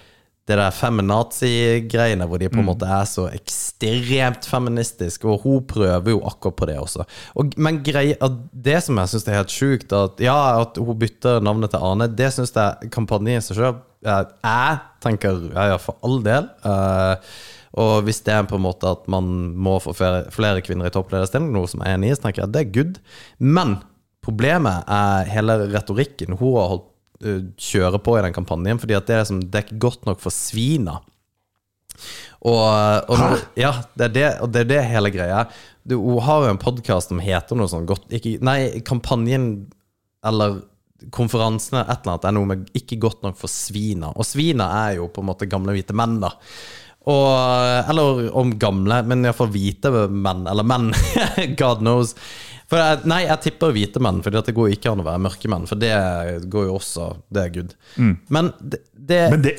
det 0.50 0.56
der 0.58 0.74
feminazi-greiene 0.74 2.26
hvor 2.28 2.40
de 2.42 2.48
på 2.50 2.58
en 2.58 2.64
Mm. 2.64 2.68
måte 2.72 2.88
er 2.90 3.06
så 3.08 3.28
ekstremt 3.32 4.46
feministiske, 4.50 5.24
og 5.30 5.42
hun 5.44 5.62
prøver 5.66 6.10
jo 6.12 6.20
akkurat 6.26 6.56
på 6.58 6.66
det 6.68 6.78
også. 6.78 7.06
Og, 7.38 7.54
men 7.56 7.78
grei, 7.86 8.16
at 8.20 8.32
det 8.52 8.82
som 8.84 8.98
jeg 8.98 9.08
syns 9.14 9.28
er 9.28 9.38
helt 9.40 9.54
sjukt, 9.54 9.92
at 9.96 10.20
ja, 10.20 10.36
at 10.60 10.76
hun 10.76 10.98
bytter 10.98 11.40
navnet 11.40 11.70
til 11.72 11.80
Arne, 11.86 12.08
det 12.08 12.32
syns 12.34 12.52
jeg 12.56 12.90
kampanjen 12.90 13.38
i 13.38 13.46
seg 13.46 13.56
sjøl 13.60 13.78
Jeg 14.02 14.78
tenker 15.04 15.40
ja, 15.54 15.66
ja, 15.74 15.76
for 15.76 15.96
all 16.02 16.22
del. 16.24 16.48
eh, 16.64 17.16
og 17.80 18.02
hvis 18.02 18.18
det 18.26 18.32
er 18.34 18.46
på 18.50 18.56
en 18.58 18.64
måte 18.64 18.88
at 18.90 19.04
man 19.12 19.26
må 19.54 19.76
få 19.78 19.92
flere, 19.94 20.62
kvinner 20.64 20.88
i 20.88 20.90
topplederstilling, 20.90 21.52
noe 21.54 21.68
som 21.70 21.84
jeg 21.84 21.92
er 21.92 21.98
enig 22.00 22.10
i, 22.10 22.14
så 22.16 22.24
tenker 22.24 22.42
jeg 22.42 22.48
at 22.48 22.54
det 22.56 22.62
er 22.64 22.72
good. 22.74 22.96
Men 23.38 23.76
problemet 24.24 24.82
er 24.90 25.28
hele 25.30 25.54
retorikken 25.70 26.34
hun 26.40 26.56
har 26.58 26.72
holdt 26.72 26.86
kjøre 27.20 28.00
på 28.02 28.16
i 28.18 28.24
den 28.24 28.36
kampanjen, 28.36 28.80
fordi 28.80 28.96
at 28.96 29.08
det 29.08 29.16
er, 29.18 29.26
som, 29.28 29.40
det 29.42 29.58
er 29.58 29.66
ikke 29.66 29.82
godt 29.86 30.06
nok 30.08 30.22
for 30.22 30.34
svina. 30.34 30.98
Og, 32.40 32.64
og 33.10 33.20
når, 33.20 33.44
ja, 33.60 33.74
det 33.98 34.06
er 34.08 34.14
det, 34.14 34.26
og 34.40 34.52
det 34.54 34.64
er 34.64 34.70
det 34.70 34.80
hele 34.88 35.12
greia. 35.12 35.44
Du, 35.84 35.98
hun 36.00 36.22
har 36.24 36.46
jo 36.46 36.54
en 36.54 36.60
podkast 36.60 37.12
som 37.12 37.20
heter 37.20 37.58
noe 37.58 37.68
sånn 37.68 37.88
godt 37.88 38.12
ikke, 38.16 38.38
Nei, 38.44 38.80
kampanjen 38.86 39.50
eller 40.26 40.62
konferansene, 41.12 41.86
et 41.86 42.02
eller 42.02 42.12
annet, 42.12 42.26
er 42.28 42.34
noe 42.36 42.48
med 42.48 42.70
'ikke 42.76 42.98
godt 43.00 43.22
nok 43.24 43.36
for 43.40 43.48
svina'. 43.48 44.12
Og 44.16 44.26
svina 44.28 44.68
er 44.88 44.96
jo 44.98 45.08
på 45.08 45.22
en 45.22 45.30
måte 45.30 45.48
gamle 45.48 45.72
hvite 45.72 45.96
menn, 45.96 46.18
da. 46.20 46.34
Og, 47.08 47.88
eller 47.88 48.28
om 48.36 48.52
gamle, 48.60 49.00
men 49.08 49.24
iallfall 49.24 49.48
hvite 49.48 49.88
menn. 50.12 50.44
Eller 50.50 50.66
menn. 50.66 50.90
God 51.60 51.80
knows. 51.80 52.14
For 52.70 52.78
jeg, 52.78 53.02
nei, 53.10 53.24
jeg 53.26 53.42
tipper 53.48 53.74
hvite 53.74 54.02
menn, 54.02 54.20
for 54.22 54.34
det 54.34 54.54
går 54.54 54.76
ikke 54.76 54.92
an 54.92 55.02
å 55.02 55.08
være 55.08 55.24
mørke 55.26 55.50
menn. 55.50 55.66
For 55.66 55.80
det 55.80 55.90
går 56.50 56.68
jo 56.68 56.78
også 56.78 57.10
Det 57.32 57.42
er 57.42 57.52
good. 57.56 57.76
Men 58.30 58.54
det, 58.60 58.84
det 58.94 59.20
Men 59.34 59.44
det 59.44 59.56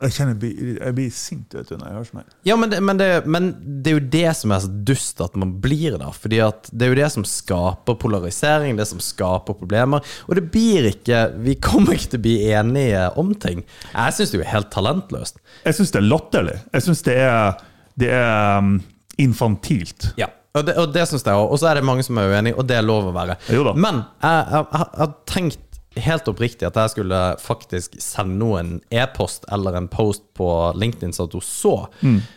Jeg 0.00 0.14
kjenner 0.16 0.32
jeg 0.32 0.40
blir, 0.40 0.68
jeg 0.78 0.96
blir 0.96 1.08
sint 1.12 1.54
vet 1.56 1.68
du, 1.68 1.74
når 1.76 1.88
jeg 1.88 1.94
hører 1.98 2.06
sånn. 2.08 2.28
Ja, 2.48 2.54
men 2.56 2.70
det, 2.72 2.78
men, 2.80 3.00
det, 3.00 3.08
men 3.28 3.48
det 3.84 3.90
er 3.90 3.98
jo 3.98 4.04
det 4.14 4.30
som 4.38 4.54
er 4.56 4.62
så 4.64 4.70
dust 4.88 5.20
at 5.20 5.34
man 5.40 5.50
blir 5.60 5.98
der, 6.00 6.14
Fordi 6.16 6.38
at 6.44 6.70
det 6.72 6.86
er 6.86 6.94
jo 6.94 6.98
det 7.02 7.10
som 7.16 7.26
skaper 7.28 7.98
polarisering, 8.00 8.80
det 8.80 8.88
som 8.88 9.02
skaper 9.04 9.56
problemer. 9.60 10.04
Og 10.28 10.40
det 10.40 10.46
blir 10.52 10.88
ikke 10.92 11.26
Vi 11.44 11.58
kommer 11.60 11.96
ikke 11.96 12.14
til 12.14 12.22
å 12.22 12.26
bli 12.28 12.36
enige 12.48 13.06
om 13.20 13.34
ting. 13.40 13.64
Jeg 13.92 14.16
syns 14.16 14.32
det 14.32 14.40
er 14.44 14.52
helt 14.54 14.72
talentløst. 14.72 15.40
Jeg 15.66 15.80
syns 15.80 15.92
det 15.96 16.00
er 16.00 16.08
latterlig. 16.08 16.58
Jeg 16.72 16.88
syns 16.88 17.04
det 17.08 17.16
er, 17.24 17.64
det 18.00 18.12
er 18.16 18.60
um, 18.60 18.76
infantilt. 19.20 20.14
Ja. 20.20 20.32
Og 20.58 20.66
det, 20.66 20.74
og 20.82 20.92
det 20.94 21.06
syns 21.06 21.22
jeg 21.22 21.38
òg. 21.38 21.48
Og 21.54 21.60
så 21.62 21.70
er 21.70 21.78
det 21.78 21.86
mange 21.86 22.02
som 22.06 22.18
er 22.18 22.32
uenige, 22.32 22.56
og 22.58 22.66
det 22.66 22.78
er 22.80 22.86
lov 22.86 23.10
å 23.10 23.14
være. 23.14 23.36
Men 23.78 24.02
jeg, 24.22 24.64
har 24.74 25.12
tenkt 25.30 25.66
helt 25.98 26.28
oppriktig 26.30 26.68
at 26.68 26.76
jeg 26.78 26.92
skulle 26.92 27.18
faktisk 27.42 27.96
sende 27.98 28.36
noen 28.38 28.76
e-post 28.94 29.42
eller 29.50 29.74
en 29.74 29.88
post 29.90 30.22
på 30.38 30.46
LinkedIn 30.78 31.10
så 31.12 31.24
at 31.26 31.34
hun 31.34 31.42
så. 31.42 31.72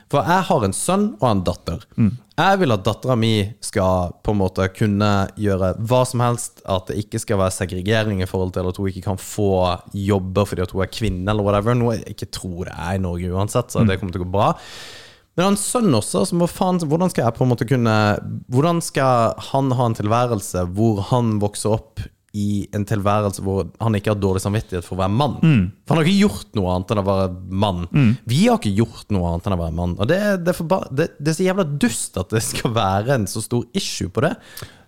For 0.09 0.25
jeg 0.25 0.47
har 0.49 0.65
en 0.65 0.73
sønn 0.73 1.05
og 1.19 1.27
en 1.29 1.43
datter. 1.45 1.83
Jeg 2.33 2.59
vil 2.63 2.73
at 2.73 2.81
dattera 2.85 3.13
mi 3.15 3.33
skal 3.61 4.15
på 4.25 4.33
en 4.33 4.39
måte 4.41 4.65
kunne 4.73 5.11
gjøre 5.37 5.75
hva 5.85 6.01
som 6.09 6.23
helst. 6.25 6.63
At 6.65 6.89
det 6.89 6.97
ikke 7.03 7.21
skal 7.21 7.37
være 7.43 7.53
segregering 7.53 8.23
i 8.25 8.29
forhold 8.29 8.55
til 8.57 8.65
at 8.71 8.77
hun 8.81 8.89
ikke 8.89 9.05
kan 9.05 9.21
få 9.21 9.51
jobber 9.93 10.49
fordi 10.49 10.65
at 10.65 10.73
hun 10.73 10.81
er 10.81 10.93
kvinne, 10.93 11.29
eller 11.29 11.45
whatever. 11.45 11.77
Noe 11.77 11.99
jeg 11.99 12.15
ikke 12.15 12.31
tror 12.33 12.65
det 12.71 12.73
er 12.73 12.97
i 12.97 13.03
Norge 13.05 13.29
uansett, 13.37 13.69
så 13.69 13.85
det 13.85 13.99
kommer 14.01 14.17
til 14.17 14.25
å 14.25 14.25
gå 14.25 14.33
bra. 14.33 14.51
Men 15.37 15.51
han 15.51 15.59
sønn 15.59 15.93
også, 15.97 16.25
så 16.29 16.47
faen, 16.49 16.81
hvordan 16.85 17.09
skal 17.13 17.25
jeg 17.25 17.37
på 17.37 17.45
en 17.45 17.49
måte 17.53 17.65
kunne 17.69 17.93
Hvordan 18.53 18.81
skal 18.85 19.37
han 19.51 19.71
ha 19.73 19.87
en 19.89 19.95
tilværelse 19.97 20.67
hvor 20.77 21.01
han 21.09 21.39
vokser 21.41 21.73
opp 21.79 22.03
i 22.33 22.65
en 22.73 22.81
tilværelse 22.89 23.43
hvor 23.45 23.67
han 23.77 23.93
ikke 23.93 24.09
har 24.09 24.17
dårlig 24.17 24.41
samvittighet 24.41 24.85
for 24.85 24.95
å 24.97 25.03
være 25.03 25.13
mann? 25.13 25.35
For 25.85 25.93
han 25.93 25.99
har 26.01 26.09
ikke 26.09 26.23
gjort 26.25 26.55
noe 26.57 26.71
annet 26.73 26.93
enn 26.93 27.01
å 27.01 27.05
være 27.05 27.27
mann. 27.63 27.83
Vi 28.29 28.39
har 28.47 28.57
ikke 28.57 28.73
gjort 28.73 29.13
noe 29.13 29.31
annet 29.31 29.49
enn 29.49 29.57
å 29.57 29.59
være 29.61 29.77
mann. 29.77 29.93
Og 30.01 30.09
det, 30.09 30.21
det, 30.45 30.55
er 30.57 30.87
det, 30.97 31.09
det 31.19 31.33
er 31.33 31.37
så 31.37 31.45
jævla 31.45 31.67
dust 31.85 32.17
at 32.21 32.33
det 32.33 32.41
skal 32.45 32.73
være 32.73 33.19
en 33.19 33.27
så 33.29 33.43
stor 33.45 33.67
issue 33.77 34.09
på 34.13 34.25
det. 34.25 34.33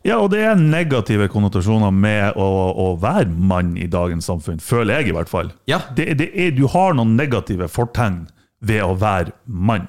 Ja, 0.05 0.19
og 0.21 0.31
det 0.33 0.43
er 0.45 0.57
negative 0.57 1.25
konnotasjoner 1.33 1.93
med 1.93 2.37
å, 2.37 2.49
å 2.81 2.87
være 3.01 3.29
mann 3.29 3.73
i 3.77 3.87
dagens 3.89 4.25
samfunn. 4.29 4.61
Føler 4.61 4.99
jeg, 4.99 5.09
i 5.09 5.15
hvert 5.17 5.29
fall. 5.29 5.53
Ja. 5.69 5.83
Det, 5.97 6.11
det 6.17 6.29
er, 6.33 6.53
du 6.53 6.67
har 6.69 6.97
noen 6.97 7.13
negative 7.17 7.69
fortegn 7.69 8.23
ved 8.65 8.81
å 8.85 8.93
være 8.97 9.33
mann. 9.45 9.85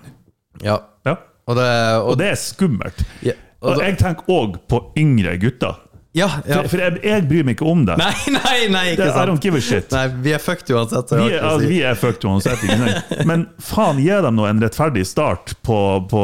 Ja. 0.64 0.78
Ja. 1.06 1.16
Og 1.46 1.56
det, 1.58 1.66
og, 2.00 2.08
Og 2.12 2.16
det 2.18 2.30
er 2.32 2.38
skummelt. 2.40 3.02
Ja, 3.22 3.32
og 3.60 3.76
Og 3.76 3.82
jeg 3.84 3.98
tenker 4.00 4.30
òg 4.32 4.56
på 4.68 4.80
yngre 4.98 5.36
gutter. 5.42 5.76
ja, 6.16 6.26
ja. 6.48 6.62
For, 6.62 6.68
for 6.72 6.80
jeg, 6.82 7.00
jeg 7.04 7.26
bryr 7.28 7.44
meg 7.44 7.56
ikke 7.58 7.68
om 7.70 7.84
det. 7.86 7.96
Nei, 8.00 8.12
nei, 8.38 8.56
nei, 8.72 8.84
ikke 8.94 9.10
sant. 9.12 9.20
I 9.22 9.26
don't 9.30 9.42
give 9.44 9.54
a 9.58 9.60
shit. 9.60 9.90
Nei, 9.92 10.06
vi 10.24 10.32
er 10.32 10.40
fucked 10.42 10.70
uansett. 10.74 11.12
Vi 11.12 11.28
er, 11.36 11.42
altså, 11.44 11.68
vi 11.68 11.82
er 11.84 11.94
fucked 12.00 12.24
uansett. 12.24 12.62
Ikke? 12.64 13.24
Men 13.30 13.46
faen, 13.62 14.00
gi 14.02 14.10
dem 14.26 14.38
nå 14.40 14.46
en 14.48 14.62
rettferdig 14.64 15.04
start 15.06 15.54
på, 15.66 15.78
på, 16.10 16.22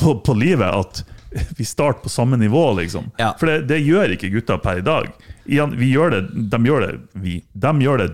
på, 0.00 0.16
på 0.26 0.34
livet. 0.34 0.68
At 0.68 1.04
vi 1.56 1.64
starter 1.64 2.02
på 2.02 2.08
samme 2.12 2.36
nivå, 2.40 2.66
liksom. 2.80 3.10
Ja. 3.20 3.32
For 3.38 3.46
det, 3.46 3.60
det 3.70 3.78
gjør 3.84 4.14
ikke 4.16 4.30
gutta 4.32 4.58
per 4.58 4.80
i 4.80 4.84
dag. 4.86 5.10
Vi 5.48 5.90
gjør 5.92 6.10
det, 6.18 6.22
de 6.52 6.58
gjør 6.66 6.84
det 6.86 6.92
vi. 7.24 7.38
De 7.52 7.72
gjør 7.84 8.02
det 8.04 8.08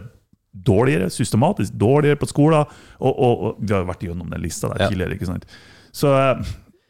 dårligere, 0.54 1.10
systematisk 1.10 1.72
dårligere 1.80 2.16
på 2.20 2.28
skolen. 2.30 2.64
Og, 3.00 3.10
og, 3.18 3.42
og 3.48 3.56
vi 3.60 3.74
har 3.74 3.82
jo 3.82 3.88
vært 3.90 4.04
gjennom 4.06 4.30
den 4.30 4.40
lista 4.44 4.68
der 4.70 4.84
Ja. 4.84 4.88
tidligere. 4.88 5.14
ikke 5.18 5.26
sant? 5.32 5.44
Så 5.92 6.14
eh, 6.14 6.44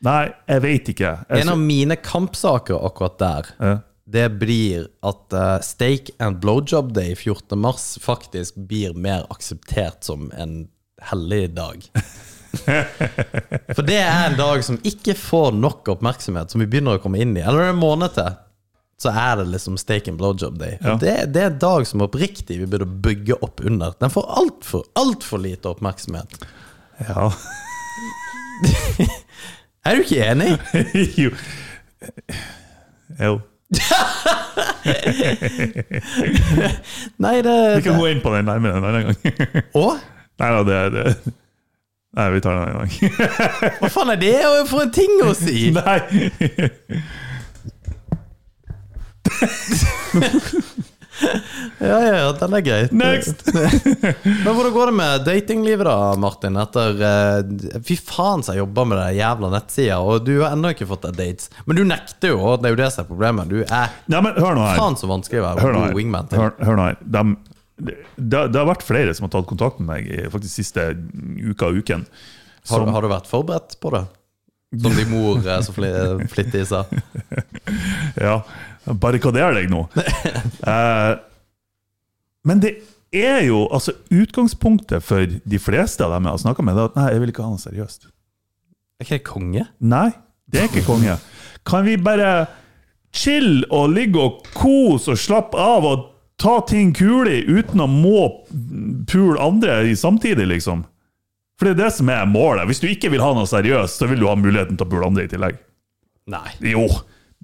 Nei, 0.04 0.26
jeg 0.50 0.60
veit 0.60 0.88
ikke. 0.92 1.10
Jeg, 1.30 1.40
En 1.40 1.48
av 1.54 1.58
mine 1.58 1.96
kampsaker 1.96 2.76
akkurat 2.84 3.14
der, 3.18 3.46
Ja. 3.64 3.78
det 4.06 4.26
blir 4.38 4.88
at 5.02 5.32
uh, 5.32 5.60
Steak 5.64 6.10
and 6.20 6.42
blowjob 6.42 6.92
day 6.92 7.14
14. 7.16 7.56
mars 7.58 7.98
faktisk 8.04 8.54
blir 8.68 8.92
mer 8.92 9.24
akseptert 9.32 10.04
som 10.04 10.30
en 10.36 10.68
hellig 11.08 11.54
dag. 11.56 11.86
For 13.74 13.82
det 13.86 13.96
er 14.02 14.28
en 14.28 14.36
dag 14.38 14.60
som 14.66 14.76
ikke 14.86 15.14
får 15.18 15.54
nok 15.56 15.88
oppmerksomhet, 15.96 16.52
som 16.52 16.60
vi 16.62 16.68
begynner 16.70 16.98
å 16.98 17.02
komme 17.02 17.20
inn 17.22 17.32
i. 17.36 17.42
Eller 17.42 17.70
en 17.72 17.80
måned 17.80 18.12
til, 18.16 18.28
så 19.00 19.10
er 19.10 19.40
det 19.40 19.48
liksom 19.52 19.76
steak 19.80 20.08
and 20.08 20.18
blowjob 20.20 20.58
day. 20.58 20.78
Ja. 20.80 20.96
Det, 21.00 21.14
det 21.34 21.42
er 21.42 21.50
en 21.50 21.58
dag 21.62 21.86
som 21.86 22.04
oppriktig 22.06 22.60
vi 22.60 22.68
burde 22.70 22.86
bygge 22.86 23.34
opp 23.42 23.60
under. 23.64 23.96
Den 24.00 24.12
får 24.14 24.28
altfor, 24.40 24.84
altfor 24.98 25.42
lite 25.42 25.72
oppmerksomhet. 25.74 26.40
ja. 27.08 27.30
Er 29.84 29.98
du 29.98 30.00
ikke 30.00 30.24
enig? 30.24 30.46
jo. 31.22 31.30
jo. 33.20 33.32
Nei, 37.20 37.42
det, 37.42 37.76
Vi 37.76 37.82
kan 37.82 37.92
det 37.92 37.98
gå 37.98 38.06
inn 38.08 38.22
på 38.24 38.32
den 38.32 38.48
nærmere 38.48 38.78
en 38.78 38.86
annen 38.88 39.10
gang. 39.10 39.18
Å? 39.82 39.86
Nei 40.40 40.50
da, 40.54 40.62
det, 40.68 40.78
det 40.94 41.34
Nei, 42.14 42.28
vi 42.30 42.40
tar 42.40 42.56
den 42.56 42.68
en 42.70 42.76
gang. 42.78 42.90
Hva 43.80 43.88
faen 43.90 44.14
er 44.14 44.20
det 44.22 44.34
for 44.70 44.84
en 44.86 44.92
ting 44.94 45.14
å 45.26 45.32
si? 45.34 45.72
Nei! 45.74 45.98
Ja, 51.78 51.98
ja, 52.02 52.14
ja, 52.16 52.30
den 52.34 52.54
er 52.58 52.62
greit. 52.66 52.92
Next! 52.96 53.44
Men 54.44 54.48
hvordan 54.56 54.72
går 54.74 54.90
det 54.90 54.94
med 54.98 55.24
datinglivet 55.28 55.86
da, 55.86 55.94
Martin? 56.18 56.56
Etter 56.58 56.98
eh, 57.06 57.78
Fy 57.86 57.96
faen 58.02 58.42
så 58.42 58.54
jeg 58.56 58.64
jobber 58.64 58.88
med 58.90 58.98
det 58.98 59.12
jævla 59.20 59.50
nettsida, 59.52 60.00
og 60.02 60.24
du 60.26 60.32
har 60.42 60.56
ennå 60.56 60.72
ikke 60.74 60.88
fått 60.90 61.06
deg 61.06 61.18
dates. 61.20 61.50
Men 61.68 61.78
du 61.78 61.84
nekter 61.86 62.34
jo, 62.34 62.40
og 62.42 62.62
det 62.64 62.70
er 62.72 62.74
jo 62.74 62.80
det 62.82 62.90
som 62.94 63.04
er 63.04 63.10
problemet. 63.12 63.50
Du 63.52 63.60
er 63.62 63.94
ja, 64.10 64.18
men 64.24 64.32
hør 64.34 64.58
nå 64.58 64.66
her. 64.66 64.80
faen 64.80 64.98
så 65.00 65.10
vanskelig 65.10 65.42
å 65.42 65.46
være 65.46 65.64
Hør 65.68 65.78
god 65.78 65.98
wingman. 66.00 66.32
Hør, 66.34 66.52
hør 66.66 66.80
nå 66.80 66.88
her. 66.90 66.98
De, 67.04 67.24
det, 67.84 68.42
det 68.50 68.60
har 68.60 68.68
vært 68.72 68.86
flere 68.86 69.14
som 69.14 69.28
har 69.28 69.34
tatt 69.36 69.48
kontakt 69.50 69.80
med 69.82 69.90
meg 69.94 70.10
i 70.10 70.26
faktisk 70.34 70.58
siste 70.64 70.90
uka 71.52 71.70
og 71.70 71.78
uken. 71.84 72.04
Har, 72.10 72.74
Som, 72.74 72.90
du- 72.90 72.94
har 72.96 73.06
du 73.06 73.12
vært 73.14 73.30
forberedt 73.30 73.78
på 73.82 73.94
det? 73.94 74.04
Som 74.82 74.90
din 74.98 75.06
mor 75.12 75.38
så 75.62 75.70
fli, 75.70 75.86
flittig 76.32 76.64
sa. 76.66 76.80
ja, 78.26 78.40
barrikader 78.86 79.56
deg 79.60 79.70
nå. 79.72 79.86
Eh, 80.64 81.14
men 82.44 82.60
det 82.60 82.70
er 83.14 83.42
jo 83.46 83.64
altså 83.72 83.94
Utgangspunktet 84.12 85.04
for 85.04 85.24
de 85.24 85.60
fleste 85.60 86.04
av 86.04 86.14
dem 86.14 86.26
jeg 86.26 86.36
har 86.36 86.42
snakka 86.42 86.64
med, 86.64 86.76
det 86.76 86.82
er 86.82 86.90
at 86.90 86.98
nei, 86.98 87.06
jeg 87.12 87.22
vil 87.22 87.32
ikke 87.32 87.44
ha 87.44 87.52
noe 87.52 87.62
seriøst. 87.62 88.08
Er 89.00 89.06
ikke 89.06 89.18
det 89.18 89.26
konge? 89.28 89.66
Nei, 89.84 90.08
det 90.50 90.60
er 90.60 90.70
ikke 90.70 90.86
konge. 90.86 91.16
Kan 91.68 91.86
vi 91.86 91.98
bare 92.00 92.32
chill 93.14 93.62
og 93.72 93.92
ligge 93.94 94.20
og 94.20 94.48
kose 94.56 95.14
og 95.14 95.20
slappe 95.20 95.60
av 95.60 95.86
og 95.88 96.08
ta 96.40 96.58
ting 96.66 96.92
kulig 96.96 97.44
uten 97.46 97.84
å 97.84 97.88
må 97.90 98.24
pule 99.10 99.38
andre 99.40 99.82
i 99.88 99.94
samtidig, 99.98 100.48
liksom? 100.50 100.84
For 101.54 101.68
det 101.68 101.76
er 101.76 101.82
det 101.84 101.92
som 101.94 102.10
er 102.10 102.26
målet. 102.26 102.66
Hvis 102.66 102.82
du 102.82 102.88
ikke 102.90 103.12
vil 103.12 103.22
ha 103.22 103.30
noe 103.36 103.46
seriøst, 103.46 104.00
så 104.00 104.08
vil 104.10 104.24
du 104.24 104.26
ha 104.26 104.34
muligheten 104.38 104.78
til 104.78 104.88
å 104.88 104.90
pule 104.90 105.06
andre 105.06 105.28
i 105.28 105.30
tillegg. 105.30 105.60
Nei. 106.34 106.48
Jo, 106.72 106.88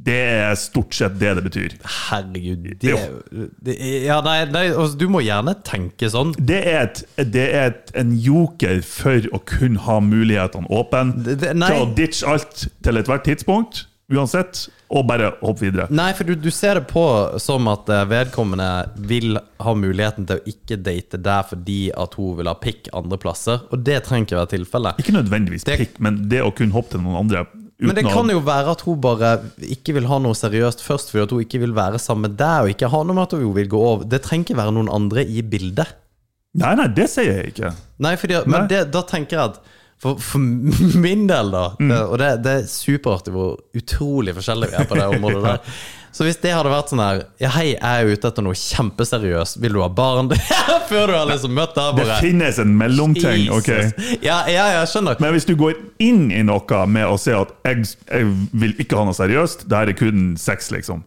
det 0.01 0.17
er 0.17 0.55
stort 0.57 0.95
sett 0.97 1.19
det 1.21 1.35
det 1.37 1.45
betyr. 1.45 1.77
Herregud. 2.09 2.65
Det, 2.81 2.95
det 3.67 3.77
Ja, 4.07 4.21
nei, 4.25 4.39
nei 4.49 4.65
altså, 4.71 4.97
du 5.01 5.07
må 5.13 5.21
gjerne 5.25 5.55
tenke 5.67 6.09
sånn. 6.13 6.33
Det 6.39 6.61
er, 6.63 6.89
et, 6.89 7.03
det 7.35 7.47
er 7.51 7.71
et, 7.75 7.93
en 8.01 8.15
joker 8.17 8.81
for 8.87 9.29
å 9.37 9.43
kunne 9.45 9.83
ha 9.85 10.01
mulighetene 10.05 10.71
åpne 10.73 11.37
til 11.37 11.77
å 11.77 11.87
ditche 11.97 12.29
alt 12.29 12.67
til 12.81 13.01
ethvert 13.03 13.27
tidspunkt. 13.29 13.87
uansett, 14.11 14.65
og 14.91 15.05
bare 15.07 15.29
hoppe 15.39 15.69
videre. 15.69 15.87
Nei, 15.95 16.09
for 16.19 16.27
du, 16.27 16.35
du 16.35 16.51
ser 16.51 16.81
det 16.81 16.89
på 16.91 17.05
som 17.39 17.69
at 17.71 17.87
eh, 17.95 18.09
vedkommende 18.11 18.67
vil 19.07 19.39
ha 19.63 19.75
muligheten 19.79 20.27
til 20.27 20.41
å 20.41 20.51
ikke 20.51 20.81
date 20.83 21.21
der 21.23 21.47
fordi 21.47 21.79
at 21.95 22.17
hun 22.19 22.41
vil 22.41 22.51
ha 22.51 22.57
pikk 22.59 22.91
andre 22.97 23.21
plasser, 23.23 23.63
og 23.71 23.85
det 23.87 24.01
trenger 24.09 24.27
ikke 24.27 24.41
være 24.41 24.53
tilfellet. 24.57 25.03
Ikke 25.05 25.15
nødvendigvis 25.15 25.69
pikk, 25.69 26.01
men 26.03 26.25
det 26.33 26.43
å 26.43 26.51
kunne 26.51 26.75
hoppe 26.75 26.97
til 26.97 27.05
noen 27.05 27.21
andre 27.23 27.45
Men 27.81 27.97
det 27.97 28.05
kan 28.07 28.29
jo 28.29 28.39
være 28.45 28.75
at 28.75 28.83
hun 28.85 29.01
bare 29.01 29.31
ikke 29.65 29.95
vil 29.97 30.07
ha 30.11 30.19
noe 30.21 30.37
seriøst 30.37 30.83
først, 30.85 31.11
fordi 31.13 31.23
at 31.25 31.33
hun 31.35 31.43
ikke 31.47 31.61
vil 31.63 31.73
være 31.77 31.99
sammen 32.03 32.29
med 32.29 32.37
deg, 32.41 32.63
og 32.67 32.73
ikke 32.75 32.91
ha 32.93 33.03
noe 33.07 33.17
med 33.17 33.23
at 33.29 33.37
hun 33.39 33.55
vil 33.57 33.69
gå 33.73 33.81
over. 33.81 34.05
Det 34.05 34.21
trenger 34.27 34.51
ikke 34.51 34.59
være 34.61 34.75
noen 34.77 34.91
andre 34.93 35.25
i 35.25 35.41
bildet. 35.43 35.95
Nei, 36.61 36.73
nei, 36.77 36.89
det 36.97 37.07
sier 37.13 37.31
jeg 37.41 37.53
ikke. 37.55 37.71
Nei, 38.03 38.17
fordi, 38.19 38.35
Nei. 38.43 38.51
men 38.53 38.67
det, 38.73 38.83
da 38.93 39.05
tenker 39.07 39.37
jeg 39.39 39.53
at 39.55 39.61
for, 40.01 40.17
for 40.25 40.41
min 40.41 41.27
del, 41.29 41.51
da 41.53 41.65
Mm. 41.79 41.89
det, 41.93 42.01
Og 42.09 42.19
det, 42.19 42.29
det 42.45 42.53
er 42.59 42.69
superartig 42.73 43.33
hvor 43.35 43.57
utrolig 43.77 44.33
forskjellig 44.39 44.71
vi 44.73 44.79
er 44.81 44.89
på 44.89 44.97
det 44.99 45.07
området 45.17 45.43
der. 45.45 45.61
Så 46.13 46.25
hvis 46.27 46.41
det 46.43 46.51
hadde 46.51 46.71
vært 46.73 46.91
sånn 46.91 46.99
her 47.05 47.21
Ja, 47.39 47.51
hei, 47.55 47.69
jeg 47.77 47.81
er 48.05 48.09
ute 48.11 48.29
etter 48.33 48.43
noe 48.43 48.57
kjempeseriøst. 48.59 49.61
Vil 49.63 49.77
du 49.77 49.81
ha 49.85 49.89
barn? 49.95 50.31
Før 50.91 51.07
du 51.07 51.15
har 51.15 51.29
liksom 51.31 51.55
møtt 51.55 51.77
deg, 51.79 52.01
Det 52.03 52.17
finnes 52.25 52.59
en 52.59 52.73
mellomting. 52.77 53.47
ok? 53.55 53.71
Ja, 54.27 54.41
ja, 54.51 54.67
jeg 54.81 54.91
skjønner. 54.91 55.21
Men 55.23 55.37
hvis 55.37 55.47
du 55.47 55.55
går 55.61 55.79
inn 56.03 56.29
i 56.35 56.43
noe 56.47 56.83
med 56.91 57.07
å 57.07 57.15
si 57.21 57.31
at 57.37 57.55
jeg, 57.69 57.87
jeg 58.11 58.27
vil 58.65 58.75
ikke 58.83 58.99
ha 58.99 59.07
noe 59.07 59.15
seriøst, 59.17 59.69
det 59.71 59.79
her 59.83 59.93
er 59.95 59.99
kun 60.03 60.33
sex, 60.41 60.73
liksom. 60.75 61.05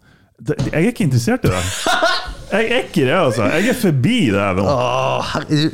Jeg 0.47 0.71
er 0.73 0.87
ikke 0.89 1.05
interessert 1.05 1.43
i 1.47 1.51
det. 1.53 1.63
Jeg 2.53 2.67
er 2.69 2.81
ikke 2.83 3.05
det, 3.07 3.13
altså. 3.17 3.45
Jeg 3.49 3.69
er 3.71 3.77
forbi 3.79 4.17
det. 4.29 4.41
Åh, 4.61 5.29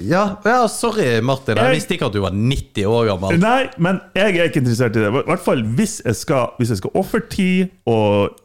ja, 0.07 0.21
ja, 0.47 0.59
sorry, 0.71 1.17
Martin. 1.27 1.57
Jeg 1.59 1.65
Jeg- 1.65 1.75
visste 1.75 1.95
ikke 1.97 2.07
at 2.07 2.13
du 2.15 2.21
var 2.23 2.31
90 2.31 2.85
år 2.87 3.09
gammel. 3.09 3.39
Nei, 3.41 3.65
men 3.83 3.99
jeg 4.15 4.37
er 4.37 4.47
ikke 4.47 4.61
interessert 4.61 4.95
i 4.95 5.01
det. 5.03 5.09
I 5.11 5.23
hvert 5.27 5.43
fall 5.43 5.63
hvis 5.75 5.97
jeg 6.05 6.15
skal, 6.15 6.53
hvis 6.57 6.71
jeg 6.71 6.79
skal 6.79 6.95
ofre 7.01 7.19
tid 7.33 7.73
og 7.89 8.37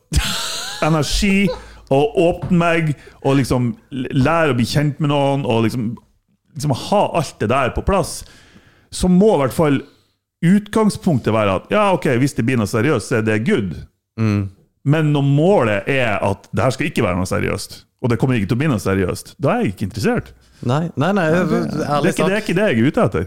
energi 0.87 1.49
og 1.93 2.15
åpne 2.17 2.57
meg 2.61 2.93
og 3.25 3.37
liksom 3.41 3.73
lære 3.93 4.55
å 4.55 4.59
bli 4.59 4.67
kjent 4.69 5.01
med 5.05 5.11
noen 5.13 5.45
og 5.45 5.67
liksom, 5.67 5.91
liksom 6.57 6.73
ha 6.89 7.03
alt 7.21 7.35
det 7.43 7.51
der 7.53 7.75
på 7.77 7.85
plass, 7.87 8.23
så 8.95 9.11
må 9.11 9.35
i 9.35 9.41
hvert 9.45 9.57
fall 9.57 9.81
utgangspunktet 10.45 11.33
være 11.35 11.59
at 11.59 11.71
ja, 11.73 11.87
ok, 11.97 12.09
hvis 12.21 12.35
det 12.37 12.45
blir 12.47 12.59
noe 12.61 12.69
seriøst, 12.69 13.09
så 13.11 13.19
er 13.21 13.27
det 13.27 13.41
good. 13.47 13.75
Men 14.85 15.13
når 15.15 15.25
målet 15.25 15.87
er 15.89 16.19
at 16.25 16.49
det 16.53 16.65
her 16.67 16.75
skal 16.77 16.91
ikke 16.91 17.05
være 17.07 17.17
noe 17.21 17.29
seriøst, 17.29 17.79
og 18.05 18.13
det 18.13 18.19
kommer 18.21 18.37
ikke 18.37 18.51
til 18.51 18.59
å 18.59 18.63
bli 18.65 18.69
noe 18.73 18.83
seriøst, 18.83 19.35
da 19.41 19.55
er 19.55 19.65
jeg 19.65 19.75
ikke 19.75 19.87
interessert. 19.89 20.35
Nei, 20.65 20.83
nei, 21.01 21.11
nei 21.17 21.25
ærlig 21.33 21.71
det, 21.73 21.87
er, 21.89 22.11
ikke, 22.13 22.29
det 22.29 22.35
er 22.37 22.43
ikke 22.45 22.57
det 22.59 22.67
jeg 22.69 22.77
er 22.77 22.91
ute 22.91 23.07
etter. 23.09 23.27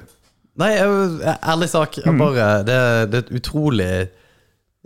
Nei, 0.58 0.70
jeg- 0.74 1.38
ærlig 1.54 1.68
sak. 1.70 1.98
Jeg 2.02 2.18
bare, 2.18 2.46
det, 2.66 2.78
det 3.12 3.20
er 3.20 3.26
et 3.26 3.34
utrolig 3.42 3.90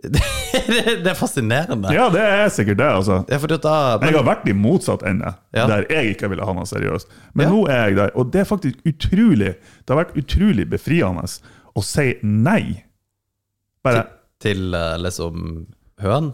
det, 1.03 1.07
er 1.11 1.17
fascinerende. 1.17 1.91
Ja, 1.93 2.07
det 2.13 2.21
er 2.25 2.49
sikkert 2.53 2.79
det, 2.79 2.87
altså. 2.89 3.19
Ja, 3.29 3.37
da, 3.61 3.73
Jeg 4.01 4.15
har 4.17 4.25
vært 4.25 4.47
i 4.49 4.55
motsatt 4.57 5.03
ende, 5.07 5.35
Ja. 5.53 5.67
der 5.69 5.85
jeg 5.89 6.15
ikke 6.15 6.29
ville 6.31 6.45
ha 6.45 6.53
noe 6.57 6.65
seriøst. 6.65 7.11
Men 7.33 7.47
Ja. 7.47 7.51
nå 7.53 7.65
er 7.69 7.83
jeg 7.87 7.95
der, 7.99 8.15
og 8.15 8.31
det 8.33 8.41
er 8.41 8.49
faktisk 8.49 8.79
utrolig 8.85 9.55
Det 9.55 9.89
har 9.93 10.03
vært 10.03 10.17
utrolig 10.17 10.69
befriende 10.69 11.27
å 11.75 11.83
si 11.85 12.15
nei. 12.23 12.83
Bare 13.83 14.07
til 14.41 14.71
til 14.71 14.73
liksom 15.03 15.67
høn. 16.01 16.33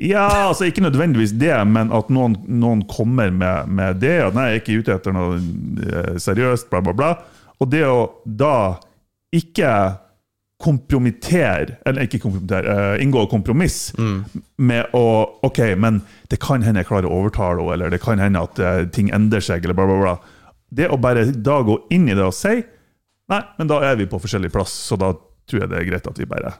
Ja, 0.00 0.48
altså 0.48 0.64
ikke 0.68 0.82
nødvendigvis 0.84 1.32
det, 1.38 1.52
men 1.68 1.90
at 1.92 2.08
noen, 2.12 2.36
noen 2.48 2.82
kommer 2.88 3.30
med, 3.32 3.68
med 3.68 4.00
det. 4.00 4.18
At 4.26 4.34
nei, 4.36 4.46
jeg 4.50 4.60
er 4.60 4.62
ikke 4.62 4.78
ute 4.80 4.94
etter 4.96 5.12
noe 5.16 5.36
eh, 5.36 6.14
seriøst, 6.20 6.70
bla, 6.72 6.80
bla, 6.84 6.92
bla. 6.96 7.10
Og 7.60 7.68
det 7.72 7.82
å 7.84 8.10
da 8.24 8.78
ikke 9.32 9.72
kompromittere, 10.60 11.78
eller 11.88 12.04
ikke 12.04 12.20
kompromittere, 12.22 12.74
uh, 12.94 13.02
inngå 13.02 13.24
kompromiss 13.32 13.78
med 14.60 14.96
å 14.96 15.04
Ok, 15.46 15.62
men 15.80 16.02
det 16.28 16.40
kan 16.42 16.62
hende 16.62 16.82
jeg 16.82 16.90
klarer 16.90 17.08
å 17.08 17.22
overtale 17.22 17.62
henne, 17.62 17.72
eller 17.76 17.94
det 17.94 18.02
kan 18.04 18.20
hende 18.20 18.44
at 18.44 18.60
uh, 18.60 18.84
ting 18.92 19.08
endrer 19.16 19.44
seg, 19.44 19.64
eller 19.64 19.78
bla, 19.78 19.88
bla, 19.88 19.98
bla. 20.04 20.52
Det 20.70 20.90
å 20.92 21.00
bare 21.00 21.24
da 21.32 21.60
gå 21.66 21.78
inn 21.90 22.08
i 22.08 22.14
det 22.14 22.26
og 22.26 22.36
si 22.36 22.60
Nei, 23.30 23.44
men 23.60 23.68
da 23.70 23.76
er 23.86 23.94
vi 23.94 24.08
på 24.10 24.18
forskjellig 24.18 24.48
plass, 24.50 24.72
så 24.88 24.96
da 24.98 25.12
tror 25.46 25.62
jeg 25.62 25.70
det 25.70 25.76
er 25.78 25.86
greit 25.86 26.08
at 26.10 26.18
vi 26.18 26.26
bare 26.26 26.50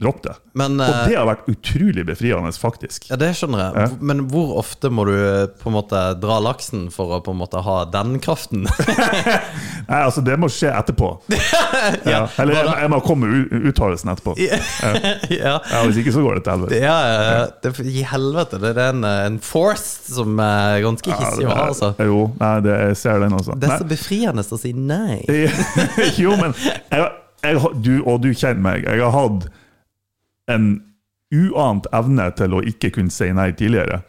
dropper 0.00 0.32
det. 0.32 0.34
Men, 0.58 0.80
Og 0.80 0.88
eh, 0.88 1.02
det 1.08 1.16
har 1.16 1.26
vært 1.28 1.46
utrolig 1.52 2.02
befriende, 2.08 2.50
faktisk. 2.58 3.06
ja, 3.10 3.16
det 3.20 3.30
skjønner 3.38 3.60
jeg. 3.62 3.72
Ja. 3.84 3.98
Men 4.10 4.24
hvor 4.32 4.56
ofte 4.60 4.90
må 4.92 5.04
du 5.08 5.12
eh, 5.14 5.44
på 5.60 5.70
en 5.70 5.76
måte 5.76 6.00
dra 6.20 6.38
laksen 6.42 6.88
for 6.92 7.12
å 7.16 7.20
på 7.24 7.34
en 7.34 7.38
måte 7.38 7.62
ha 7.62 7.76
den 7.92 8.16
kraften? 8.24 8.64
Nei, 9.90 10.00
altså 10.00 10.24
Det 10.26 10.34
må 10.40 10.50
skje 10.52 10.72
etterpå. 10.74 11.12
ja. 12.12 12.24
Eller 12.42 12.58
jeg, 12.58 12.74
jeg 12.82 12.92
må 12.92 13.00
komme 13.06 13.30
med 13.30 13.70
uttalelsen 13.72 14.12
etterpå. 14.14 14.34
ja. 14.42 14.58
Ja, 15.60 15.84
Hvis 15.86 16.02
ikke 16.02 16.16
så 16.16 16.24
går 16.26 16.40
det 16.40 16.44
til 16.48 16.56
helvete. 16.56 16.82
Ja, 16.82 16.98
ja, 17.06 17.46
det, 17.62 17.74
I 17.86 18.04
helvete. 18.10 18.60
Det 18.62 18.74
er 18.74 18.82
en, 18.92 19.06
en 19.06 19.40
force 19.44 20.12
som 20.16 20.38
er 20.42 20.80
ganske 20.84 21.14
hissig 21.14 21.46
å 21.46 21.54
ha, 21.54 21.68
altså. 21.70 21.92
Jo, 22.02 22.26
nei, 22.40 22.54
det, 22.66 22.76
jeg 22.88 23.00
ser 23.04 23.22
den 23.24 23.38
også. 23.38 23.56
Det 23.60 23.70
er 23.70 23.82
så 23.84 23.88
befriende 23.88 24.44
å 24.44 24.60
si 24.60 24.74
nei. 24.76 25.20
jo, 26.18 26.34
men 26.40 26.54
jeg, 26.58 27.08
jeg, 27.42 27.58
du, 27.82 27.92
Og 28.06 28.22
du 28.22 28.32
kjenner 28.34 28.62
meg. 28.64 28.86
Jeg 28.88 29.02
har 29.02 29.14
hatt 29.14 29.48
en 30.50 30.72
uant 31.32 31.86
evne 31.96 32.26
til 32.36 32.52
å 32.52 32.58
ikke 32.68 32.90
kunne 32.92 33.08
si 33.08 33.30
nei 33.32 33.46
tidligere. 33.56 34.02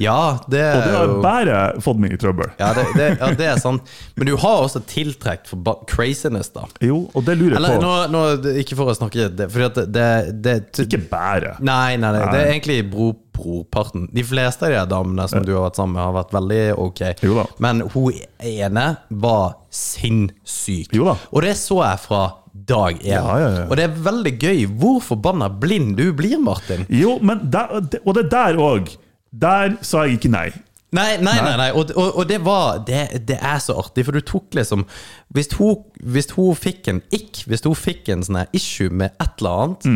Ja, 0.00 0.38
det 0.48 0.62
er 0.64 0.78
Og 0.78 0.86
det 0.86 0.94
har 0.94 1.10
jo 1.10 1.16
bare 1.20 1.56
fått 1.84 1.98
meg 2.00 2.14
i 2.14 2.20
trøbbel. 2.22 2.48
ja 2.56 2.70
det, 2.72 2.86
det, 2.96 3.08
ja, 3.20 3.28
det 3.36 3.48
er 3.50 3.58
sant. 3.60 3.90
Men 4.16 4.30
du 4.30 4.32
har 4.40 4.62
også 4.64 4.80
tiltrekt 4.88 5.50
for 5.50 5.84
craziness, 5.90 6.48
da. 6.54 6.64
Jo, 6.80 7.02
og 7.12 7.26
det 7.26 7.36
lurer 7.36 7.52
jeg 7.52 7.60
Eller 7.60 7.76
på. 7.76 7.82
nå, 7.84 7.92
nå, 8.14 8.54
ikke 8.62 8.78
for 8.80 8.88
å 8.88 8.96
snakke 8.96 9.28
det, 9.28 9.50
Fordi 9.52 9.84
det, 9.92 10.08
det, 10.40 10.56
det 10.72 10.86
Ikke 10.86 11.02
bare. 11.12 11.58
Nei, 11.60 11.98
nei, 12.00 12.14
nei, 12.16 12.24
det 12.32 12.40
er 12.46 12.54
egentlig 12.54 12.80
bro, 12.88 13.10
brorparten. 13.36 14.08
De 14.16 14.24
fleste 14.24 14.70
av 14.70 14.72
de 14.72 14.82
damene 14.94 15.28
som 15.28 15.44
du 15.44 15.52
har 15.58 15.68
vært 15.68 15.76
sammen 15.82 15.98
med, 15.98 16.04
har 16.06 16.16
vært 16.16 16.32
veldig 16.38 16.64
ok. 16.80 17.04
Jo. 17.28 17.44
Men 17.60 17.84
hun 17.92 18.24
ene 18.40 18.88
var 19.20 19.58
sinnssyk. 19.68 20.94
Jo. 20.96 21.12
Og 21.28 21.44
det 21.44 21.58
så 21.60 21.82
jeg 21.84 22.06
fra 22.08 22.24
dag 22.70 23.02
én. 23.02 23.12
Ja, 23.12 23.36
ja, 23.42 23.50
ja. 23.58 23.66
Og 23.68 23.76
det 23.78 23.86
er 23.88 24.00
veldig 24.08 24.32
gøy 24.40 24.64
hvor 24.80 24.98
forbanna 25.04 25.50
blind 25.62 25.96
du 25.98 26.08
blir, 26.16 26.38
Martin. 26.42 26.86
Jo, 26.88 27.18
men 27.22 27.44
der, 27.52 27.80
og 28.04 28.16
det 28.16 28.28
der 28.32 28.58
òg. 28.60 28.94
Der 29.30 29.76
sa 29.86 30.06
jeg 30.06 30.18
ikke 30.18 30.32
nei. 30.32 30.48
Nei, 30.90 31.20
nei, 31.22 31.36
nei, 31.38 31.52
nei. 31.58 31.68
Og, 31.78 31.92
og, 31.94 32.16
og 32.18 32.24
det 32.26 32.40
var 32.42 32.80
det, 32.86 33.04
det 33.28 33.36
er 33.38 33.60
så 33.62 33.76
artig, 33.78 34.02
for 34.08 34.16
du 34.16 34.24
tok 34.26 34.56
liksom 34.58 34.82
Hvis 35.30 35.52
hun, 35.54 35.84
hvis 36.02 36.32
hun 36.34 36.56
fikk 36.58 36.88
en 36.90 36.98
ikk, 37.14 37.44
hvis 37.46 37.62
hun 37.62 37.76
fikk 37.78 38.10
en 38.10 38.24
sånn 38.26 38.40
issue 38.56 38.90
med 38.90 39.14
et 39.22 39.38
eller 39.38 39.62
annet 39.68 39.86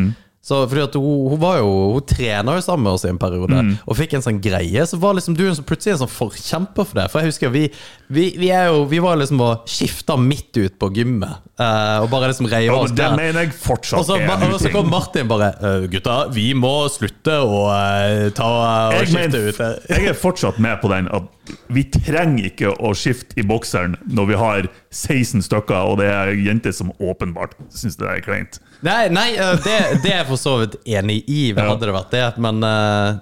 så 0.45 0.59
fordi 0.69 0.83
at 0.85 0.97
hun, 1.01 1.29
hun 1.33 1.41
var 1.41 1.57
jo 1.63 1.69
Hun 1.95 2.05
trener 2.05 2.59
jo 2.59 2.65
sammen 2.65 2.85
med 2.85 2.99
oss 2.99 3.07
i 3.07 3.09
en 3.09 3.21
periode, 3.21 3.63
og 3.87 3.97
fikk 3.97 4.19
en 4.19 4.25
sånn 4.27 4.43
greie. 4.45 4.85
Så 4.87 4.99
var 5.01 5.17
liksom 5.17 5.37
du 5.39 5.47
en 5.47 5.57
sånn, 5.57 5.67
plutselig 5.69 5.95
en 5.95 6.03
sånn 6.05 6.13
forkjemper 6.13 6.89
for 6.91 7.01
det. 7.01 7.07
For 7.13 7.23
jeg 7.25 7.33
husker 7.33 7.55
vi, 7.55 7.65
vi, 8.13 8.27
vi, 8.37 8.51
jo, 8.53 8.85
vi 8.91 9.01
var 9.01 9.17
liksom 9.21 9.41
og 9.45 9.65
skifta 9.71 10.19
midt 10.21 10.53
ut 10.61 10.77
på 10.81 10.93
gymmet, 10.99 11.45
Uh, 11.55 12.03
og 12.03 12.09
bare 12.11 12.33
liksom 12.33 12.49
reiv 12.51 12.65
Ja, 12.67 12.75
oss 12.83 12.91
men 12.91 12.97
det 12.99 13.09
mener 13.15 13.45
jeg 13.45 13.53
fortsatt 13.55 14.01
Og 14.01 14.07
så, 14.09 14.17
er 14.19 14.25
en 14.27 14.55
og 14.57 14.57
så 14.59 14.73
kom 14.75 14.89
Martin 14.91 15.29
bare 15.31 15.53
uh, 15.61 15.85
Gutta, 15.87 16.17
vi 16.35 16.49
må 16.59 16.73
slutte 16.91 17.37
å 17.47 17.61
uh, 17.71 18.25
ta 18.35 18.49
og 18.89 18.97
jeg, 18.97 19.13
skifte 19.13 19.21
mener, 19.21 19.47
ut. 19.47 19.61
det». 19.61 19.93
jeg 19.95 20.09
er 20.11 20.19
fortsatt 20.19 20.59
med 20.59 20.83
på 20.83 20.91
den 20.91 21.07
at 21.15 21.31
vi 21.71 21.85
trenger 21.93 22.49
ikke 22.49 22.73
å 22.75 22.91
skifte 22.99 23.39
i 23.39 23.45
bokseren 23.47 23.95
når 24.11 24.29
vi 24.33 24.41
har 24.41 24.67
16 24.91 25.45
stykker, 25.45 25.93
og 25.93 25.99
det 26.01 26.09
er 26.09 26.33
jenter 26.41 26.75
som 26.75 26.91
åpenbart 26.97 27.53
syns 27.69 27.99
det 28.01 28.09
er 28.09 28.23
kleint. 28.25 28.57
Nei, 28.81 29.11
nei 29.13 29.27
det, 29.37 29.77
det 30.01 30.11
er 30.11 30.23
jeg 30.23 30.29
for 30.35 30.41
så 30.43 30.57
vidt 30.65 30.77
enig 30.85 31.23
i, 31.31 31.53
Ja. 31.55 31.71
hadde 31.73 31.87
det 31.89 31.95
vært 31.97 32.13
det, 32.15 32.27
men 32.45 32.61
uh, 32.67 33.15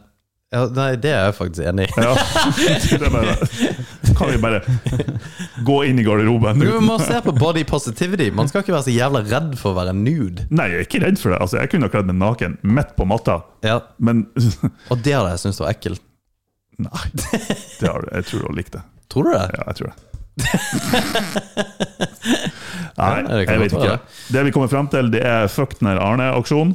ja, 0.52 0.66
Nei, 0.76 0.90
det 1.00 1.08
er 1.16 1.22
jeg 1.30 1.34
faktisk 1.38 1.64
enig 1.70 1.86
i. 1.88 1.92
Ja, 1.96 2.10
det 2.92 3.06
er 3.06 3.12
bare, 3.14 3.36
kan 4.18 4.28
vi 4.28 4.36
bare 4.42 4.58
gå 5.64 5.76
inn 5.88 5.96
i 6.02 6.04
garderoben. 6.04 6.60
Du 6.60 6.74
må 6.84 6.98
se 7.00 7.22
på 7.24 7.32
body 7.38 7.62
positivity. 7.64 8.26
Man 8.36 8.50
skal 8.50 8.60
ikke 8.60 8.74
være 8.74 8.84
så 8.90 8.92
jævla 8.92 9.22
redd 9.30 9.54
for 9.56 9.72
å 9.72 9.78
være 9.80 9.94
nude. 9.96 10.44
Nei, 10.52 10.66
jeg 10.74 10.82
er 10.82 10.84
ikke 10.90 11.00
redd 11.06 11.16
for 11.22 11.32
det. 11.32 11.38
Altså, 11.40 11.56
jeg 11.62 11.72
kunne 11.72 11.88
ha 11.88 11.94
kledd 11.94 12.10
meg 12.12 12.18
naken 12.20 12.58
midt 12.68 12.92
på 12.98 13.06
matta, 13.08 13.38
Ja, 13.64 13.78
men 13.96 14.26
Og 14.92 15.00
det 15.00 15.16
hadde 15.16 15.32
jeg 15.32 15.40
syntes 15.46 15.62
var 15.64 15.72
ekkelt. 15.72 16.04
Nei. 16.84 17.04
Det 17.16 17.88
har, 17.88 18.04
du- 18.04 18.12
jeg 18.18 18.28
tror 18.28 18.44
du 18.44 18.46
har 18.50 18.56
likt 18.60 18.76
det. 18.76 18.84
Tror 19.12 19.28
du 19.28 19.32
det? 19.32 19.44
Ja, 19.56 19.62
jeg 19.72 19.76
tror 19.80 19.88
det. 19.88 19.96
Nei, 22.96 23.10
jeg 23.46 23.60
vet 23.60 23.72
ikke. 23.76 23.96
Det 24.32 24.44
vi 24.46 24.52
kommer 24.54 24.70
frem 24.72 24.88
til, 24.92 25.08
det 25.12 25.20
er 25.26 25.48
fuck 25.52 25.74
den 25.80 25.90
Arne-aksjonen. 25.96 26.74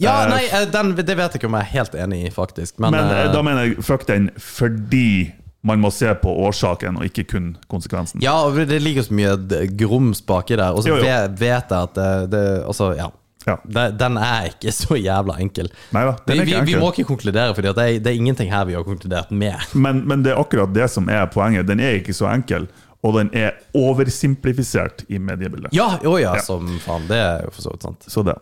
Ja, 0.00 0.14
Eh, 0.24 0.30
nei, 0.32 0.42
eh, 0.48 0.64
den, 0.72 0.94
det 0.96 1.12
vet 1.16 1.34
jeg 1.34 1.40
ikke 1.42 1.50
om 1.50 1.58
jeg 1.58 1.66
er 1.68 1.72
helt 1.74 1.94
enig 2.06 2.22
i, 2.26 2.30
faktisk. 2.32 2.78
Men, 2.80 2.94
Men 2.96 3.10
eh, 3.12 3.28
da 3.34 3.42
mener 3.44 3.68
jeg 3.68 3.84
fuck 3.84 4.06
den 4.08 4.30
fordi 4.40 5.32
man 5.62 5.80
må 5.82 5.90
se 5.92 6.08
på 6.16 6.32
årsaken 6.46 6.96
og 6.96 7.04
ikke 7.04 7.26
kun 7.34 7.50
konsekvensen. 7.68 8.22
Ja, 8.24 8.38
det 8.56 8.78
ligger 8.80 9.04
så 9.04 9.12
mye 9.12 9.34
grums 9.76 10.22
baki 10.24 10.56
der. 10.56 10.72
Og 10.72 10.86
så 10.86 10.94
vet 10.96 11.42
jeg 11.44 11.60
at 11.68 11.94
det, 11.98 12.12
det 12.32 12.44
også, 12.64 12.94
ja. 12.96 13.10
Ja. 13.48 13.56
Den 13.96 14.16
er 14.20 14.50
ikke 14.50 14.72
så 14.80 14.96
jævla 15.00 15.36
enkel. 15.40 15.68
Nei 15.96 16.02
da, 16.08 16.16
den 16.26 16.36
Vi, 16.36 16.40
er 16.40 16.44
vi, 16.48 16.54
enkel. 16.58 16.74
vi 16.74 16.80
må 16.80 16.90
ikke 16.92 17.06
konkludere, 17.08 17.54
for 17.56 17.64
det, 17.64 17.76
det 18.04 18.08
er 18.12 18.16
ingenting 18.16 18.50
her 18.52 18.64
vi 18.68 18.76
har 18.76 18.84
konkludert 18.88 19.30
med. 19.32 19.56
Men, 19.74 20.02
men 20.08 20.24
det 20.24 20.32
er 20.32 20.40
akkurat 20.40 20.72
det 20.76 20.88
som 20.92 21.08
er 21.12 21.26
poenget. 21.32 21.68
Den 21.68 21.80
er 21.80 22.00
ikke 22.00 22.16
så 22.16 22.28
enkel, 22.32 22.68
og 23.04 23.16
den 23.16 23.30
er 23.36 23.56
oversimplifisert 23.76 25.04
i 25.08 25.18
mediebildet. 25.18 25.72
Ja, 25.76 25.98
oh 26.04 26.20
ja, 26.20 26.34
Ja. 26.36 26.42
som 26.44 26.66
faen. 26.84 27.06
Det 27.08 27.16
er 27.16 27.44
jo 27.44 27.50
for 27.54 27.62
så 27.62 27.70
vidt 27.74 27.82
sant. 27.82 28.04
Så 28.08 28.22
det. 28.26 28.36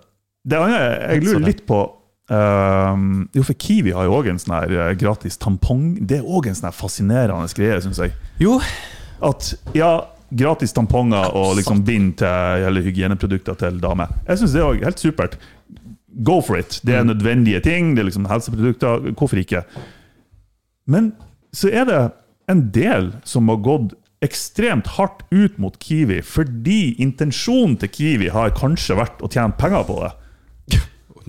Det 0.49 0.59
andre, 0.59 0.83
jeg 1.13 1.25
lurer 1.27 1.47
litt 1.51 1.65
på 1.69 1.83
Ehm, 2.29 3.29
jo, 3.33 3.43
for 3.43 3.57
Kiwi 3.57 3.95
har 3.97 4.05
jo 4.05 4.19
òg 4.19 4.29
en 4.29 4.41
sånn 4.41 4.55
her 4.59 4.73
eh, 4.77 4.93
gratis 5.01 5.39
tampong. 5.41 5.95
Det 6.05 6.21
er 6.21 6.29
òg 6.29 6.51
en 6.51 6.59
sånn 6.59 6.69
her 6.69 6.77
fascinerende 6.77 7.49
greie, 7.57 7.81
syns 7.85 8.01
jeg. 8.03 8.15
Jo, 8.43 8.59
At 9.25 9.51
ja, 9.75 10.05
gratis 10.31 10.75
tamponger 10.77 11.33
og 11.35 11.57
liksom 11.59 11.81
bind 11.83 12.19
til 12.21 12.67
eller 12.69 12.85
hygieneprodukter 12.85 13.57
til 13.59 13.81
damer. 13.83 14.13
Jeg 14.29 14.39
syns 14.39 14.53
det 14.55 14.63
er 14.63 14.85
helt 14.85 15.03
supert. 15.03 15.39
Go 16.23 16.37
for 16.45 16.61
it. 16.61 16.79
Det 16.87 16.95
er 16.95 17.09
nødvendige 17.09 17.63
ting. 17.65 17.97
Det 17.97 18.05
er 18.05 18.11
liksom 18.11 18.29
helseprodukter. 18.31 19.09
Hvorfor 19.19 19.41
ikke? 19.41 19.65
Men 20.87 21.11
så 21.51 21.73
er 21.73 21.89
det 21.89 21.99
en 22.53 22.63
del 22.75 23.11
som 23.27 23.51
har 23.51 23.59
gått 23.65 23.97
ekstremt 24.23 24.87
hardt 24.99 25.25
ut 25.31 25.59
mot 25.63 25.75
Kiwi 25.79 26.21
fordi 26.27 26.97
intensjonen 27.03 27.77
til 27.79 27.91
Kiwi 27.95 28.31
har 28.35 28.55
kanskje 28.57 28.97
vært 28.99 29.23
å 29.23 29.31
tjene 29.31 29.59
penger 29.59 29.87
på 29.89 29.99
det. 30.05 30.15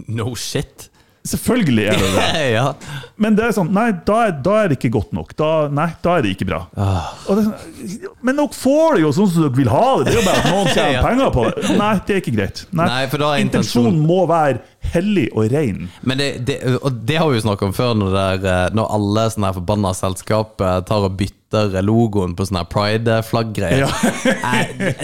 No 0.08 0.34
shit. 0.36 0.88
Selvfølgelig 1.30 1.84
er 1.92 1.98
det 2.00 2.10
det. 2.16 2.44
ja. 2.58 2.70
Men 3.20 3.36
det 3.36 3.44
er 3.50 3.52
sånn, 3.54 3.68
nei, 3.76 3.90
da 4.08 4.22
er, 4.30 4.32
da 4.42 4.54
er 4.64 4.70
det 4.72 4.78
ikke 4.80 4.90
godt 4.96 5.12
nok. 5.14 5.34
Da, 5.38 5.50
nei, 5.68 5.90
da 6.02 6.14
er 6.18 6.24
det 6.26 6.32
ikke 6.34 6.48
bra. 6.48 6.62
Og 6.80 7.36
det 7.36 7.44
er 7.44 7.50
sånn, 7.50 8.16
men 8.26 8.40
dere 8.40 8.56
får 8.56 8.96
det 8.96 9.02
jo 9.04 9.12
sånn 9.18 9.30
som 9.34 9.44
dere 9.44 9.58
vil 9.60 9.70
ha 9.74 9.84
det. 10.00 10.08
Det 10.08 10.14
er 10.16 10.20
jo 10.22 10.26
bare 10.30 10.40
at 10.40 10.50
noen 10.54 10.72
tjener 10.78 10.96
Ja. 10.96 11.04
penger 11.06 11.34
på 11.36 11.44
det. 11.50 11.66
Nei, 11.84 11.92
det 12.08 12.16
er 12.16 12.22
ikke 12.24 12.36
greit. 12.40 12.64
Nei, 12.80 13.02
for 13.12 13.22
da 13.22 13.34
er 13.36 13.44
intensjon- 13.44 13.92
Intensjonen 13.92 14.00
må 14.08 14.22
være 14.32 14.64
hellig 14.94 15.28
og 15.36 15.52
ren. 15.52 15.88
Men 16.02 16.18
det, 16.22 16.30
det, 16.48 16.60
og 16.80 16.94
det 17.06 17.20
har 17.20 17.30
vi 17.30 17.38
jo 17.40 17.46
snakket 17.46 17.70
om 17.70 17.76
før, 17.76 17.94
når, 17.98 18.14
det 18.16 18.24
er, 18.30 18.48
eh, 18.54 18.72
når 18.78 18.94
alle 18.96 19.26
sånne 19.34 19.52
her 19.52 19.58
forbanna 19.60 19.92
selskap 19.98 20.64
eh, 20.66 20.80
tar 20.88 21.06
og 21.06 21.18
bytter 21.20 21.80
logoen 21.82 22.36
på 22.38 22.46
sånne 22.46 22.62
pride-flagggreier. 22.70 23.82
Ja. 23.82 23.90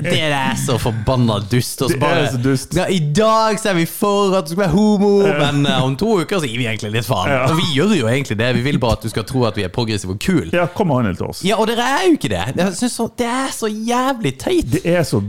Det 0.06 0.20
er 0.22 0.54
så 0.62 0.78
forbanna 0.82 1.40
dust. 1.50 1.82
Og 1.82 1.90
så 1.90 1.96
Det 1.96 2.02
bare, 2.02 2.28
så 2.34 2.42
dust. 2.42 2.76
Ja, 2.78 2.86
I 2.90 3.00
dag 3.18 3.60
så 3.62 3.72
er 3.72 3.80
vi 3.80 3.88
for 3.90 4.36
at 4.38 4.46
du 4.48 4.54
skal 4.54 4.66
være 4.68 4.76
homo, 4.76 5.14
men 5.26 5.66
eh, 5.70 5.86
om 5.86 5.98
to 6.00 6.20
uker 6.22 6.42
så 6.42 6.50
gir 6.50 6.62
vi 6.62 6.70
egentlig 6.70 6.94
litt 6.98 7.10
faen. 7.10 7.34
Ja. 7.34 7.44
Og 7.50 7.60
vi 7.62 7.68
gjør 7.78 7.96
jo 8.00 8.12
egentlig 8.12 8.40
det. 8.42 8.52
Vi 8.60 8.66
vil 8.70 8.80
bare 8.82 9.00
at 9.00 9.06
du 9.06 9.12
skal 9.14 9.28
tro 9.28 9.46
at 9.50 9.58
vi 9.60 9.66
er 9.68 9.74
progressive 9.74 10.16
og 10.18 10.22
kule. 10.22 10.52
Ja, 10.56 10.68
kom 10.72 10.94
handle 10.96 11.16
til 11.18 11.30
oss. 11.34 11.44
Ja, 11.46 11.60
og 11.62 11.70
dere 11.72 11.90
er 11.98 12.08
jo 12.10 12.18
ikke 12.18 12.32
det. 12.32 12.70
Så, 12.80 13.10
det 13.18 13.28
er 13.30 13.52
så 13.54 13.70
jævlig 13.70 14.38
teit. 14.42 14.70
Det 14.78 14.86
er 14.86 15.04
så 15.06 15.22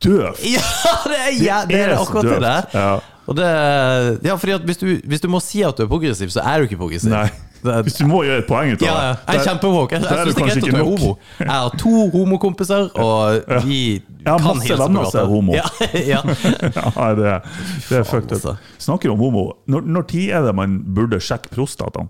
døvt. 0.00 0.40
Ja, 0.48 0.64
det 1.04 1.18
er, 1.20 1.32
ja, 1.44 1.62
det 1.68 1.76
det 1.76 1.80
er 1.84 1.96
så 1.96 2.04
akkurat 2.06 2.30
det 2.32 2.42
der. 2.44 2.68
Ja. 2.74 2.92
Og 3.30 3.36
det, 3.38 3.46
ja, 4.26 4.34
fordi 4.34 4.56
at 4.56 4.66
hvis 4.66 4.80
du, 4.80 4.88
hvis 5.06 5.22
du 5.22 5.28
må 5.30 5.38
si 5.44 5.62
at 5.62 5.78
du 5.78 5.84
er 5.84 5.90
progressiv, 5.90 6.32
så 6.34 6.42
er 6.42 6.58
du 6.58 6.66
ikke 6.68 6.80
progressiv. 6.80 7.12
Nei. 7.14 7.28
Det, 7.60 7.74
Hvis 7.84 7.98
du 7.98 8.06
må 8.08 8.22
gjøre 8.24 8.40
et 8.40 8.46
poeng 8.48 8.70
ut 8.72 8.80
av 8.80 8.86
ja, 8.86 8.92
ja. 8.94 9.08
det. 9.12 9.34
Jeg 9.36 9.42
er. 9.44 9.88
Jeg, 9.92 10.00
jeg 10.00 10.06
syns 10.08 10.14
det 10.24 10.30
er 10.30 10.36
greit 10.38 10.52
at 10.54 10.62
ikke 10.62 10.70
du 10.70 10.78
er 10.78 10.86
homo. 10.86 11.10
Jeg 11.42 11.50
har 11.50 11.74
to 11.82 11.90
homokompiser, 12.14 12.86
og 13.04 13.58
vi 13.66 13.80
Jeg 13.98 14.30
har 14.30 14.38
kan 14.40 14.62
hilse 14.64 14.86
på 14.94 15.02
er 15.20 15.28
homo. 15.28 15.58
Ja, 15.58 15.66
ja. 16.14 16.22
Ja, 16.24 17.10
det, 17.18 17.34
det 17.90 17.98
er 17.98 18.08
fucked 18.08 18.32
altså. 18.38 18.54
up. 18.56 18.72
Snakker 18.80 19.12
om 19.12 19.20
homo. 19.20 19.44
Når, 19.68 19.84
når 19.92 20.08
tid 20.08 20.32
er 20.38 20.48
det 20.48 20.56
man 20.56 20.80
burde 20.96 21.20
sjekke 21.20 21.52
prostataen? 21.52 22.08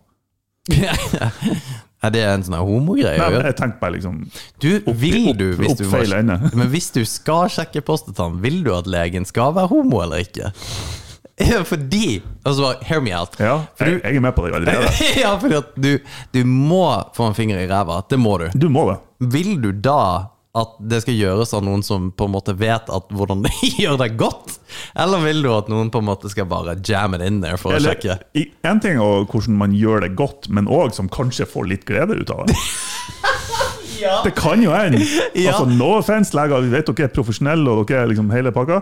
Er 2.00 2.14
det 2.14 2.22
en 2.24 2.46
sånn 2.46 2.56
homogreie? 2.56 3.18
Nei, 3.18 3.28
å 3.28 3.42
jeg 3.44 3.56
tenker 3.58 3.80
bare 3.82 3.96
liksom 3.98 4.22
Du, 4.62 4.70
vil 5.02 5.32
du, 5.36 5.50
hvis 5.58 5.76
du 5.76 5.84
ende. 5.90 6.38
Men 6.54 6.70
hvis 6.72 6.88
du 6.94 7.02
skal 7.08 7.50
sjekke 7.52 7.82
prostataen, 7.84 8.38
vil 8.40 8.62
du 8.64 8.70
at 8.76 8.88
legen 8.88 9.26
skal 9.28 9.52
være 9.58 9.68
homo 9.74 10.00
eller 10.06 10.22
ikke? 10.24 10.54
Ja, 11.40 11.62
Fordi 11.64 12.20
Altså, 12.44 12.62
bare, 12.62 12.76
hear 12.84 13.00
me 13.04 13.12
out. 13.16 13.36
Ja, 13.40 13.54
jeg, 13.80 13.86
du- 14.00 14.00
jeg 14.08 14.16
er 14.16 14.20
med 14.24 14.34
på 14.36 14.44
det 14.46 14.54
allerede. 14.54 14.90
ja, 15.22 15.34
fordi 15.40 15.56
at 15.60 15.72
du, 15.76 15.90
du 16.34 16.42
må 16.48 16.84
få 17.16 17.30
en 17.30 17.34
finger 17.38 17.60
i 17.62 17.66
ræva. 17.70 18.02
Det 18.10 18.18
må 18.20 18.36
du. 18.42 18.46
Du 18.60 18.68
må 18.72 18.86
det. 18.90 18.98
Vil 19.32 19.56
du 19.62 19.70
da 19.72 20.28
at 20.58 20.72
det 20.90 20.98
skal 21.04 21.14
gjøres 21.14 21.52
av 21.54 21.62
noen 21.62 21.84
som 21.86 22.08
på 22.10 22.26
en 22.26 22.32
måte 22.34 22.50
vet 22.58 22.88
at 22.90 23.12
hvordan 23.14 23.44
de 23.46 23.68
gjør 23.78 24.00
det 24.00 24.08
godt? 24.18 24.56
Eller 24.98 25.22
vil 25.22 25.44
du 25.44 25.50
at 25.54 25.68
noen 25.70 25.92
på 25.94 26.00
en 26.02 26.08
måte 26.08 26.30
skal 26.32 26.48
bare 26.50 26.74
jam 26.86 27.14
it 27.14 27.22
in 27.22 27.38
there 27.44 27.60
for 27.60 27.76
å 27.76 27.80
sjekke? 27.84 28.16
Én 28.34 28.48
en 28.66 28.80
ting 28.82 28.98
er 28.98 29.28
hvordan 29.30 29.56
man 29.60 29.76
gjør 29.78 30.02
det 30.08 30.14
godt, 30.18 30.48
men 30.50 30.66
òg 30.66 30.92
som 30.96 31.08
kanskje 31.12 31.46
får 31.48 31.68
litt 31.70 31.86
glede 31.88 32.18
ut 32.20 32.34
av 32.34 32.48
det. 32.50 32.58
Det 34.24 34.30
kan 34.32 34.62
jo 34.64 34.70
hende. 34.72 34.96
Ja. 35.36 35.50
Altså, 35.52 35.66
no 35.76 35.90
offense, 35.98 36.32
leger. 36.36 36.62
Vi 36.64 36.70
vet 36.72 36.88
dere 36.88 37.08
er 37.10 37.12
profesjonelle, 37.12 37.68
og 37.82 37.88
dere 37.90 38.06
er 38.06 38.08
liksom 38.08 38.30
hele 38.32 38.48
pakka. 38.56 38.78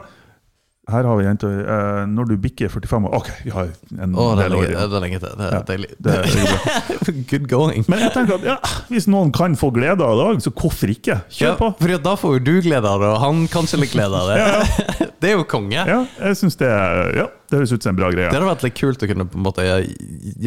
Her 0.89 1.05
har 1.05 1.19
vi 1.19 1.25
jenter 1.27 1.59
eh, 1.63 2.03
Når 2.09 2.31
du 2.31 2.37
bikker 2.41 2.71
45 2.73 3.09
år 3.09 3.17
OK, 3.19 3.29
vi 3.45 3.53
har 3.53 3.69
en 3.99 4.15
oh, 4.17 4.33
del 4.39 4.57
år 4.57 4.65
igjen. 4.69 4.79
det 4.79 4.99
er 4.99 5.05
lenge 5.05 5.21
til. 5.23 5.35
Det 5.39 5.49
er 5.49 5.67
deilig. 5.69 5.91
Det 5.99 6.15
er 6.17 7.19
Good 7.31 7.49
going. 7.51 7.85
Men 7.89 8.05
jeg 8.07 8.15
tenker 8.15 8.39
at 8.39 8.47
ja, 8.47 8.57
hvis 8.89 9.09
noen 9.11 9.33
kan 9.35 9.57
få 9.59 9.71
glede 9.75 10.05
av 10.05 10.21
det 10.21 10.47
så 10.47 10.53
hvorfor 10.55 10.93
ikke? 10.93 11.19
Ja, 11.19 11.21
Kjør 11.39 11.59
på. 11.61 11.71
fordi 11.83 11.99
da 12.05 12.15
får 12.21 12.39
jo 12.39 12.45
du 12.49 12.55
glede 12.65 12.89
av 12.89 13.03
det, 13.03 13.11
og 13.15 13.21
han 13.23 13.45
kanskje 13.53 13.83
litt 13.83 13.93
glede 13.95 14.23
av 14.23 14.33
det. 14.33 15.09
Det 15.19 15.33
er 15.33 15.35
jo 15.35 15.45
konge. 15.51 15.75
Ja, 15.75 15.99
jeg 16.23 16.39
synes 16.39 16.57
det 16.61 16.69
Ja, 16.69 17.25
det 17.51 17.59
høres 17.59 17.73
ut 17.73 17.83
som 17.83 17.91
en 17.95 17.99
bra 17.99 18.11
greie. 18.15 18.29
Det 18.29 18.37
hadde 18.39 18.51
vært 18.51 18.65
litt 18.67 18.77
kult 18.79 19.03
å 19.03 19.09
kunne 19.11 19.27
på 19.27 19.39
en 19.39 19.45
måte 19.47 19.65
ja, 19.67 19.79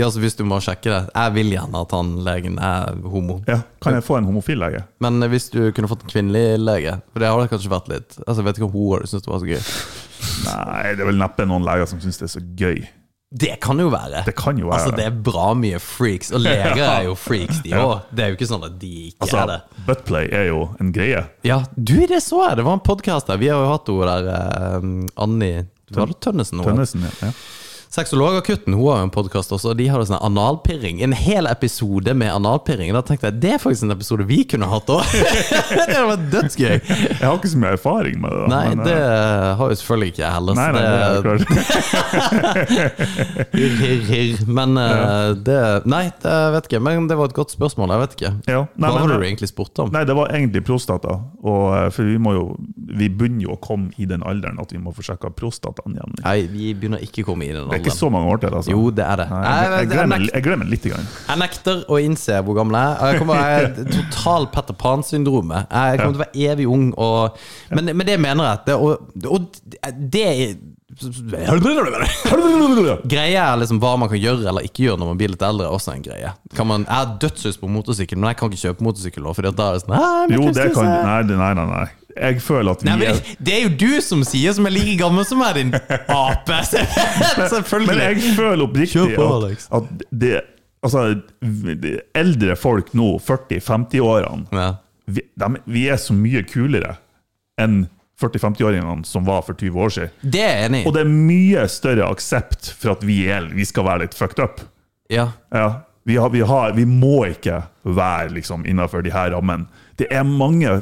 altså 0.05 0.21
Hvis 0.23 0.37
du 0.39 0.45
må 0.47 0.61
sjekke 0.63 0.87
det 0.91 1.01
Jeg 1.09 1.33
vil 1.35 1.51
gjerne 1.55 1.81
at 1.83 1.95
han 1.95 2.13
legen 2.23 2.59
er 2.61 2.95
homo. 3.03 3.41
Ja, 3.49 3.61
Kan 3.83 3.97
jeg 3.97 4.05
få 4.07 4.19
en 4.19 4.29
homofil 4.29 4.61
lege? 4.61 4.85
Men 5.03 5.19
hvis 5.33 5.49
du 5.51 5.59
kunne 5.75 5.89
fått 5.91 6.05
en 6.05 6.13
kvinnelig 6.13 6.61
lege 6.61 6.95
For 7.11 7.23
det 7.23 7.33
hadde 7.33 7.49
kanskje 7.51 7.73
vært 7.73 7.91
litt 7.91 8.15
Altså 8.23 8.39
Jeg 8.39 8.47
vet 8.47 8.61
ikke 8.61 8.69
om 8.69 8.75
hun 8.77 8.93
hadde 8.95 9.11
syntes 9.11 9.27
det 9.27 9.33
var 9.33 9.43
så 9.43 9.51
gøy. 9.51 9.65
Nei, 10.45 10.95
det 10.95 11.03
er 11.05 11.09
vel 11.11 11.21
neppe 11.21 11.45
noen 11.49 11.63
leger 11.67 11.87
som 11.91 12.01
syns 12.03 12.19
det 12.21 12.27
er 12.29 12.33
så 12.39 12.41
gøy. 12.59 12.81
Det 13.31 13.53
kan 13.63 13.79
jo 13.79 13.87
være. 13.87 14.25
Det 14.27 14.33
kan 14.35 14.57
jo 14.59 14.67
være 14.67 14.75
Altså 14.81 14.95
Det 14.97 15.05
er 15.07 15.13
bra 15.23 15.53
mye 15.55 15.77
freaks, 15.79 16.33
og 16.35 16.41
leger 16.43 16.81
er 16.97 17.05
jo 17.07 17.13
freaks, 17.15 17.61
de 17.63 17.71
Ja. 17.71 17.83
òg. 17.87 18.01
Det 18.11 18.25
er 18.25 18.33
jo 18.33 18.35
ikke 18.35 18.49
sånn 18.49 18.65
at 18.67 18.75
de 18.81 18.89
ikke 19.07 19.23
Altså, 19.23 19.37
er 19.39 19.47
det. 19.53 19.85
Buttplay 19.87 20.27
er 20.35 20.49
jo 20.49 20.65
en 20.83 20.91
greie. 20.91 21.21
Ja, 21.47 21.61
du, 21.77 21.95
det 22.11 22.19
så 22.25 22.41
jeg! 22.49 22.57
Det 22.59 22.65
var 22.67 22.75
en 22.75 22.83
podkast 22.83 23.31
der. 23.31 23.39
Vi 23.39 23.47
har 23.47 23.63
jo 23.63 23.69
hatt 23.71 23.87
henne 23.87 24.09
der, 24.11 24.27
eh, 24.35 25.23
Anni 25.23 25.51
Var 25.95 26.11
det 26.11 26.19
Tønnesen? 26.23 26.59
Tønnesen, 26.63 27.07
ja. 27.07 27.29
ja. 27.29 27.31
Sexologakutten 27.91 28.73
hun 28.73 28.85
har 28.87 29.01
jo 29.01 29.03
en 29.03 29.09
podkast 29.11 29.51
også, 29.51 29.73
og 29.73 29.79
de 29.81 29.89
hadde 29.91 30.05
sånn 30.07 30.21
analpirring. 30.23 31.01
En 31.03 31.11
hel 31.11 31.43
episode 31.49 32.13
med 32.15 32.31
analpirring. 32.31 32.93
Da 32.95 33.01
tenkte 33.03 33.27
jeg 33.27 33.41
det 33.43 33.49
er 33.57 33.59
faktisk 33.59 33.83
en 33.83 33.91
episode 33.91 34.23
vi 34.29 34.45
kunne 34.47 34.69
hatt 34.71 34.87
òg! 34.93 35.03
det 35.11 35.89
hadde 35.89 36.05
vært 36.07 36.23
dødsgøy. 36.31 36.77
Jeg 36.77 37.17
har 37.19 37.35
ikke 37.35 37.51
så 37.51 37.59
mye 37.59 37.73
erfaring 37.75 38.21
med 38.23 38.31
det. 38.31 38.45
da, 38.45 38.47
Nei, 38.53 38.61
men, 38.69 38.83
det 38.87 38.95
uh... 38.95 39.47
har 39.59 39.73
jo 39.73 39.79
selvfølgelig 39.81 40.13
ikke 40.13 40.23
jeg 40.23 40.31
heller. 40.37 40.55
Nei, 40.61 40.69
nei, 40.77 40.85
det 40.87 41.19
klart. 41.27 41.43
Hirr, 43.57 43.75
hirr, 43.81 44.07
hirr. 44.07 44.39
Men 44.47 44.79
eh, 44.79 45.33
det 45.49 45.59
Nei, 45.91 46.01
det 46.23 46.37
vet 46.55 46.71
ikke. 46.71 46.81
Men 46.87 47.11
det 47.11 47.19
var 47.19 47.33
et 47.33 47.35
godt 47.41 47.51
spørsmål. 47.57 47.91
Jeg 47.97 48.05
vet 48.05 48.17
ikke. 48.19 48.33
Ja, 48.47 48.63
nei, 48.71 48.87
Hva 48.87 49.01
men- 49.01 49.11
har 49.11 49.19
du 49.19 49.27
egentlig 49.33 49.51
spurte 49.51 49.83
om? 49.83 49.91
Nei, 49.91 50.05
det 50.07 50.15
var 50.15 50.31
egentlig 50.31 50.63
prostata. 50.63 51.19
Og, 51.43 51.67
eh, 51.75 51.89
for 51.91 52.07
vi 52.07 52.15
må 52.21 52.37
jo 52.39 52.47
Vi 52.91 53.07
begynner 53.11 53.49
jo 53.49 53.53
å 53.55 53.59
komme 53.59 53.91
i 53.99 54.05
den 54.07 54.23
alderen 54.27 54.59
at 54.63 54.71
vi 54.71 54.79
må 54.79 54.91
få 54.95 55.03
sjekka 55.03 55.31
prostataen 55.35 55.95
igjen. 55.95 56.17
Nei, 56.23 56.39
vi 56.51 56.71
begynner 56.77 57.03
ikke 57.03 57.23
å 57.25 57.31
komme 57.31 57.47
i 57.47 57.53
den 57.55 57.67
Det 57.71 57.80
er 57.81 57.91
ikke 57.91 57.97
så 57.99 58.09
mange 58.13 58.31
år 58.31 58.41
til. 58.43 58.55
Altså. 58.59 58.71
Jo, 58.71 58.89
det 58.91 59.05
er 59.05 59.15
det. 59.21 59.27
Nei, 59.31 59.41
Jeg- 59.51 59.71
jeg, 59.71 59.89
glemmer, 59.91 60.25
jeg- 60.31 60.43
glemmer 60.43 60.69
litt. 60.71 60.83
Grann. 60.91 61.07
Jeg 61.29 61.37
nekter 61.43 61.83
å 61.89 61.99
innse 62.01 62.41
hvor 62.45 62.55
gammel 62.57 62.77
jeg 62.79 62.89
er. 62.91 63.11
Jeg 63.11 63.19
kommer 63.19 63.35
jeg 63.35 63.87
total 63.95 64.47
Petter 64.53 64.73
Pan-syndromet. 64.73 65.67
Jeg 65.71 65.99
kommer 65.99 66.13
til 66.13 66.21
å 66.21 66.25
være 66.25 66.51
evig 66.51 66.67
ung. 66.67 66.93
Og, 66.97 67.37
men, 67.71 67.85
men 67.97 68.05
det 68.07 68.19
mener 68.19 68.43
jeg. 68.51 68.65
Det, 68.65 68.75
og, 68.75 69.09
og 69.25 69.49
det 70.11 70.27
Greia 73.07 73.45
er 73.53 73.59
liksom 73.61 73.79
hva 73.81 73.93
man 73.99 74.09
kan 74.11 74.19
gjøre 74.19 74.43
eller 74.51 74.65
ikke 74.67 74.83
gjøre 74.85 74.99
når 75.01 75.09
man 75.11 75.19
blir 75.21 75.31
litt 75.33 75.45
eldre, 75.45 75.67
er 75.69 75.75
også 75.77 75.93
en 75.95 76.03
greie. 76.05 76.33
Kan 76.57 76.67
man, 76.69 76.83
jeg 76.87 76.93
har 76.97 77.13
dødslyst 77.21 77.61
på 77.61 77.69
motorsykkel, 77.71 78.19
men 78.19 78.31
jeg 78.31 78.39
kan 78.41 78.51
ikke 78.51 78.63
kjøpe 78.65 78.85
motorsykkel. 78.87 79.29
Fordi 79.37 79.51
at 79.53 79.57
da 79.59 79.69
er 79.71 79.77
det 79.79 79.83
sånn 79.85 79.95
«Nei, 79.95 80.35
Jo, 80.35 80.51
det 80.51 80.67
kan 80.75 80.89
jeg-» 80.89 81.05
Nei, 81.07 81.21
nei, 81.31 81.53
nei. 81.61 81.65
nei. 81.71 81.87
Jeg 82.15 82.41
føler 82.43 82.75
at 82.75 82.83
vi 82.83 82.89
Nei, 82.89 82.95
men 82.99 83.11
er 83.11 83.19
det, 83.19 83.35
det 83.39 83.53
er 83.55 83.61
jo 83.65 83.73
du 83.81 84.01
som 84.03 84.23
sier, 84.27 84.55
som 84.57 84.67
er 84.69 84.73
like 84.75 84.97
gammel 84.99 85.27
som 85.27 85.41
meg, 85.41 85.59
din 85.59 85.73
ape! 85.75 86.61
Selvfølgelig. 87.53 87.91
Men 87.91 88.03
jeg 88.03 88.35
føler 88.37 88.65
oppriktig 88.65 88.97
Kjør 88.99 89.15
på, 89.15 89.27
at, 89.27 89.37
Alex. 89.37 89.69
at 89.71 90.09
det 90.23 90.33
Altså, 90.81 91.01
de 91.41 91.91
eldre 92.17 92.55
folk 92.57 92.87
nå, 92.97 93.19
40-50-årene, 93.21 94.47
ja. 94.49 94.69
vi, 95.05 95.21
vi 95.69 95.83
er 95.93 95.99
så 96.01 96.15
mye 96.17 96.41
kulere 96.49 96.95
enn 97.61 97.83
40-50-åringene 98.21 99.05
som 99.05 99.25
var 99.27 99.43
for 99.45 99.57
20 99.57 99.77
år 99.85 99.93
siden. 99.93 100.15
Det 100.21 100.41
er 100.41 100.65
enig 100.65 100.83
Og 100.87 100.95
det 100.95 101.03
er 101.05 101.11
mye 101.11 101.67
større 101.69 102.09
aksept 102.09 102.71
for 102.77 102.95
at 102.95 103.05
vi, 103.05 103.23
er, 103.29 103.49
vi 103.53 103.65
skal 103.67 103.85
være 103.87 104.07
litt 104.07 104.17
fucked 104.17 104.41
up. 104.41 104.61
Ja. 105.11 105.31
Ja, 105.53 105.69
vi, 106.07 106.17
har, 106.17 106.33
vi, 106.33 106.41
har, 106.49 106.73
vi 106.77 106.85
må 106.89 107.27
ikke 107.29 107.61
være 107.83 108.31
liksom, 108.37 108.65
innenfor 108.65 109.05
de 109.05 109.13
her 109.13 109.33
rammene. 109.35 109.69
Det 110.01 110.09
er 110.09 110.25
mange 110.25 110.79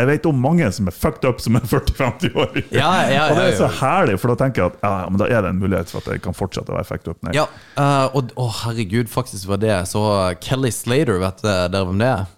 Jeg 0.00 0.08
vet 0.08 0.26
om 0.28 0.38
mange 0.40 0.68
som 0.72 0.86
er 0.88 0.94
fucked 0.96 1.26
up 1.28 1.40
som 1.44 1.58
er 1.58 1.66
40-50 1.72 2.36
år. 2.38 2.60
Ja, 2.72 2.90
ja, 3.12 3.24
og 3.28 3.36
det 3.36 3.48
er 3.50 3.56
så 3.60 3.68
herlig, 3.82 4.18
for 4.22 4.32
da 4.32 4.38
tenker 4.40 4.64
jeg 4.64 4.72
at 4.72 4.84
ja, 4.86 4.92
men 5.12 5.20
da 5.20 5.28
er 5.28 5.44
det 5.44 5.50
en 5.52 5.60
mulighet 5.60 5.92
for 5.92 6.00
at 6.00 6.14
jeg 6.14 6.22
kan 6.24 6.36
fortsette 6.36 6.72
å 6.72 6.78
være 6.78 6.88
fucked 6.88 7.12
up. 7.12 7.18
Nei. 7.26 7.34
Ja, 7.36 7.48
uh, 7.76 8.06
og 8.16 8.32
å 8.40 8.48
herregud, 8.62 9.10
faktisk 9.12 9.50
var 9.50 9.60
det 9.62 9.82
så 9.90 10.04
Kelly 10.40 10.72
Slater, 10.72 11.20
vet 11.20 11.44
dere 11.44 11.84
hvem 11.88 12.00
det 12.00 12.08
er? 12.14 12.30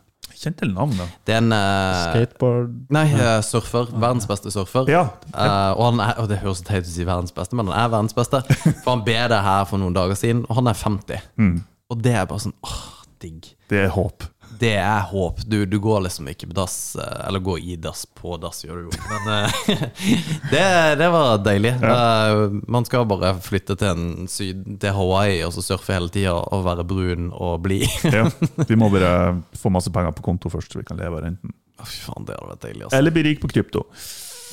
Kjente 0.44 0.66
navnet. 0.68 1.12
Det 1.24 1.32
er 1.32 1.40
en 1.40 1.54
uh, 1.54 2.00
Skateboard 2.10 2.74
Nei, 2.92 3.06
uh, 3.16 3.38
surfer. 3.46 3.88
Verdens 3.94 4.26
beste 4.28 4.50
surfer. 4.52 4.90
Ja. 4.92 5.06
uh, 5.30 5.70
og, 5.72 5.84
han 5.86 6.02
er, 6.04 6.18
og 6.20 6.28
det 6.28 6.42
høres 6.42 6.60
teit 6.66 6.84
ut 6.84 6.90
å 6.90 6.92
si 6.92 7.06
verdens 7.06 7.32
beste, 7.32 7.56
men 7.56 7.70
han 7.70 7.78
er 7.86 7.94
verdens 7.94 8.16
beste. 8.16 8.42
For 8.82 8.90
han 8.90 9.06
ber 9.06 9.30
det 9.32 9.40
her 9.46 9.64
for 9.70 9.80
noen 9.80 9.96
dager 9.96 10.18
siden, 10.18 10.42
og 10.50 10.58
han 10.58 10.68
er 10.68 10.76
50. 10.82 11.30
Mm. 11.40 11.56
Og 11.94 12.04
det 12.04 12.12
er 12.18 12.28
bare 12.28 12.44
sånn 12.44 12.56
åh, 12.66 12.82
digg. 13.24 13.54
Det 13.72 13.86
er 13.86 13.94
håp. 13.94 14.26
Det 14.60 14.72
er 14.78 15.00
håp. 15.10 15.40
Du, 15.50 15.56
du 15.66 15.76
går 15.82 16.02
liksom 16.06 16.28
ikke 16.30 16.46
på 16.50 16.54
dass, 16.56 16.74
eh, 17.00 17.20
eller 17.28 17.42
går 17.44 17.58
i 17.64 17.76
dass, 17.80 18.04
på 18.06 18.36
dass 18.42 18.62
gjør 18.64 18.82
du 18.84 18.88
jo. 18.88 19.00
Men 19.10 19.30
eh, 19.34 19.82
det, 20.52 20.64
det 21.00 21.08
var 21.14 21.38
deilig. 21.44 21.72
Eh, 21.82 22.42
Man 22.70 22.86
skal 22.88 23.06
bare 23.10 23.34
flytte 23.44 23.76
til, 23.80 23.90
en 23.94 24.28
syd, 24.30 24.62
til 24.82 24.94
Hawaii 24.96 25.40
og 25.46 25.52
så 25.56 25.64
surfe 25.64 25.96
hele 25.96 26.12
tida 26.14 26.34
og 26.38 26.64
være 26.66 26.86
brun 26.88 27.30
og 27.34 27.60
blid. 27.66 27.88
Ja. 28.14 28.28
Vi 28.68 28.76
må 28.78 28.90
bare 28.94 29.40
få 29.58 29.72
masse 29.74 29.90
penger 29.94 30.14
på 30.14 30.22
konto 30.26 30.50
først, 30.52 30.72
så 30.74 30.78
vi 30.80 30.86
kan 30.86 31.00
leve 31.00 31.18
av 31.18 31.24
renten. 31.26 31.54
Fy 31.84 31.98
faen, 32.06 32.24
det 32.28 32.36
hadde 32.38 32.52
vært 32.52 32.62
deilig. 32.68 32.84
Altså. 32.86 32.98
Eller 33.00 33.14
bli 33.16 33.24
rik 33.26 33.40
på 33.42 33.50
krypto. 33.50 33.82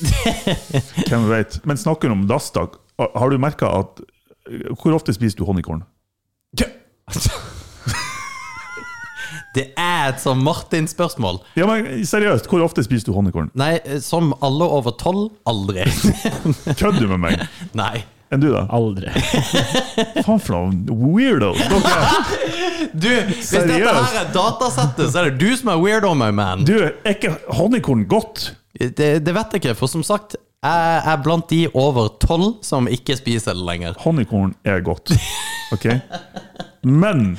Hvem 1.11 1.27
vet. 1.29 1.59
Men 1.69 1.77
snakker 1.77 2.09
om 2.13 2.25
dass, 2.29 2.49
da. 2.55 2.65
Har 2.97 3.29
du 3.29 3.37
merka 3.41 3.69
at 3.81 4.01
Hvor 4.81 4.95
ofte 4.97 5.13
spiser 5.13 5.37
du 5.37 5.45
honningkorn? 5.47 5.83
Det 9.55 9.65
er 9.75 10.13
et 10.13 10.21
sånn 10.23 10.39
Martin-spørsmål. 10.45 11.41
Ja, 11.59 11.67
men 11.67 12.05
Seriøst, 12.07 12.47
hvor 12.47 12.63
ofte 12.63 12.85
spiser 12.85 13.09
du 13.09 13.15
honningkorn? 13.17 13.49
Nei, 13.59 13.73
eh, 13.83 13.99
som 14.03 14.31
alle 14.39 14.67
over 14.79 14.95
tolv 14.99 15.27
aldri. 15.49 15.83
Kødder 16.79 17.01
du 17.01 17.09
med 17.11 17.19
meg? 17.25 17.43
Nei. 17.81 18.03
Enn 18.31 18.39
du, 18.39 18.47
da? 18.53 18.63
Aldri. 18.71 19.11
Faen 20.23 20.39
for 20.39 20.53
noen 20.55 20.85
weirdos! 20.87 21.59
Du, 22.95 23.09
hvis 23.27 23.51
dette 23.51 23.75
her 23.75 23.91
er 24.21 24.29
datasettet, 24.31 25.11
så 25.11 25.19
er 25.19 25.33
det 25.33 25.41
du 25.41 25.51
som 25.59 25.73
er 25.73 25.81
weirdo, 25.83 26.13
my 26.15 26.29
man. 26.35 26.63
Du, 26.67 26.77
er 26.79 27.11
ikke 27.11 27.33
honningkorn 27.51 28.07
godt? 28.11 28.53
Det, 28.79 29.17
det 29.25 29.35
vet 29.35 29.57
jeg 29.57 29.65
ikke, 29.65 29.75
for 29.81 29.91
som 29.91 30.05
sagt, 30.07 30.39
jeg 30.63 31.03
er 31.11 31.19
blant 31.25 31.51
de 31.51 31.65
over 31.75 32.07
tolv 32.23 32.61
som 32.63 32.87
ikke 32.87 33.19
spiser 33.19 33.57
det 33.57 33.67
lenger. 33.67 33.99
Honningkorn 33.99 34.55
er 34.63 34.79
godt. 34.85 35.11
Ok? 35.75 35.89
Men 36.81 37.35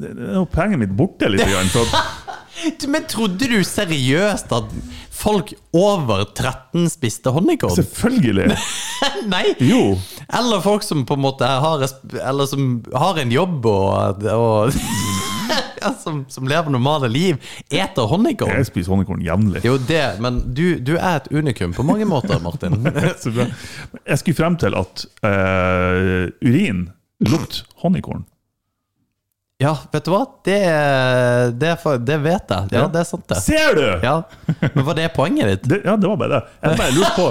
det 0.00 0.14
det 0.16 0.28
er 0.30 0.38
jo 0.40 0.46
poenget 0.48 0.80
mitt 0.80 0.94
borte 0.96 1.28
litt. 1.28 1.44
Grann, 1.44 1.68
for 1.72 1.84
Men 2.92 3.04
trodde 3.04 3.48
du 3.50 3.58
seriøst 3.64 4.52
at 4.56 4.70
folk 5.12 5.52
over 5.76 6.24
13 6.24 6.88
spiste 6.88 7.32
honningkorn? 7.32 7.74
selvfølgelig! 7.76 8.56
Nei! 9.32 9.44
Jo. 9.60 9.98
Eller 10.32 10.64
folk 10.64 10.84
som 10.86 11.04
på 11.08 11.18
en 11.18 11.24
måte 11.24 11.46
har, 11.46 11.84
eller 12.22 12.48
som 12.48 12.78
har 12.94 13.20
en 13.20 13.32
jobb 13.32 13.66
og, 13.68 14.24
og 14.32 14.72
som, 16.02 16.24
som 16.32 16.48
lever 16.48 16.72
normale 16.72 17.08
liv, 17.12 17.36
eter 17.70 18.08
honningkorn. 18.10 18.56
Jeg 18.56 18.70
spiser 18.70 18.94
honningkorn 18.94 19.24
jevnlig. 19.24 19.62
Jo, 19.66 19.76
det, 19.88 20.04
men 20.24 20.40
du, 20.56 20.78
du 20.80 20.96
er 20.96 21.20
et 21.20 21.28
unikum 21.32 21.76
på 21.76 21.84
mange 21.86 22.08
måter, 22.08 22.40
Martin. 22.42 22.80
Jeg 22.86 24.18
skulle 24.22 24.38
frem 24.38 24.56
til 24.60 24.76
at 24.78 25.06
uh, 25.26 26.26
urin 26.40 26.88
lukter 27.20 27.64
honningkorn. 27.84 28.24
Ja, 29.58 29.70
vet 29.92 30.04
du 30.04 30.10
hva? 30.12 30.18
Det, 30.44 30.56
det, 31.56 31.70
det 32.04 32.16
vet 32.20 32.50
jeg. 32.52 32.72
Ja, 32.76 32.82
det 32.92 33.00
er 33.00 33.06
sant, 33.08 33.24
det. 33.30 33.38
Ser 33.40 33.72
du?! 33.78 33.86
Ja. 34.04 34.18
Men 34.74 34.84
var 34.84 34.98
det 34.98 35.06
poenget 35.16 35.48
ditt? 35.54 35.62
Det, 35.72 35.78
ja, 35.88 35.94
det 35.96 36.10
var 36.10 36.18
bare 36.20 36.34
det. 36.34 36.42
Jeg 36.66 36.76
bare 36.82 36.92
lurte 36.92 37.14
på, 37.16 37.28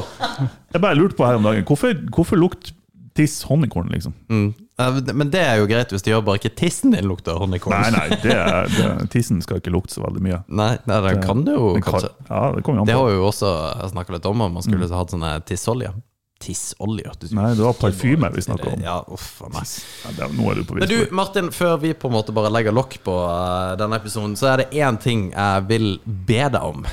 jeg 0.73 0.81
bare 0.87 0.97
lurte 0.97 1.19
på 1.19 1.27
her 1.27 1.37
om 1.37 1.45
dagen 1.45 1.67
Hvorfor, 1.69 1.93
hvorfor 2.17 2.41
lukter 2.41 2.73
tiss 3.15 3.37
honningkorn, 3.47 3.91
liksom? 3.93 4.11
Mm. 4.27 4.47
Eh, 4.81 4.97
Men 5.15 5.29
det 5.31 5.39
er 5.39 5.61
jo 5.61 5.67
greit 5.69 5.93
hvis 5.93 6.03
det 6.03 6.11
gjør 6.11 6.25
bare 6.27 6.41
ikke 6.41 6.51
tissen 6.59 6.91
din 6.97 7.05
lukter 7.07 7.37
honningkorn. 7.39 7.77
Nei, 7.77 7.93
nei, 7.93 8.17
det 8.25 8.33
er, 8.35 8.73
det, 8.73 8.89
tissen 9.13 9.37
skal 9.45 9.61
ikke 9.61 9.71
lukte 9.71 9.93
så 9.95 10.03
veldig 10.03 10.25
mye. 10.25 10.41
Nei, 10.49 10.73
nei, 10.89 10.97
det 11.05 11.13
kan 11.23 11.45
du 11.45 11.53
jo 11.53 11.69
kan- 11.77 11.85
kanskje. 11.93 12.09
Ja, 12.27 12.41
det 12.57 12.65
kommer 12.65 12.81
jo 12.81 12.87
an 12.87 12.89
Det 12.89 12.97
har 12.97 13.13
jo 13.13 13.23
også 13.29 13.53
snakka 13.93 14.17
litt 14.17 14.25
om, 14.33 14.41
om 14.49 14.57
man 14.57 14.65
skulle 14.65 14.89
hatt 14.91 15.13
sånne 15.13 15.37
tissolje. 15.47 15.93
Tissolje? 16.39 17.11
Nei, 17.31 17.55
det 17.55 17.63
var 17.63 17.73
parfyme 17.79 18.29
vi 18.35 18.43
snakka 18.43 18.73
om. 18.73 18.83
Ja, 18.83 18.99
uff 19.07 19.39
a 19.45 19.49
meg. 19.53 19.71
Ja, 20.17 20.27
nå 20.35 20.51
er 20.51 20.59
du 20.59 20.67
på 20.67 20.77
Men 20.77 20.91
du. 20.91 20.99
Martin, 21.15 21.49
før 21.55 21.77
vi 21.81 21.93
på 21.95 22.11
en 22.11 22.15
måte 22.17 22.35
bare 22.35 22.51
legger 22.51 22.75
lokk 22.75 22.97
på 23.05 23.15
uh, 23.15 23.73
denne 23.79 23.99
episoden, 24.01 24.35
så 24.39 24.51
er 24.51 24.63
det 24.63 24.83
én 24.83 24.99
ting 25.01 25.29
jeg 25.31 25.67
vil 25.71 25.91
be 26.03 26.43
deg 26.43 26.61
om. 26.61 26.85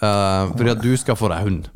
Uh, 0.00 0.52
fordi 0.52 0.74
at 0.74 0.82
du 0.84 0.92
skal 1.00 1.16
få 1.16 1.32
deg 1.32 1.46
hund. 1.48 1.70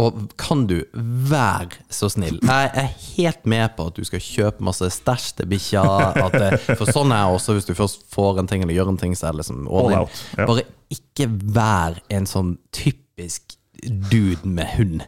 Og 0.00 0.22
kan 0.40 0.62
du 0.64 0.78
være 0.94 1.82
så 1.92 2.08
snill 2.08 2.38
Jeg 2.40 2.68
er 2.80 2.86
helt 3.18 3.42
med 3.44 3.74
på 3.76 3.90
at 3.90 3.98
du 3.98 4.06
skal 4.08 4.22
kjøpe 4.24 4.64
masse 4.64 4.88
stæsj 4.94 5.26
til 5.36 5.50
bikkja. 5.50 5.82
For 6.78 6.88
sånn 6.88 7.12
er 7.12 7.26
jeg 7.26 7.36
også, 7.36 7.56
hvis 7.58 7.68
du 7.68 7.74
først 7.76 8.06
får 8.14 8.40
en 8.40 8.48
ting 8.48 8.64
eller 8.64 8.72
gjør 8.78 8.94
en 8.94 9.00
ting, 9.02 9.12
så 9.18 9.28
er 9.28 9.36
det 9.36 9.42
liksom 9.42 9.66
All 9.68 9.92
out, 10.00 10.22
ja. 10.38 10.48
Bare 10.48 10.64
ikke 10.92 11.28
vær 11.28 12.00
en 12.12 12.28
sånn 12.28 12.56
typisk 12.72 13.58
dude 14.08 14.48
med 14.48 14.72
hund. 14.78 15.06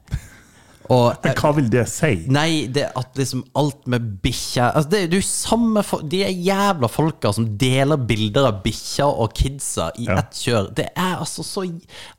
Og 0.92 1.24
Men 1.24 1.36
hva 1.40 1.50
vil 1.56 1.68
det 1.72 1.86
si? 1.88 2.10
Nei, 2.28 2.66
det 2.68 2.90
at 2.98 3.16
liksom 3.16 3.44
alt 3.56 3.86
med 3.88 4.04
bikkja 4.24 4.66
altså 4.76 4.90
det, 4.92 4.98
det 5.10 5.16
er 5.16 5.22
jo 5.22 5.28
samme 5.28 5.84
De 6.12 6.20
er 6.26 6.34
jævla 6.44 6.90
folka 6.92 7.32
som 7.32 7.46
deler 7.60 7.96
bilder 7.96 8.50
av 8.50 8.58
bikkja 8.66 9.06
og 9.08 9.32
kidsa 9.38 9.90
i 9.96 10.04
Ja. 10.04 10.18
ett 10.20 10.36
kjør. 10.36 10.68
Det 10.76 10.90
er 10.92 11.16
altså 11.16 11.44
så 11.46 11.64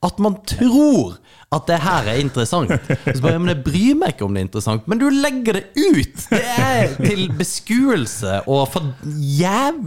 At 0.02 0.20
man 0.20 0.40
tror 0.50 1.20
at 1.54 1.68
det 1.70 1.78
her 1.80 2.08
er 2.10 2.20
interessant. 2.20 2.72
Så 3.06 3.22
bare, 3.22 3.38
men 3.40 3.54
Jeg 3.54 3.64
bryr 3.64 3.96
meg 4.00 4.16
ikke 4.16 4.26
om 4.26 4.34
det 4.36 4.42
er 4.42 4.48
interessant, 4.48 4.88
men 4.92 5.00
du 5.00 5.06
legger 5.14 5.60
det 5.60 5.66
ut! 5.78 6.26
Det 6.32 6.42
er 6.42 6.96
til 6.98 7.30
beskuelse 7.38 8.42
og 8.50 8.66
for 8.74 8.90
jæv... 9.06 9.78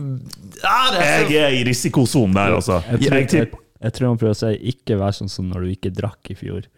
Ja, 0.63 0.79
er 0.95 1.27
så 1.27 1.33
Jeg 1.35 1.43
er 1.43 1.57
i 1.59 1.65
risikosonen 1.69 2.39
der, 2.39 2.55
altså. 2.61 2.81
Jeg 2.93 3.03
tror, 3.03 3.19
Jeg 3.19 3.33
jeg, 3.35 3.51
jeg 3.83 3.93
tror 3.99 4.09
han 4.09 4.19
prøver 4.23 4.37
å 4.37 4.39
si 4.39 4.55
'ikke 4.73 4.99
vær 5.03 5.15
sånn 5.19 5.31
som 5.31 5.51
når 5.51 5.67
du 5.67 5.75
ikke 5.75 5.95
drakk 5.95 6.31
i 6.33 6.39
fjor'. 6.39 6.71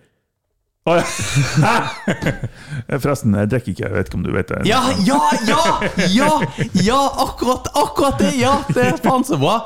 Forresten, 3.03 3.36
jeg 3.38 3.51
drikker 3.53 3.74
ikke. 3.74 3.86
Jeg 3.86 3.95
vet 3.95 4.11
ikke 4.11 4.18
om 4.18 4.26
du 4.26 4.32
vet 4.34 4.51
det. 4.51 4.61
Ja, 4.68 4.82
ja, 5.07 5.20
ja! 5.49 5.62
Ja, 6.11 6.30
ja 6.86 7.01
akkurat, 7.26 7.70
akkurat 7.74 8.20
det! 8.22 8.34
Ja, 8.41 8.59
det 8.74 8.86
er 8.93 9.01
faen 9.03 9.26
så 9.26 9.38
bra. 9.41 9.61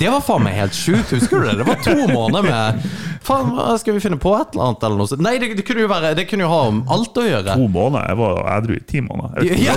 Det 0.00 0.08
var 0.08 0.22
faen 0.24 0.44
meg 0.46 0.56
helt 0.56 0.76
sjukt, 0.76 1.10
husker 1.12 1.42
du 1.42 1.48
det? 1.50 1.58
Det 1.60 1.66
var 1.68 1.80
to 1.84 1.96
måneder 2.08 2.46
med 2.46 2.84
Faen, 3.20 3.50
skal 3.78 3.94
vi 3.94 4.00
finne 4.00 4.16
på 4.16 4.32
et 4.32 4.54
eller 4.54 4.70
annet? 4.70 4.84
Eller 4.86 4.96
noe 4.96 5.08
sånt? 5.10 5.20
Nei, 5.24 5.34
det, 5.42 5.50
det 5.58 5.64
kunne 5.68 5.84
jo 5.84 5.90
være 5.90 6.14
Det 6.16 6.24
kunne 6.30 6.46
jo 6.46 6.50
ha 6.50 6.60
om 6.70 6.78
alt 6.88 7.18
å 7.20 7.24
gjøre. 7.26 7.56
To 7.60 7.66
måneder? 7.68 8.06
Jeg 8.08 8.18
var 8.20 8.38
edru 8.54 8.76
i 8.78 8.80
ti 8.88 9.02
måneder. 9.04 9.44
Jeg 9.44 9.60
ja. 9.66 9.74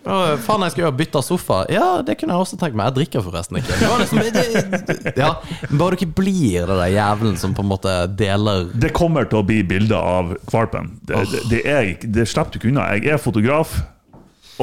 Å, 0.00 0.16
faen, 0.46 0.64
jeg 0.64 0.74
skal 0.74 0.86
jo 0.86 0.92
bytte 1.02 1.22
sofa. 1.26 1.58
Ja, 1.72 1.88
det 2.06 2.16
kunne 2.20 2.32
jeg 2.32 2.46
også 2.46 2.58
tenkt 2.62 2.78
meg. 2.80 2.88
Jeg 2.88 2.96
drikker 3.00 3.26
forresten 3.26 3.60
ikke. 3.60 3.76
Det 3.76 3.90
var 3.92 4.00
liksom, 4.00 4.22
det, 4.24 4.46
det, 4.88 5.14
ja, 5.20 5.34
Bare 5.82 5.98
ikke 5.98 6.08
blir 6.22 6.64
det 6.64 6.78
der 6.80 6.94
jævelen 6.94 7.36
som 7.42 7.52
på 7.56 7.64
en 7.66 7.70
måte 7.74 7.98
deler 8.16 8.70
Det 8.72 8.94
kommer 8.96 9.28
til 9.28 9.42
å 9.42 9.44
bli 9.46 9.60
bilder 9.74 10.00
av 10.00 10.32
valpen. 10.48 10.94
Det, 11.04 11.20
det, 11.34 11.44
det, 11.52 11.60
er, 11.68 11.92
det 12.00 12.24
slipper 12.30 12.56
du 12.56 12.62
ikke 12.62 12.72
unna. 12.72 12.88
Jeg 12.96 13.18
er 13.18 13.20
fotograf, 13.20 13.76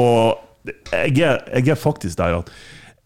og 0.01 0.41
jeg 0.65 1.21
er, 1.21 1.45
jeg 1.53 1.71
er 1.71 1.79
faktisk 1.79 2.17
der 2.17 2.41
at 2.41 2.51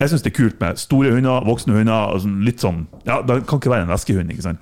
jeg 0.02 0.10
syns 0.10 0.24
det 0.26 0.32
er 0.32 0.38
kult 0.38 0.62
med 0.62 0.80
store 0.82 1.12
hunder, 1.14 1.44
voksne 1.46 1.76
hunder. 1.76 2.16
Og 2.16 2.24
sånn, 2.24 2.40
litt 2.46 2.64
sånn, 2.64 2.86
ja, 3.06 3.20
Det 3.22 3.44
kan 3.50 3.62
ikke 3.62 3.74
være 3.74 3.86
en 3.86 3.94
veskehund, 3.94 4.34
ikke 4.34 4.48
sant? 4.48 4.62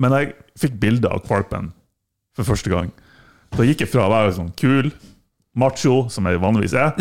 Men 0.00 0.16
jeg 0.16 0.32
fikk 0.58 0.80
bilde 0.82 1.10
av 1.12 1.22
valpen 1.28 1.70
for 2.36 2.48
første 2.48 2.72
gang. 2.72 2.90
Da 3.54 3.66
gikk 3.66 3.84
jeg 3.84 3.92
fra 3.92 4.06
å 4.06 4.12
være 4.12 4.34
sånn 4.34 4.50
kul, 4.58 4.90
macho, 5.58 6.08
som 6.10 6.26
jeg 6.26 6.40
vanligvis 6.42 6.74
er, 6.78 6.94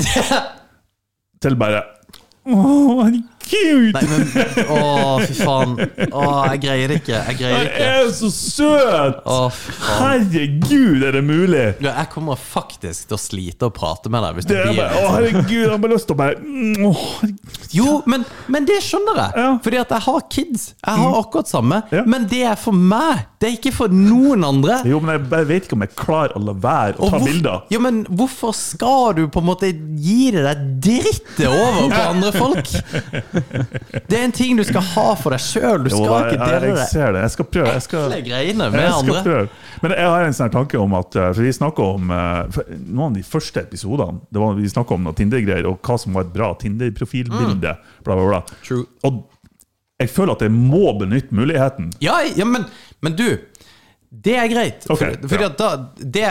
til 1.44 1.58
bare 1.60 1.84
Å, 2.48 2.60
herregud! 3.04 3.96
Nei, 3.96 4.04
men 4.08 4.22
Å, 4.72 4.80
fy 5.26 5.36
faen. 5.40 5.74
Å, 6.14 6.24
jeg 6.54 6.62
greier 6.64 6.92
det 6.94 6.98
ikke. 7.02 7.18
Jeg 7.18 7.38
greier 7.42 7.66
det 7.66 7.82
Jeg 7.82 8.04
er 8.06 8.12
så 8.16 8.30
søt! 8.34 9.20
Å, 9.26 9.38
fy 9.54 9.74
faen. 9.76 9.98
Herregud, 10.00 11.04
er 11.10 11.18
det 11.20 11.24
mulig? 11.28 11.64
Ja, 11.84 11.96
Jeg 12.00 12.12
kommer 12.14 12.40
faktisk 12.40 13.10
til 13.12 13.18
å 13.18 13.22
slite 13.22 13.70
å 13.70 13.74
prate 13.76 14.12
med 14.14 14.24
deg 14.26 14.40
hvis 14.40 14.50
du 14.50 14.54
Det 14.54 14.62
er 14.62 14.70
blir 14.72 14.82
bare, 14.84 15.02
å 15.04 15.12
herregud, 15.18 15.56
jeg 15.58 15.72
har 15.74 15.82
bare 15.84 15.98
lyst 15.98 16.10
til 16.10 16.16
å 16.16 16.22
bare 16.22 16.40
å, 16.40 16.94
herregud. 17.20 17.59
Jo, 17.76 18.00
men, 18.10 18.24
men 18.50 18.66
det 18.66 18.80
skjønner 18.86 19.20
jeg. 19.22 19.32
Ja. 19.38 19.50
Fordi 19.64 19.78
at 19.82 19.92
jeg 19.94 20.02
har 20.08 20.22
kids. 20.34 20.64
Jeg 20.86 21.02
har 21.04 21.18
akkurat 21.20 21.48
samme. 21.52 21.82
Ja. 21.94 22.04
Men 22.10 22.26
det 22.32 22.42
er 22.50 22.56
for 22.58 22.74
meg. 22.74 23.26
Det 23.40 23.48
er 23.48 23.54
ikke 23.56 23.72
for 23.72 23.94
noen 23.94 24.44
andre. 24.44 24.82
Jo, 24.90 24.98
men 25.00 25.14
jeg 25.16 25.28
jeg 25.40 25.48
vet 25.48 25.68
ikke 25.70 25.78
om 25.78 25.84
jeg 25.86 25.94
klarer 25.96 26.34
å 26.36 26.42
la 26.44 26.54
være 26.60 26.98
å 26.98 27.06
Og 27.08 27.12
ta 27.14 27.20
hvor- 27.20 27.30
bilder. 27.30 27.62
Jo, 27.72 27.80
men 27.80 28.02
hvorfor 28.10 28.56
skal 28.58 29.14
du 29.16 29.22
på 29.32 29.40
en 29.40 29.48
måte 29.48 29.70
gi 29.96 30.32
det 30.36 30.44
deg 30.44 30.66
drittet 30.84 31.46
over 31.48 31.88
på 31.94 32.02
andre 32.14 32.32
folk? 32.36 32.74
Det 34.10 34.18
er 34.18 34.24
en 34.26 34.34
ting 34.36 34.58
du 34.60 34.64
skal 34.68 34.84
ha 34.96 35.06
for 35.20 35.32
deg 35.36 35.44
sjøl. 35.44 35.86
Du 35.86 35.90
Jo, 35.94 36.02
skal 36.04 36.16
jeg, 36.16 36.34
ikke 36.34 36.40
jeg, 36.40 36.50
dele 36.60 36.68
jeg 36.68 36.76
det 36.80 36.88
ser 36.92 37.14
det. 37.16 37.22
Jeg 37.26 37.36
skal 37.36 37.48
prøve. 37.54 37.74
Jeg 37.78 37.86
skal, 37.86 38.16
greiene 38.28 38.70
med 38.74 38.82
jeg 38.82 38.92
skal 38.98 39.16
andre. 39.16 39.24
prøve. 39.30 39.50
Men 39.84 39.94
jeg 39.96 40.10
har 40.12 40.26
en 40.28 40.34
sånn 40.36 40.50
her 40.50 40.56
tanke 40.58 40.80
om 40.82 40.94
at 40.98 41.16
eh, 41.16 41.30
For 41.38 41.46
vi 41.46 41.52
snakket 41.56 41.86
om 41.86 42.10
eh, 42.12 42.40
for 42.52 42.72
Noen 42.84 43.06
av 43.06 43.14
de 43.16 43.22
første 43.24 43.62
episodene 43.64 44.20
Det 44.28 44.42
var, 44.42 44.58
Vi 44.58 44.68
snakket 44.74 44.98
om 44.98 45.06
noe 45.08 45.16
Tinder-greier, 45.16 45.70
og 45.70 45.78
hva 45.88 45.96
som 46.02 46.18
var 46.18 46.26
et 46.28 46.34
bra 46.34 46.50
Tinder-profilbilde. 46.60 47.59
Bla, 47.60 48.16
bla, 48.16 48.26
bla. 48.28 48.42
True. 48.66 48.86
Og 49.08 49.26
jeg 50.00 50.12
føler 50.14 50.38
at 50.38 50.46
jeg 50.48 50.56
må 50.56 50.94
benytte 51.00 51.36
muligheten. 51.36 51.92
Ja, 52.04 52.22
ja 52.36 52.48
men, 52.48 52.68
men 53.04 53.18
du 53.20 53.28
Det 54.10 54.36
er 54.42 54.48
greit. 54.50 54.86
Okay, 54.90 55.14
For, 55.22 55.28
fordi 55.36 55.44
ja. 55.44 55.50
da 55.60 55.68
det, 56.00 56.30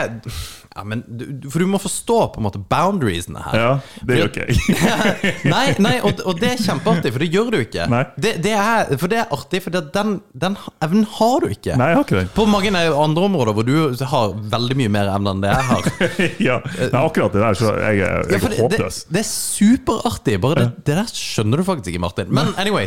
Ja, 0.79 0.85
men 0.87 1.01
du, 1.11 1.25
du- 1.43 1.49
for 1.51 1.59
du 1.59 1.67
må 1.67 1.79
forstå 1.83 2.17
på 2.37 2.39
en 2.39 2.45
måte 2.47 2.61
boundariesene 2.71 3.41
her. 3.43 3.57
Ja, 3.59 3.71
det 4.07 4.19
gjør 4.21 4.29
ikke 4.31 4.45
jeg. 4.47 5.33
nei, 5.51 5.65
nei 5.83 5.95
og, 6.07 6.21
og 6.23 6.39
det 6.39 6.53
er 6.53 6.61
kjempeartig, 6.63 7.11
for 7.17 7.25
det 7.25 7.29
gjør 7.35 7.49
du 7.51 7.57
ikke. 7.65 7.89
Det, 8.15 8.37
det 8.45 8.53
er, 8.55 8.93
for 9.01 9.11
det 9.11 9.19
er 9.25 9.35
artig, 9.35 9.61
for 9.65 9.75
den, 9.75 10.13
den 10.39 10.55
evnen 10.87 11.03
har 11.19 11.43
du 11.43 11.49
ikke. 11.51 11.75
Nei, 11.81 11.89
jeg 11.91 11.99
har 11.99 12.07
ikke 12.07 12.21
den. 12.21 12.31
På 12.39 12.47
mange 12.47 12.71
andre 12.79 13.27
områder 13.27 13.57
hvor 13.59 13.67
du 13.67 13.75
har 14.13 14.37
veldig 14.55 14.79
mye 14.85 14.95
mer 15.01 15.11
evne 15.17 15.35
enn 15.35 15.43
det 15.43 15.51
jeg 15.57 15.69
har. 15.73 15.91
ja, 16.49 16.59
Nei, 16.79 17.03
akkurat 17.03 17.35
det 17.35 17.43
der, 17.43 17.59
så 17.59 17.75
jeg, 17.75 17.99
jeg 17.99 18.07
Ja, 18.09 18.39
er 18.39 18.55
det, 18.55 18.69
det, 18.79 18.91
det 19.19 19.25
er 19.25 19.31
superartig. 19.33 20.39
Bare 20.47 20.63
det, 20.63 20.69
det 20.87 20.99
der 21.03 21.11
skjønner 21.11 21.59
du 21.61 21.67
faktisk 21.67 21.91
ikke, 21.93 22.05
Martin. 22.07 22.31
Men 22.35 22.55
anyway, 22.61 22.87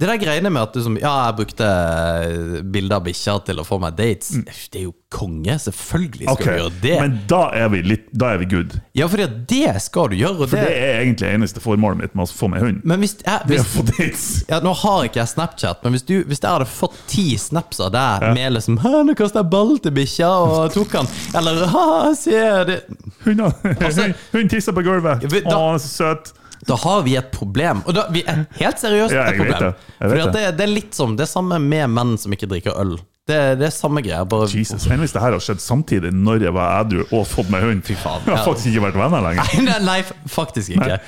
det 0.00 0.08
der 0.08 0.20
greiene 0.20 0.52
med 0.52 0.62
at 0.68 0.76
du 0.76 0.82
som 0.84 0.94
Ja, 1.00 1.14
jeg 1.30 1.38
brukte 1.40 1.66
eh, 1.66 2.60
bilder 2.72 2.98
av 3.00 3.06
bikkja 3.08 3.38
til 3.48 3.60
å 3.62 3.66
få 3.68 3.80
meg 3.82 3.96
dates. 3.98 4.34
Det 4.72 4.82
er 4.82 4.86
jo 4.90 4.94
konge. 5.10 5.56
Selvfølgelig 5.58 6.26
skal 6.28 6.32
okay. 6.36 6.56
Du 6.56 6.62
gjøre 6.62 6.72
det. 6.82 6.94
Men 7.00 7.16
da 7.30 7.40
er 7.56 7.68
vi 7.72 7.82
litt 7.82 8.06
Da 8.16 8.32
er 8.34 8.40
vi 8.42 8.46
good. 8.50 8.76
ja, 8.96 9.08
for 9.10 9.20
det 9.50 9.82
skal 9.82 10.10
du 10.12 10.16
gjøre. 10.16 10.46
For 10.46 10.56
det, 10.56 10.64
det 10.68 10.76
er 10.78 11.00
egentlig 11.02 11.32
eneste 11.34 11.62
formålet 11.62 12.00
mitt 12.04 12.14
med 12.14 12.28
å 12.28 12.32
få 12.32 12.48
meg 12.52 12.64
hund. 12.64 12.80
men 12.84 13.02
hvis, 13.02 13.16
jeg, 13.24 13.46
Det 13.50 13.60
å 13.60 13.84
hvis 13.98 14.26
ja, 14.48 14.60
Nå 14.64 14.72
har 14.82 15.04
ikke 15.08 15.22
jeg 15.22 15.32
Snapchat, 15.34 15.82
men 15.84 15.96
hvis, 15.96 16.06
du, 16.06 16.16
hvis 16.30 16.42
jeg 16.42 16.50
hadde 16.50 16.68
fått 16.70 16.96
ti 17.10 17.26
snaps 17.38 17.80
av 17.80 17.92
deg 17.94 18.28
med 18.38 18.56
liksom 18.56 18.78
'Nå 18.80 19.14
kasta 19.18 19.42
jeg 19.42 19.50
ball 19.50 19.78
til 19.78 19.92
bikkja 19.96 20.30
og 20.30 20.74
tok 20.74 20.92
han', 21.00 21.08
eller 21.34 21.66
'Ha, 21.66 22.14
se 22.14 22.42
det' 22.70 22.82
Hun, 23.24 23.40
Altså- 23.40 24.12
hun, 24.32 24.48
tisser 24.48 24.72
på 24.72 24.82
gulvet. 24.82 25.22
Ja, 25.22 25.28
Å, 25.28 25.50
da- 25.50 25.74
er 25.74 25.78
så 25.78 25.88
søt. 25.88 26.32
Da 26.66 26.76
har 26.76 27.02
vi 27.02 27.16
et 27.16 27.30
problem. 27.32 27.82
Og 27.86 27.94
da, 27.94 28.06
vi 28.12 28.22
er 28.28 28.46
helt 28.58 28.80
seriøst 28.80 29.14
Ja, 29.14 29.30
et 29.30 29.38
problem. 29.38 29.72
at 29.72 30.32
det. 30.32 30.32
det, 30.32 30.56
det 30.58 30.64
er 30.66 30.72
litt 30.74 30.94
som 30.94 31.16
det 31.16 31.28
samme 31.28 31.58
med 31.58 31.88
menn 31.88 32.18
som 32.20 32.32
ikke 32.32 32.48
drikker 32.50 32.76
øl. 32.80 32.98
Det, 33.30 33.38
det 33.60 33.66
er 33.68 33.74
samme 33.74 34.02
greia. 34.04 34.20
Bare 34.28 34.48
Jesus, 34.50 34.86
Enn 34.90 35.02
hvis 35.04 35.14
det 35.14 35.22
her 35.22 35.36
har 35.36 35.42
skjedd 35.44 35.62
samtidig 35.62 36.10
når 36.16 36.44
jeg 36.48 36.54
var 36.56 36.80
edru 36.82 37.02
og 37.06 37.24
fått 37.30 37.50
meg 37.52 37.64
hund. 37.66 37.82
Fy 37.86 37.96
faen, 38.00 38.24
Jeg 38.26 38.34
har 38.36 38.44
faktisk 38.48 38.72
ikke 38.72 38.84
vært 38.88 39.00
venner 39.00 39.26
lenger. 39.28 39.52
Nei, 39.66 39.78
nei, 39.86 39.98
faktisk 40.34 40.74
ikke. 40.76 41.00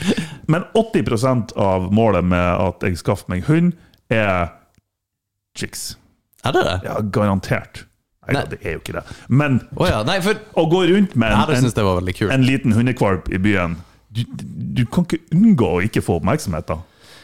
Men 0.53 0.67
80% 0.79 1.55
av 1.61 1.89
målet 1.95 2.27
med 2.33 2.67
at 2.69 2.87
jeg 2.89 3.01
skaffer 3.03 3.33
meg 3.35 3.47
hund, 3.51 3.75
er 4.13 4.53
chicks. 5.59 5.97
Er 6.45 6.55
det 6.57 6.63
det? 6.67 6.77
Ja, 6.89 6.99
garantert. 7.15 7.85
Nei, 8.23 8.37
Nei. 8.37 8.45
det 8.53 8.59
er 8.63 8.77
jo 8.77 8.81
ikke 8.85 8.95
det. 9.01 9.03
Men 9.35 9.59
Å 9.75 9.89
ja. 9.89 10.03
Nei, 10.07 10.21
for 10.23 10.39
å 10.59 10.67
gå 10.71 10.85
rundt 10.93 11.17
med 11.19 11.35
en, 11.35 11.73
kult. 12.15 12.31
en 12.31 12.45
liten 12.47 12.75
hundekvalp 12.77 13.27
i 13.35 13.41
byen 13.43 13.75
du, 14.15 14.23
du 14.79 14.83
kan 14.93 15.07
ikke 15.09 15.19
unngå 15.35 15.69
å 15.79 15.81
ikke 15.87 16.03
få 16.05 16.19
oppmerksomhet. 16.21 16.69
da. 16.69 16.77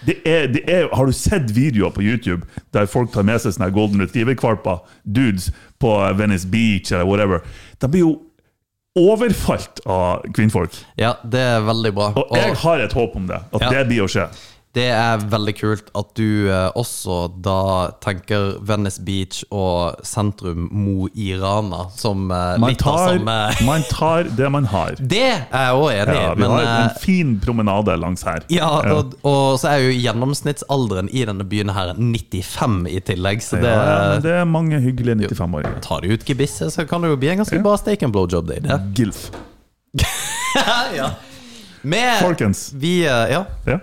Det 0.06 0.20
er, 0.28 0.46
det 0.46 0.62
er, 0.70 0.88
har 0.94 1.06
du 1.06 1.12
sett 1.12 1.50
videoer 1.56 1.90
på 1.90 2.02
YouTube 2.04 2.46
der 2.74 2.86
folk 2.86 3.10
tar 3.12 3.22
med 3.26 3.40
seg 3.42 3.56
sånne 3.56 3.72
golden 3.74 4.00
retriever-kvalper, 4.04 4.84
dudes, 5.04 5.50
på 5.82 5.90
Venice 6.18 6.46
Beach 6.48 6.92
eller 6.92 7.08
whatever? 7.08 7.42
De 7.82 7.88
blir 7.90 8.04
jo 8.04 8.12
overfalt 8.98 9.80
av 9.86 10.24
kvinnfolk. 10.34 10.74
Ja, 10.98 11.16
det 11.24 11.40
er 11.40 11.60
veldig 11.66 11.92
bra. 11.94 12.08
Og 12.18 12.32
jeg 12.36 12.54
har 12.62 12.82
et 12.82 12.94
håp 12.96 13.16
om 13.18 13.26
det, 13.30 13.40
at 13.52 13.60
Ja. 13.62 13.70
det 13.70 13.86
blir 13.90 14.02
å 14.06 14.08
skje. 14.10 14.28
Det 14.76 14.84
er 14.92 15.22
veldig 15.32 15.52
kult 15.56 15.86
at 15.96 16.10
du 16.18 16.50
eh, 16.52 16.66
også 16.76 17.14
da 17.42 17.88
tenker 18.04 18.58
Venice 18.68 19.00
Beach 19.02 19.40
og 19.48 20.02
sentrum 20.06 20.66
Mo 20.70 21.08
i 21.16 21.30
Rana 21.40 21.86
som 21.96 22.28
eh, 22.30 22.58
Man 22.60 22.74
litt 22.74 22.84
av 22.84 22.98
tar, 22.98 23.16
samme 23.16 23.36
man 23.70 23.86
tar 23.88 24.28
det 24.38 24.50
man 24.52 24.68
har. 24.68 24.98
Det 25.00 25.22
er 25.24 25.64
jeg 25.70 25.78
òg 25.80 25.88
enig 25.94 26.14
i, 26.14 26.20
Ja, 26.20 26.34
vi 26.36 26.44
men 26.44 26.54
har 26.54 26.66
eh, 26.66 26.74
en 26.84 27.00
fin 27.00 27.32
promenade 27.42 27.96
langs 27.98 28.26
her. 28.28 28.44
Ja, 28.52 28.68
og, 28.92 29.16
og 29.26 29.56
så 29.62 29.72
er 29.72 29.86
jo 29.88 29.96
gjennomsnittsalderen 29.96 31.08
i 31.16 31.24
denne 31.32 31.48
byen 31.48 31.72
her 31.74 31.94
95 31.96 32.82
i 32.92 33.00
tillegg, 33.08 33.42
så 33.44 33.62
det, 33.62 33.72
Ja, 33.72 33.98
men 34.12 34.24
det 34.28 34.36
er 34.36 34.48
mange 34.48 34.82
hyggelige 34.84 35.32
95-åringer. 35.32 35.80
Tar 35.88 36.04
du 36.04 36.12
ut 36.12 36.28
gebisset, 36.28 36.76
så 36.76 36.84
kan 36.88 37.02
det 37.02 37.14
jo 37.14 37.18
bli 37.24 37.32
en 37.32 37.40
ganske 37.42 37.64
bra 37.64 37.74
steak 37.80 38.04
and 38.04 38.14
blowjob 38.14 38.52
day, 38.52 38.60
det. 38.62 38.78
Gilf. 39.00 39.30
ja. 40.98 41.14
Med 41.82 42.20
Folkens. 42.20 42.68
Vi 42.76 43.00
eh, 43.06 43.30
Ja. 43.32 43.46
Ja. 43.66 43.78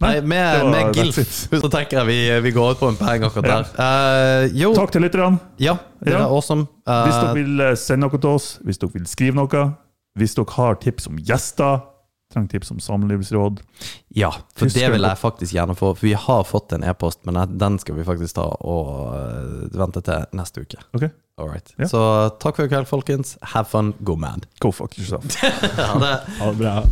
Nei, 0.00 0.20
med, 0.20 0.62
var- 0.62 0.70
med 0.74 0.94
Gilf 0.98 1.16
så 1.48 1.68
tenker 1.72 2.02
jeg 2.02 2.06
vi, 2.10 2.18
vi 2.44 2.50
går 2.52 2.74
ut 2.74 2.80
på 2.82 2.88
en 2.92 2.98
peng 3.00 3.22
akkurat 3.24 3.46
der. 3.48 3.70
Eh, 3.80 4.50
jo, 4.60 4.74
Takk 4.76 4.90
til 4.92 5.02
lytterne. 5.06 5.38
ja, 5.62 5.78
det 6.04 6.12
Ja. 6.12 6.18
er 6.18 6.28
awesome. 6.28 6.66
Uh, 6.86 7.04
Hvis 7.06 7.16
dere 7.22 7.34
vil 7.38 7.60
eh, 7.64 7.74
sende 7.80 8.04
noe 8.06 8.18
til 8.20 8.28
oss, 8.36 8.58
hvis 8.64 8.78
dere 8.82 8.92
vil 8.92 9.06
skrive 9.08 9.34
noe, 9.40 9.62
hvis 10.20 10.34
dere 10.36 10.52
har 10.58 10.76
tips 10.84 11.08
om 11.08 11.16
gjester, 11.16 11.80
trenger 12.32 12.48
tips 12.56 12.70
om 12.74 12.78
samlivsråd 12.82 13.60
ja, 14.18 14.30
for 14.56 14.66
Husker 14.66 14.80
det 14.82 14.92
vil 14.96 15.06
jeg 15.06 15.16
faktisk 15.20 15.54
gjerne 15.54 15.76
få. 15.78 15.94
For 15.96 16.04
vi 16.04 16.12
har 16.18 16.44
fått 16.44 16.72
en 16.76 16.84
e-post, 16.84 17.20
men 17.24 17.38
den 17.56 17.78
skal 17.78 17.94
vi 17.96 18.04
faktisk 18.04 18.34
ta 18.36 18.48
og 18.60 19.14
eh, 19.16 19.78
vente 19.78 20.02
til 20.04 20.26
neste 20.36 20.60
uke. 20.66 20.76
Ok. 20.92 21.08
Ja. 21.78 21.86
Så 21.88 22.00
takk 22.42 22.56
for 22.56 22.64
i 22.64 22.68
kveld, 22.72 22.88
folkens. 22.88 23.36
Have 23.54 23.64
fun. 23.70 23.94
Go 24.04 24.16
mad. 24.16 24.44
go 24.60 24.72
fuck 24.72 24.98
yourself. 24.98 25.24
Ha 25.76 25.98
det. 26.00 26.14
Ha 26.40 26.50
det 26.52 26.58
bra. 26.60 26.82